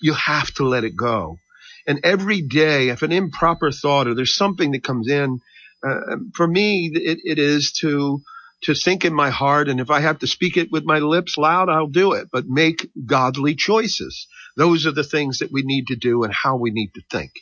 you 0.00 0.14
have 0.14 0.52
to 0.54 0.64
let 0.64 0.84
it 0.84 0.96
go. 0.96 1.38
And 1.86 2.00
every 2.04 2.42
day, 2.42 2.88
if 2.88 3.02
an 3.02 3.12
improper 3.12 3.70
thought 3.72 4.06
or 4.06 4.14
there's 4.14 4.34
something 4.34 4.72
that 4.72 4.84
comes 4.84 5.08
in, 5.08 5.40
uh, 5.86 6.16
for 6.34 6.46
me, 6.46 6.90
it, 6.94 7.18
it 7.24 7.38
is 7.38 7.72
to 7.80 8.22
to 8.62 8.74
think 8.74 9.04
in 9.04 9.12
my 9.12 9.30
heart, 9.30 9.68
and 9.68 9.80
if 9.80 9.90
I 9.90 9.98
have 9.98 10.20
to 10.20 10.28
speak 10.28 10.56
it 10.56 10.70
with 10.70 10.84
my 10.84 11.00
lips 11.00 11.36
loud, 11.36 11.68
I'll 11.68 11.88
do 11.88 12.12
it. 12.12 12.28
But 12.30 12.46
make 12.46 12.88
godly 13.06 13.56
choices. 13.56 14.28
Those 14.56 14.86
are 14.86 14.92
the 14.92 15.02
things 15.02 15.38
that 15.38 15.50
we 15.50 15.62
need 15.64 15.88
to 15.88 15.96
do 15.96 16.22
and 16.22 16.32
how 16.32 16.56
we 16.56 16.70
need 16.70 16.94
to 16.94 17.02
think. 17.10 17.32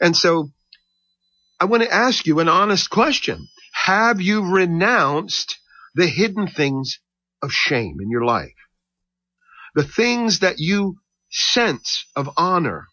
And 0.00 0.16
so, 0.16 0.48
I 1.60 1.66
want 1.66 1.82
to 1.82 1.92
ask 1.92 2.26
you 2.26 2.40
an 2.40 2.48
honest 2.48 2.88
question: 2.88 3.46
Have 3.74 4.22
you 4.22 4.50
renounced 4.50 5.58
the 5.94 6.06
hidden 6.06 6.48
things 6.48 7.00
of 7.42 7.52
shame 7.52 7.98
in 8.00 8.10
your 8.10 8.24
life. 8.24 8.54
The 9.74 9.84
things 9.84 10.40
that 10.40 10.58
you 10.58 10.98
sense 11.30 12.06
of 12.14 12.30
honor 12.36 12.86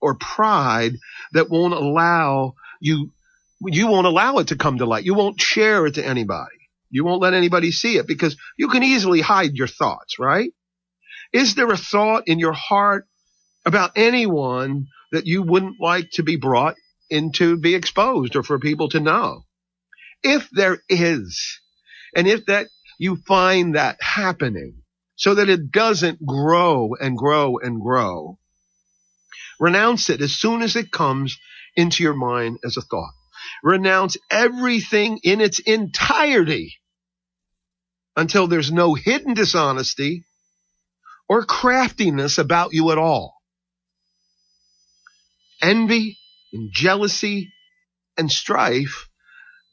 or 0.00 0.14
pride 0.14 0.96
that 1.32 1.50
won't 1.50 1.74
allow 1.74 2.54
you, 2.80 3.10
you 3.60 3.86
won't 3.86 4.06
allow 4.06 4.38
it 4.38 4.48
to 4.48 4.56
come 4.56 4.78
to 4.78 4.86
light. 4.86 5.04
You 5.04 5.14
won't 5.14 5.40
share 5.40 5.86
it 5.86 5.94
to 5.94 6.06
anybody. 6.06 6.50
You 6.90 7.04
won't 7.04 7.22
let 7.22 7.34
anybody 7.34 7.70
see 7.70 7.96
it 7.96 8.06
because 8.06 8.36
you 8.58 8.68
can 8.68 8.82
easily 8.82 9.20
hide 9.20 9.54
your 9.54 9.66
thoughts, 9.66 10.18
right? 10.18 10.52
Is 11.32 11.54
there 11.54 11.70
a 11.70 11.76
thought 11.76 12.28
in 12.28 12.38
your 12.38 12.52
heart 12.52 13.06
about 13.66 13.92
anyone 13.96 14.86
that 15.10 15.26
you 15.26 15.42
wouldn't 15.42 15.80
like 15.80 16.10
to 16.12 16.22
be 16.22 16.36
brought 16.36 16.76
into 17.10 17.56
be 17.56 17.74
exposed 17.74 18.36
or 18.36 18.42
for 18.42 18.58
people 18.58 18.88
to 18.90 19.00
know? 19.00 19.42
If 20.22 20.48
there 20.50 20.78
is, 20.88 21.60
and 22.16 22.26
if 22.26 22.46
that 22.46 22.68
you 22.98 23.16
find 23.16 23.74
that 23.74 23.98
happening 24.00 24.82
so 25.16 25.36
that 25.36 25.48
it 25.48 25.70
doesn't 25.70 26.24
grow 26.24 26.94
and 27.00 27.16
grow 27.16 27.58
and 27.58 27.80
grow, 27.80 28.38
renounce 29.60 30.10
it 30.10 30.20
as 30.20 30.32
soon 30.32 30.62
as 30.62 30.76
it 30.76 30.90
comes 30.90 31.38
into 31.76 32.02
your 32.02 32.14
mind 32.14 32.58
as 32.64 32.76
a 32.76 32.82
thought. 32.82 33.12
Renounce 33.62 34.16
everything 34.30 35.20
in 35.22 35.40
its 35.40 35.58
entirety 35.58 36.76
until 38.16 38.46
there's 38.46 38.72
no 38.72 38.94
hidden 38.94 39.34
dishonesty 39.34 40.24
or 41.28 41.44
craftiness 41.44 42.38
about 42.38 42.72
you 42.72 42.90
at 42.90 42.98
all. 42.98 43.34
Envy 45.62 46.18
and 46.52 46.70
jealousy 46.72 47.52
and 48.16 48.30
strife 48.30 49.08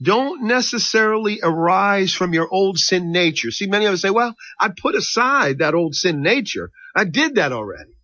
don't 0.02 0.44
necessarily 0.44 1.40
arise 1.44 2.14
from 2.14 2.34
your 2.34 2.48
old 2.52 2.80
sin 2.80 3.12
nature. 3.12 3.52
See, 3.52 3.68
many 3.68 3.86
of 3.86 3.94
us 3.94 4.02
say, 4.02 4.10
well, 4.10 4.36
I 4.60 4.70
put 4.70 4.96
aside 4.96 5.60
that 5.60 5.76
old 5.76 5.96
sin 5.96 6.22
nature. 6.22 6.72
I 6.96 7.04
did 7.04 7.36
that 7.36 7.52
already. 7.52 7.98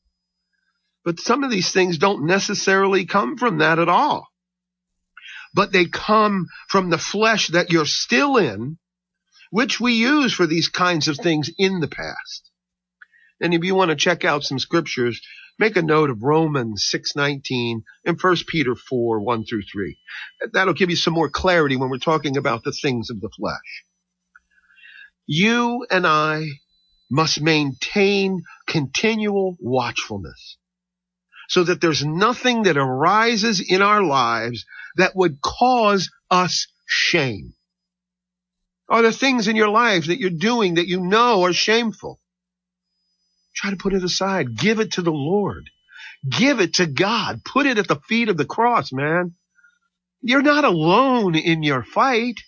But 1.03 1.19
some 1.19 1.43
of 1.43 1.51
these 1.51 1.71
things 1.71 1.97
don't 1.97 2.27
necessarily 2.27 3.05
come 3.05 3.37
from 3.37 3.59
that 3.59 3.79
at 3.79 3.89
all. 3.89 4.27
But 5.53 5.71
they 5.71 5.85
come 5.85 6.47
from 6.67 6.89
the 6.89 6.97
flesh 6.97 7.47
that 7.47 7.71
you're 7.71 7.85
still 7.85 8.37
in, 8.37 8.77
which 9.49 9.79
we 9.79 9.93
use 9.93 10.33
for 10.33 10.45
these 10.45 10.69
kinds 10.69 11.07
of 11.07 11.17
things 11.17 11.49
in 11.57 11.79
the 11.79 11.87
past. 11.87 12.51
And 13.39 13.53
if 13.53 13.63
you 13.63 13.73
want 13.73 13.89
to 13.89 13.95
check 13.95 14.25
out 14.25 14.43
some 14.43 14.59
scriptures, 14.59 15.21
make 15.60 15.76
a 15.76 15.82
note 15.82 16.10
of 16.10 16.24
Romans 16.24 16.88
6:19 16.93 17.84
and 18.05 18.20
1 18.22 18.36
Peter 18.47 18.76
4, 18.76 19.20
1 19.22 19.45
through 19.45 19.64
3. 19.64 19.97
That'll 20.53 20.74
give 20.74 20.89
you 20.89 20.95
some 20.95 21.14
more 21.14 21.30
clarity 21.30 21.76
when 21.76 21.89
we're 21.89 21.97
talking 21.97 22.38
about 22.38 22.64
the 22.64 22.72
things 22.72 23.10
of 23.10 23.22
the 23.22 23.30
flesh. 23.30 23.84
You 25.26 25.86
and 25.89 26.08
I 26.08 26.47
must 27.10 27.41
maintain 27.41 28.43
continual 28.68 29.58
watchfulness 29.60 30.58
so 31.49 31.64
that 31.64 31.82
there's 31.82 32.03
nothing 32.03 32.64
that 32.64 32.78
arises 32.78 33.62
in 33.62 33.82
our 33.82 34.03
lives 34.03 34.66
that 34.97 35.16
would 35.16 35.41
cause 35.41 36.10
us 36.30 36.68
shame. 36.86 37.53
Are 38.89 39.01
there 39.01 39.12
things 39.12 39.47
in 39.47 39.55
your 39.55 39.70
life 39.70 40.08
that 40.08 40.20
you're 40.20 40.30
doing 40.30 40.76
that 40.76 40.88
you 40.88 41.01
know 41.01 41.43
are 41.43 41.53
shameful? 41.53 42.20
Try 43.58 43.72
to 43.72 43.76
put 43.76 43.95
it 43.95 44.03
aside. 44.03 44.55
Give 44.55 44.80
it 44.80 44.91
to 44.93 45.01
the 45.01 45.12
Lord. 45.12 45.72
Give 46.30 46.60
it 46.60 46.76
to 46.76 46.86
God. 46.86 47.41
Put 47.43 47.66
it 47.66 47.80
at 47.80 47.88
the 47.88 47.99
feet 48.08 48.30
of 48.30 48.38
the 48.38 48.45
cross, 48.45 48.93
man. 48.93 49.34
You're 50.22 50.43
not 50.43 50.64
alone 50.64 51.36
in 51.36 51.64
your 51.64 51.84
fight. 51.84 52.39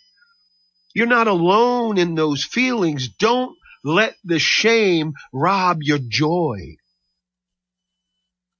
You're 0.94 1.08
not 1.08 1.28
alone 1.28 1.98
in 1.98 2.14
those 2.14 2.44
feelings. 2.44 3.10
Don't 3.10 3.58
let 3.84 4.18
the 4.24 4.38
shame 4.38 5.14
rob 5.34 5.80
your 5.82 5.98
joy. 5.98 6.76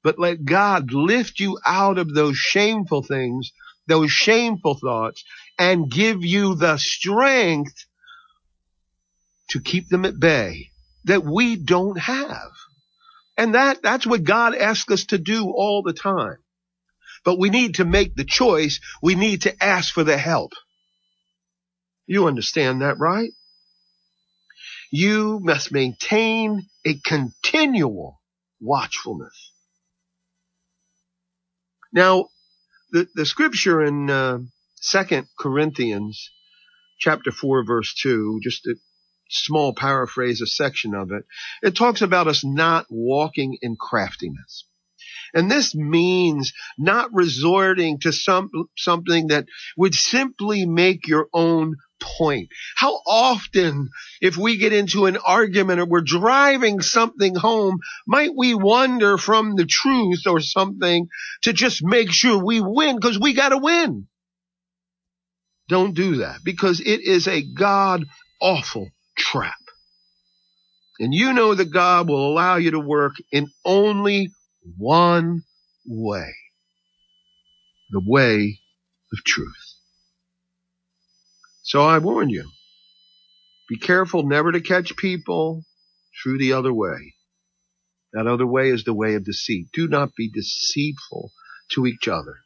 But 0.04 0.18
let 0.18 0.44
God 0.44 0.92
lift 0.92 1.40
you 1.40 1.60
out 1.64 2.00
of 2.00 2.16
those 2.16 2.38
shameful 2.38 3.04
things, 3.04 3.52
those 3.86 4.10
shameful 4.10 4.74
thoughts, 4.74 5.24
and 5.60 5.92
give 5.92 6.26
you 6.26 6.56
the 6.56 6.78
strength 6.78 7.86
to 9.50 9.60
keep 9.60 9.90
them 9.90 10.06
at 10.06 10.20
bay 10.20 10.72
that 11.06 11.24
we 11.24 11.56
don't 11.56 12.00
have. 12.00 12.52
And 13.38 13.56
that, 13.56 13.82
that's 13.82 14.06
what 14.06 14.24
God 14.24 14.56
asks 14.56 14.92
us 14.92 15.06
to 15.08 15.18
do 15.18 15.46
all 15.50 15.84
the 15.84 15.94
time. 15.94 16.38
But 17.26 17.40
we 17.40 17.50
need 17.50 17.76
to 17.76 17.86
make 17.86 18.16
the 18.16 18.26
choice. 18.26 18.80
We 19.02 19.16
need 19.16 19.44
to 19.44 19.64
ask 19.64 19.94
for 19.94 20.04
the 20.04 20.18
help. 20.18 20.54
You 22.08 22.28
understand 22.28 22.82
that, 22.82 23.00
right? 23.00 23.32
You 24.92 25.40
must 25.42 25.72
maintain 25.72 26.68
a 26.86 27.00
continual 27.00 28.20
watchfulness. 28.62 29.52
Now, 31.94 32.30
the, 32.92 33.08
the 33.16 33.26
scripture 33.26 33.84
in 33.84 34.10
uh, 34.10 34.40
2 34.92 35.24
Corinthians 35.40 36.32
chapter 37.00 37.32
4 37.32 37.66
verse 37.66 37.94
2, 38.02 38.40
just 38.44 38.66
a 38.68 38.76
small 39.30 39.74
paraphrase, 39.74 40.42
a 40.42 40.48
section 40.48 40.94
of 40.94 41.12
it, 41.12 41.26
it 41.62 41.76
talks 41.76 42.02
about 42.02 42.28
us 42.28 42.44
not 42.44 42.86
walking 42.90 43.58
in 43.62 43.76
craftiness. 43.76 44.66
And 45.34 45.50
this 45.50 45.76
means 45.76 46.54
not 46.78 47.14
resorting 47.14 48.00
to 48.00 48.12
some, 48.12 48.50
something 48.78 49.28
that 49.28 49.46
would 49.78 49.94
simply 49.94 50.66
make 50.66 51.08
your 51.08 51.28
own 51.34 51.76
point. 52.02 52.50
How 52.76 52.94
often, 53.06 53.90
if 54.22 54.38
we 54.38 54.58
get 54.58 54.74
into 54.74 55.06
an 55.06 55.18
argument 55.18 55.80
or 55.80 55.86
we're 55.86 56.02
driving 56.02 56.82
something 56.82 57.36
home, 57.36 57.80
might 58.08 58.32
we 58.36 58.54
wonder 58.54 59.18
from 59.18 59.56
the 59.56 59.66
truth 59.66 60.26
or 60.26 60.40
something 60.40 61.08
to 61.44 61.54
just 61.54 61.84
make 61.84 62.12
sure 62.12 62.44
we 62.44 62.62
win 62.62 62.96
because 62.96 63.20
we 63.20 63.34
got 63.34 63.50
to 63.50 63.58
win? 63.58 64.08
Don't 65.68 65.94
do 65.94 66.18
that 66.18 66.40
because 66.44 66.80
it 66.80 67.02
is 67.02 67.28
a 67.28 67.44
God 67.44 68.06
awful 68.42 68.90
trap. 69.20 69.54
And 71.00 71.14
you 71.14 71.34
know 71.34 71.54
that 71.54 71.72
God 71.72 72.10
will 72.10 72.32
allow 72.32 72.56
you 72.56 72.72
to 72.72 72.80
work 72.80 73.14
in 73.32 73.48
only 73.64 74.32
one 74.78 75.44
way. 75.88 76.34
The 77.92 78.02
way 78.06 78.60
of 79.14 79.24
truth. 79.24 79.76
So 81.64 81.82
I 81.82 82.00
warn 82.00 82.30
you, 82.30 82.50
be 83.70 83.78
careful 83.78 84.24
never 84.24 84.52
to 84.52 84.62
catch 84.62 84.98
people 84.98 85.64
through 86.22 86.40
the 86.40 86.54
other 86.54 86.74
way. 86.74 87.14
That 88.14 88.28
other 88.28 88.48
way 88.48 88.70
is 88.70 88.84
the 88.84 88.94
way 88.94 89.16
of 89.16 89.24
deceit. 89.24 89.68
Do 89.72 89.88
not 89.88 90.16
be 90.16 90.30
deceitful 90.32 91.32
to 91.74 91.86
each 91.86 92.08
other. 92.08 92.38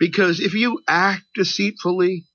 Because 0.00 0.40
if 0.40 0.54
you 0.54 0.80
act 0.88 1.22
deceitfully, 1.36 2.26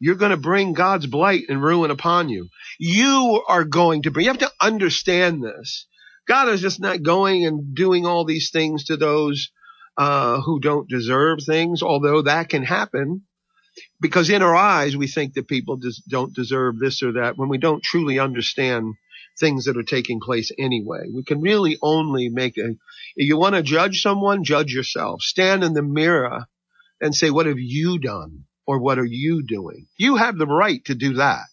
you're 0.00 0.16
going 0.16 0.30
to 0.30 0.36
bring 0.36 0.72
God's 0.72 1.06
blight 1.06 1.44
and 1.48 1.62
ruin 1.62 1.90
upon 1.90 2.28
you. 2.28 2.48
You 2.78 3.44
are 3.46 3.64
going 3.64 4.02
to 4.02 4.10
bring, 4.10 4.24
you 4.24 4.30
have 4.30 4.38
to 4.38 4.52
understand 4.60 5.42
this. 5.42 5.86
God 6.26 6.48
is 6.48 6.60
just 6.60 6.80
not 6.80 7.02
going 7.02 7.44
and 7.44 7.74
doing 7.74 8.06
all 8.06 8.24
these 8.24 8.50
things 8.50 8.84
to 8.86 8.96
those 8.96 9.50
uh, 9.96 10.40
who 10.40 10.60
don't 10.60 10.88
deserve 10.88 11.40
things, 11.44 11.82
although 11.82 12.22
that 12.22 12.48
can 12.48 12.62
happen 12.62 13.22
because 14.00 14.30
in 14.30 14.42
our 14.42 14.54
eyes 14.54 14.96
we 14.96 15.06
think 15.06 15.34
that 15.34 15.48
people 15.48 15.76
just 15.76 16.08
don't 16.08 16.34
deserve 16.34 16.78
this 16.78 17.02
or 17.02 17.12
that 17.12 17.36
when 17.36 17.48
we 17.48 17.58
don't 17.58 17.82
truly 17.82 18.18
understand 18.18 18.94
things 19.38 19.64
that 19.64 19.76
are 19.76 19.82
taking 19.82 20.20
place 20.20 20.50
anyway. 20.58 21.02
We 21.12 21.24
can 21.24 21.40
really 21.40 21.78
only 21.82 22.28
make 22.28 22.58
a, 22.58 22.70
if 23.16 23.28
you 23.28 23.38
want 23.38 23.54
to 23.54 23.62
judge 23.62 24.02
someone, 24.02 24.44
judge 24.44 24.72
yourself. 24.72 25.22
Stand 25.22 25.64
in 25.64 25.72
the 25.72 25.82
mirror 25.82 26.46
and 27.00 27.14
say, 27.14 27.30
what 27.30 27.46
have 27.46 27.58
you 27.58 27.98
done? 27.98 28.44
Or 28.66 28.78
what 28.78 28.98
are 28.98 29.06
you 29.06 29.42
doing? 29.46 29.86
You 29.96 30.16
have 30.16 30.36
the 30.38 30.46
right 30.46 30.84
to 30.84 30.94
do 30.94 31.14
that 31.14 31.46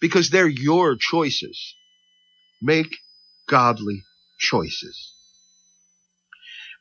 because 0.00 0.30
they're 0.30 0.48
your 0.48 0.96
choices. 0.96 1.74
Make 2.60 2.96
godly 3.48 4.02
choices. 4.38 5.12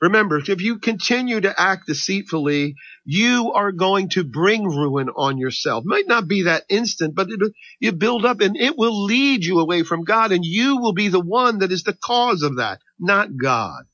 Remember, 0.02 0.38
if 0.38 0.62
you 0.62 0.80
continue 0.80 1.40
to 1.42 1.60
act 1.60 1.88
deceitfully, 1.88 2.76
you 3.06 3.54
are 3.54 3.72
going 3.72 4.10
to 4.10 4.24
bring 4.24 4.64
ruin 4.64 5.10
on 5.10 5.38
yourself. 5.38 5.84
Might 5.86 6.08
not 6.08 6.28
be 6.28 6.44
that 6.44 6.66
instant, 6.70 7.16
but 7.16 7.30
it, 7.30 7.40
you 7.80 7.92
build 7.92 8.26
up 8.26 8.42
and 8.42 8.58
it 8.58 8.78
will 8.78 9.06
lead 9.06 9.46
you 9.46 9.60
away 9.60 9.84
from 9.84 10.04
God 10.04 10.32
and 10.32 10.44
you 10.44 10.78
will 10.78 10.94
be 10.94 11.08
the 11.08 11.22
one 11.22 11.60
that 11.60 11.72
is 11.72 11.84
the 11.84 11.98
cause 12.04 12.44
of 12.44 12.58
that, 12.58 12.82
not 13.00 13.38
God. 13.38 13.86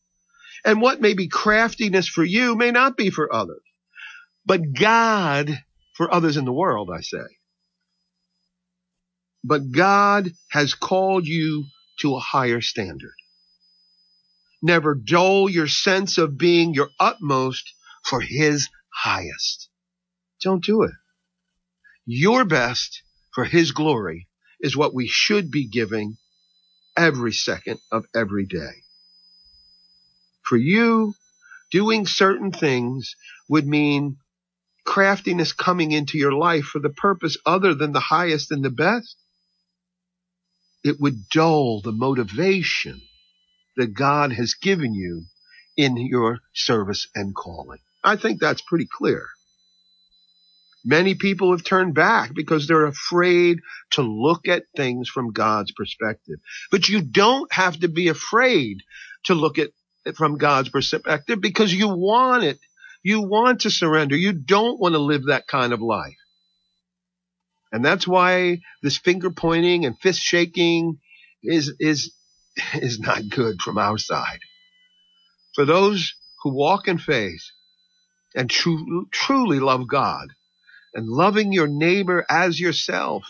And 0.65 0.81
what 0.81 1.01
may 1.01 1.13
be 1.13 1.27
craftiness 1.27 2.07
for 2.07 2.23
you 2.23 2.55
may 2.55 2.71
not 2.71 2.97
be 2.97 3.09
for 3.09 3.33
others, 3.33 3.61
but 4.45 4.73
God 4.73 5.59
for 6.01 6.11
others 6.11 6.35
in 6.35 6.45
the 6.45 6.51
world, 6.51 6.89
I 6.91 7.01
say. 7.01 7.27
But 9.43 9.71
God 9.71 10.31
has 10.49 10.73
called 10.73 11.27
you 11.27 11.65
to 11.99 12.15
a 12.15 12.19
higher 12.19 12.59
standard. 12.59 13.13
Never 14.63 14.95
dull 14.95 15.47
your 15.47 15.67
sense 15.67 16.17
of 16.17 16.39
being 16.39 16.73
your 16.73 16.89
utmost 16.99 17.71
for 18.03 18.19
his 18.19 18.67
highest. 18.91 19.69
Don't 20.41 20.65
do 20.65 20.81
it. 20.81 20.95
Your 22.07 22.45
best 22.45 23.03
for 23.35 23.45
his 23.45 23.71
glory 23.71 24.27
is 24.59 24.75
what 24.75 24.95
we 24.95 25.07
should 25.07 25.51
be 25.51 25.67
giving 25.67 26.17
every 26.97 27.31
second 27.31 27.79
of 27.91 28.07
every 28.15 28.47
day. 28.47 28.85
For 30.41 30.57
you, 30.57 31.13
doing 31.69 32.07
certain 32.07 32.51
things 32.51 33.15
would 33.47 33.67
mean 33.67 34.17
craftiness 34.91 35.53
coming 35.53 35.93
into 35.93 36.17
your 36.17 36.33
life 36.33 36.65
for 36.65 36.79
the 36.79 36.89
purpose 36.89 37.37
other 37.45 37.73
than 37.73 37.93
the 37.93 38.01
highest 38.01 38.51
and 38.51 38.61
the 38.61 38.69
best. 38.69 39.15
It 40.83 40.99
would 40.99 41.29
dull 41.29 41.79
the 41.79 41.93
motivation 41.93 43.01
that 43.77 43.93
God 43.93 44.33
has 44.33 44.55
given 44.55 44.93
you 44.93 45.23
in 45.77 45.95
your 45.95 46.39
service 46.53 47.07
and 47.15 47.33
calling. 47.33 47.79
I 48.03 48.17
think 48.17 48.41
that's 48.41 48.61
pretty 48.61 48.85
clear. 48.91 49.27
Many 50.83 51.15
people 51.15 51.51
have 51.51 51.63
turned 51.63 51.93
back 51.93 52.33
because 52.33 52.67
they're 52.67 52.85
afraid 52.85 53.59
to 53.91 54.01
look 54.01 54.49
at 54.49 54.65
things 54.75 55.07
from 55.07 55.31
God's 55.31 55.71
perspective. 55.71 56.39
But 56.69 56.89
you 56.89 57.01
don't 57.01 57.49
have 57.53 57.79
to 57.79 57.87
be 57.87 58.09
afraid 58.09 58.79
to 59.23 59.35
look 59.35 59.57
at 59.57 59.69
it 60.05 60.17
from 60.17 60.37
God's 60.37 60.67
perspective 60.67 61.39
because 61.39 61.73
you 61.73 61.87
want 61.87 62.43
it. 62.43 62.59
You 63.03 63.21
want 63.21 63.61
to 63.61 63.71
surrender. 63.71 64.15
You 64.15 64.33
don't 64.33 64.79
want 64.79 64.93
to 64.93 64.99
live 64.99 65.25
that 65.25 65.47
kind 65.47 65.73
of 65.73 65.81
life. 65.81 66.17
And 67.71 67.83
that's 67.83 68.07
why 68.07 68.59
this 68.83 68.97
finger 68.97 69.31
pointing 69.31 69.85
and 69.85 69.97
fist 69.97 70.19
shaking 70.21 70.99
is, 71.43 71.73
is 71.79 72.13
is 72.73 72.99
not 72.99 73.29
good 73.29 73.61
from 73.61 73.77
our 73.77 73.97
side. 73.97 74.39
For 75.55 75.65
those 75.65 76.13
who 76.43 76.53
walk 76.53 76.87
in 76.87 76.97
faith 76.97 77.43
and 78.35 78.49
tru- 78.49 79.07
truly 79.11 79.59
love 79.59 79.87
God 79.87 80.27
and 80.93 81.07
loving 81.07 81.53
your 81.53 81.67
neighbor 81.67 82.25
as 82.29 82.59
yourself 82.59 83.23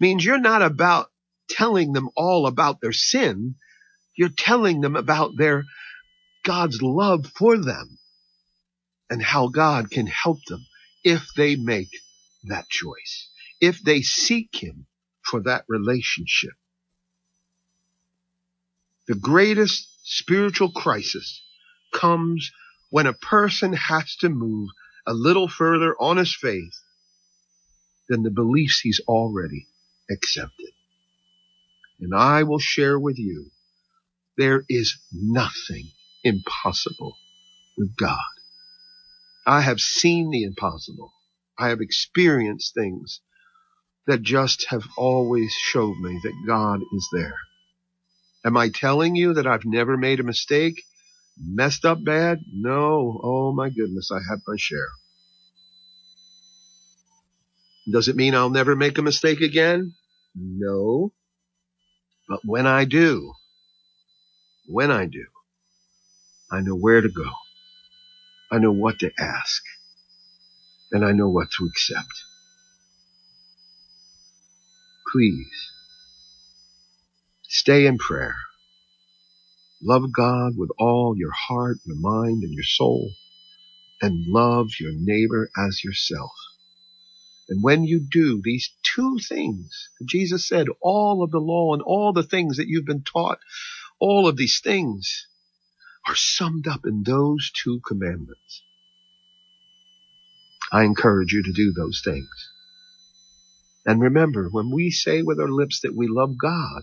means 0.00 0.24
you're 0.24 0.38
not 0.38 0.62
about 0.62 1.10
telling 1.48 1.92
them 1.92 2.08
all 2.16 2.46
about 2.46 2.80
their 2.80 2.92
sin. 2.92 3.54
You're 4.16 4.30
telling 4.30 4.80
them 4.80 4.96
about 4.96 5.32
their 5.36 5.64
God's 6.44 6.80
love 6.80 7.26
for 7.36 7.58
them 7.58 7.98
and 9.10 9.22
how 9.22 9.48
God 9.48 9.90
can 9.90 10.06
help 10.06 10.38
them 10.46 10.66
if 11.04 11.28
they 11.36 11.56
make 11.56 11.90
that 12.44 12.68
choice, 12.68 13.28
if 13.60 13.82
they 13.82 14.02
seek 14.02 14.54
Him 14.54 14.86
for 15.22 15.42
that 15.42 15.64
relationship. 15.68 16.52
The 19.08 19.14
greatest 19.14 19.88
spiritual 20.04 20.72
crisis 20.72 21.42
comes 21.92 22.50
when 22.90 23.06
a 23.06 23.12
person 23.12 23.72
has 23.72 24.16
to 24.16 24.28
move 24.28 24.70
a 25.06 25.14
little 25.14 25.48
further 25.48 25.94
on 26.00 26.16
his 26.16 26.34
faith 26.34 26.74
than 28.08 28.22
the 28.22 28.30
beliefs 28.30 28.80
he's 28.80 29.00
already 29.06 29.66
accepted. 30.10 30.70
And 32.00 32.14
I 32.14 32.42
will 32.42 32.58
share 32.58 32.98
with 32.98 33.18
you, 33.18 33.50
there 34.36 34.64
is 34.68 34.98
nothing 35.12 35.90
impossible 36.24 37.16
with 37.78 37.96
God. 37.96 38.35
I 39.46 39.62
have 39.62 39.80
seen 39.80 40.30
the 40.30 40.44
impossible. 40.44 41.12
I 41.58 41.68
have 41.70 41.80
experienced 41.80 42.74
things 42.74 43.20
that 44.06 44.22
just 44.22 44.66
have 44.70 44.84
always 44.98 45.52
showed 45.52 45.98
me 45.98 46.20
that 46.22 46.44
God 46.46 46.80
is 46.94 47.08
there. 47.12 47.36
Am 48.44 48.56
I 48.56 48.70
telling 48.70 49.16
you 49.16 49.34
that 49.34 49.46
I've 49.46 49.64
never 49.64 49.96
made 49.96 50.20
a 50.20 50.24
mistake? 50.24 50.82
Messed 51.38 51.84
up 51.84 52.04
bad? 52.04 52.40
No. 52.52 53.20
Oh 53.22 53.52
my 53.52 53.70
goodness, 53.70 54.10
I 54.12 54.20
have 54.30 54.40
my 54.46 54.56
share. 54.58 54.88
Does 57.92 58.08
it 58.08 58.16
mean 58.16 58.34
I'll 58.34 58.50
never 58.50 58.76
make 58.76 58.98
a 58.98 59.02
mistake 59.02 59.40
again? 59.40 59.94
No. 60.34 61.12
But 62.28 62.40
when 62.44 62.66
I 62.66 62.84
do, 62.84 63.32
when 64.68 64.90
I 64.90 65.06
do, 65.06 65.26
I 66.50 66.60
know 66.62 66.76
where 66.76 67.00
to 67.00 67.08
go. 67.08 67.30
I 68.50 68.58
know 68.58 68.72
what 68.72 69.00
to 69.00 69.10
ask. 69.18 69.62
And 70.92 71.04
I 71.04 71.12
know 71.12 71.28
what 71.28 71.48
to 71.58 71.66
accept. 71.66 72.12
Please 75.12 75.72
stay 77.42 77.86
in 77.86 77.98
prayer. 77.98 78.36
Love 79.82 80.12
God 80.16 80.52
with 80.56 80.70
all 80.78 81.14
your 81.16 81.32
heart, 81.32 81.78
your 81.84 81.98
mind, 81.98 82.42
and 82.42 82.52
your 82.52 82.64
soul, 82.64 83.10
and 84.00 84.26
love 84.26 84.68
your 84.80 84.92
neighbor 84.94 85.50
as 85.56 85.84
yourself. 85.84 86.32
And 87.48 87.62
when 87.62 87.84
you 87.84 88.00
do 88.00 88.40
these 88.42 88.72
two 88.82 89.18
things, 89.28 89.88
Jesus 90.04 90.48
said, 90.48 90.66
all 90.80 91.22
of 91.22 91.30
the 91.30 91.38
law 91.38 91.74
and 91.74 91.82
all 91.82 92.12
the 92.12 92.22
things 92.24 92.56
that 92.56 92.68
you've 92.68 92.86
been 92.86 93.04
taught, 93.04 93.38
all 94.00 94.26
of 94.26 94.36
these 94.36 94.60
things 94.60 95.26
are 96.06 96.14
summed 96.14 96.68
up 96.68 96.86
in 96.86 97.02
those 97.02 97.50
two 97.52 97.80
commandments. 97.86 98.62
I 100.72 100.84
encourage 100.84 101.32
you 101.32 101.42
to 101.42 101.52
do 101.52 101.72
those 101.72 102.02
things. 102.04 102.28
And 103.86 104.00
remember, 104.00 104.48
when 104.50 104.70
we 104.72 104.90
say 104.90 105.22
with 105.22 105.40
our 105.40 105.48
lips 105.48 105.80
that 105.80 105.94
we 105.96 106.08
love 106.08 106.36
God, 106.40 106.82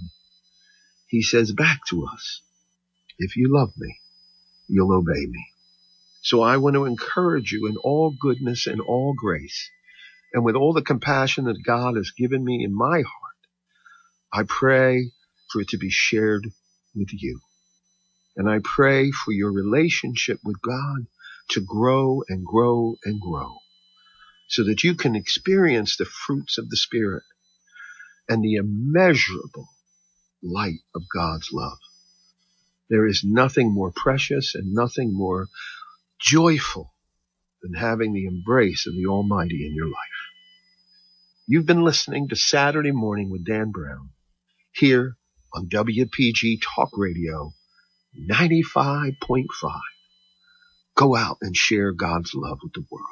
He 1.08 1.22
says 1.22 1.52
back 1.52 1.80
to 1.90 2.06
us, 2.06 2.42
if 3.20 3.36
you 3.38 3.54
love 3.54 3.74
me, 3.78 4.00
you'll 4.68 4.94
obey 4.94 5.26
me. 5.28 5.46
So 6.22 6.42
I 6.42 6.58
want 6.58 6.76
to 6.76 6.86
encourage 6.86 7.52
you 7.52 7.68
in 7.68 7.78
all 7.78 8.16
goodness 8.20 8.68
and 8.68 8.82
all 8.82 9.14
grace 9.18 9.70
and 10.34 10.44
with 10.44 10.56
all 10.56 10.74
the 10.74 10.82
compassion 10.82 11.46
that 11.46 11.64
God 11.64 11.96
has 11.96 12.12
given 12.18 12.44
me 12.44 12.64
in 12.64 12.76
my 12.76 13.04
heart, 13.04 13.38
I 14.34 14.44
pray 14.48 15.12
for 15.52 15.62
it 15.62 15.70
to 15.70 15.78
be 15.78 15.92
shared 15.92 16.46
with 16.96 17.10
you. 17.14 17.40
And 18.36 18.50
I 18.50 18.60
pray 18.64 19.12
for 19.12 19.32
your 19.32 19.52
relationship 19.52 20.40
with 20.44 20.62
God 20.62 21.08
to 21.50 21.62
grow 21.62 22.24
and 22.28 22.46
grow 22.46 22.96
and 23.04 23.20
grow 23.20 23.58
so 24.48 24.64
that 24.64 24.84
you 24.84 24.96
can 24.96 25.16
experience 25.16 25.98
the 25.98 26.06
fruits 26.06 26.58
of 26.58 26.70
the 26.70 26.78
Spirit 26.78 27.24
and 28.28 28.44
the 28.44 28.56
immeasurable 28.56 29.68
light 30.42 30.82
of 30.96 31.04
God's 31.14 31.50
love. 31.52 31.78
There 32.90 33.08
is 33.08 33.24
nothing 33.24 33.74
more 33.74 33.92
precious 33.96 34.56
and 34.56 34.74
nothing 34.74 35.14
more 35.14 35.48
joyful 36.20 36.94
than 37.62 37.74
having 37.74 38.14
the 38.14 38.26
embrace 38.26 38.86
of 38.88 38.94
the 38.94 39.08
Almighty 39.08 39.66
in 39.66 39.74
your 39.74 39.88
life. 39.88 39.96
You've 41.48 41.66
been 41.66 41.84
listening 41.84 42.30
to 42.30 42.36
Saturday 42.36 42.92
Morning 42.92 43.30
with 43.30 43.46
Dan 43.46 43.72
Brown 43.72 44.10
here 44.72 45.18
on 45.54 45.70
WPG 45.70 46.62
Talk 46.62 46.90
Radio 46.94 47.54
95.5. 48.18 49.46
Go 50.96 51.16
out 51.16 51.38
and 51.42 51.56
share 51.56 51.92
God's 51.92 52.34
love 52.36 52.60
with 52.64 52.74
the 52.74 52.86
world. 52.92 53.08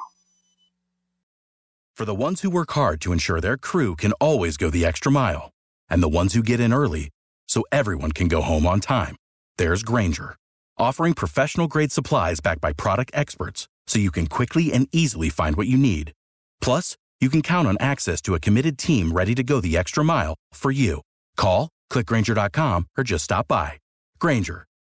For 1.96 2.04
the 2.04 2.14
ones 2.14 2.40
who 2.40 2.50
work 2.50 2.72
hard 2.72 3.00
to 3.02 3.12
ensure 3.12 3.40
their 3.40 3.56
crew 3.56 3.96
can 3.96 4.12
always 4.14 4.56
go 4.56 4.70
the 4.70 4.84
extra 4.84 5.12
mile, 5.12 5.50
and 5.90 6.02
the 6.02 6.08
ones 6.08 6.34
who 6.34 6.42
get 6.42 6.58
in 6.60 6.72
early 6.72 7.10
so 7.48 7.64
everyone 7.70 8.12
can 8.12 8.28
go 8.28 8.40
home 8.40 8.66
on 8.66 8.80
time, 8.80 9.14
there's 9.58 9.82
Grainger, 9.82 10.36
offering 10.78 11.14
professional 11.14 11.68
grade 11.68 11.92
supplies 11.92 12.40
backed 12.40 12.60
by 12.60 12.72
product 12.72 13.10
experts 13.14 13.68
so 13.86 13.98
you 13.98 14.10
can 14.10 14.26
quickly 14.26 14.72
and 14.72 14.88
easily 14.92 15.28
find 15.28 15.56
what 15.56 15.66
you 15.66 15.76
need. 15.76 16.12
Plus, 16.60 16.96
you 17.20 17.28
can 17.28 17.42
count 17.42 17.68
on 17.68 17.76
access 17.78 18.20
to 18.22 18.34
a 18.34 18.40
committed 18.40 18.78
team 18.78 19.12
ready 19.12 19.34
to 19.34 19.44
go 19.44 19.60
the 19.60 19.76
extra 19.76 20.02
mile 20.04 20.34
for 20.52 20.70
you. 20.70 21.02
Call, 21.36 21.68
clickgrainger.com, 21.90 22.86
or 22.96 23.04
just 23.04 23.24
stop 23.24 23.48
by. 23.48 23.78
Grainger, 24.18 24.64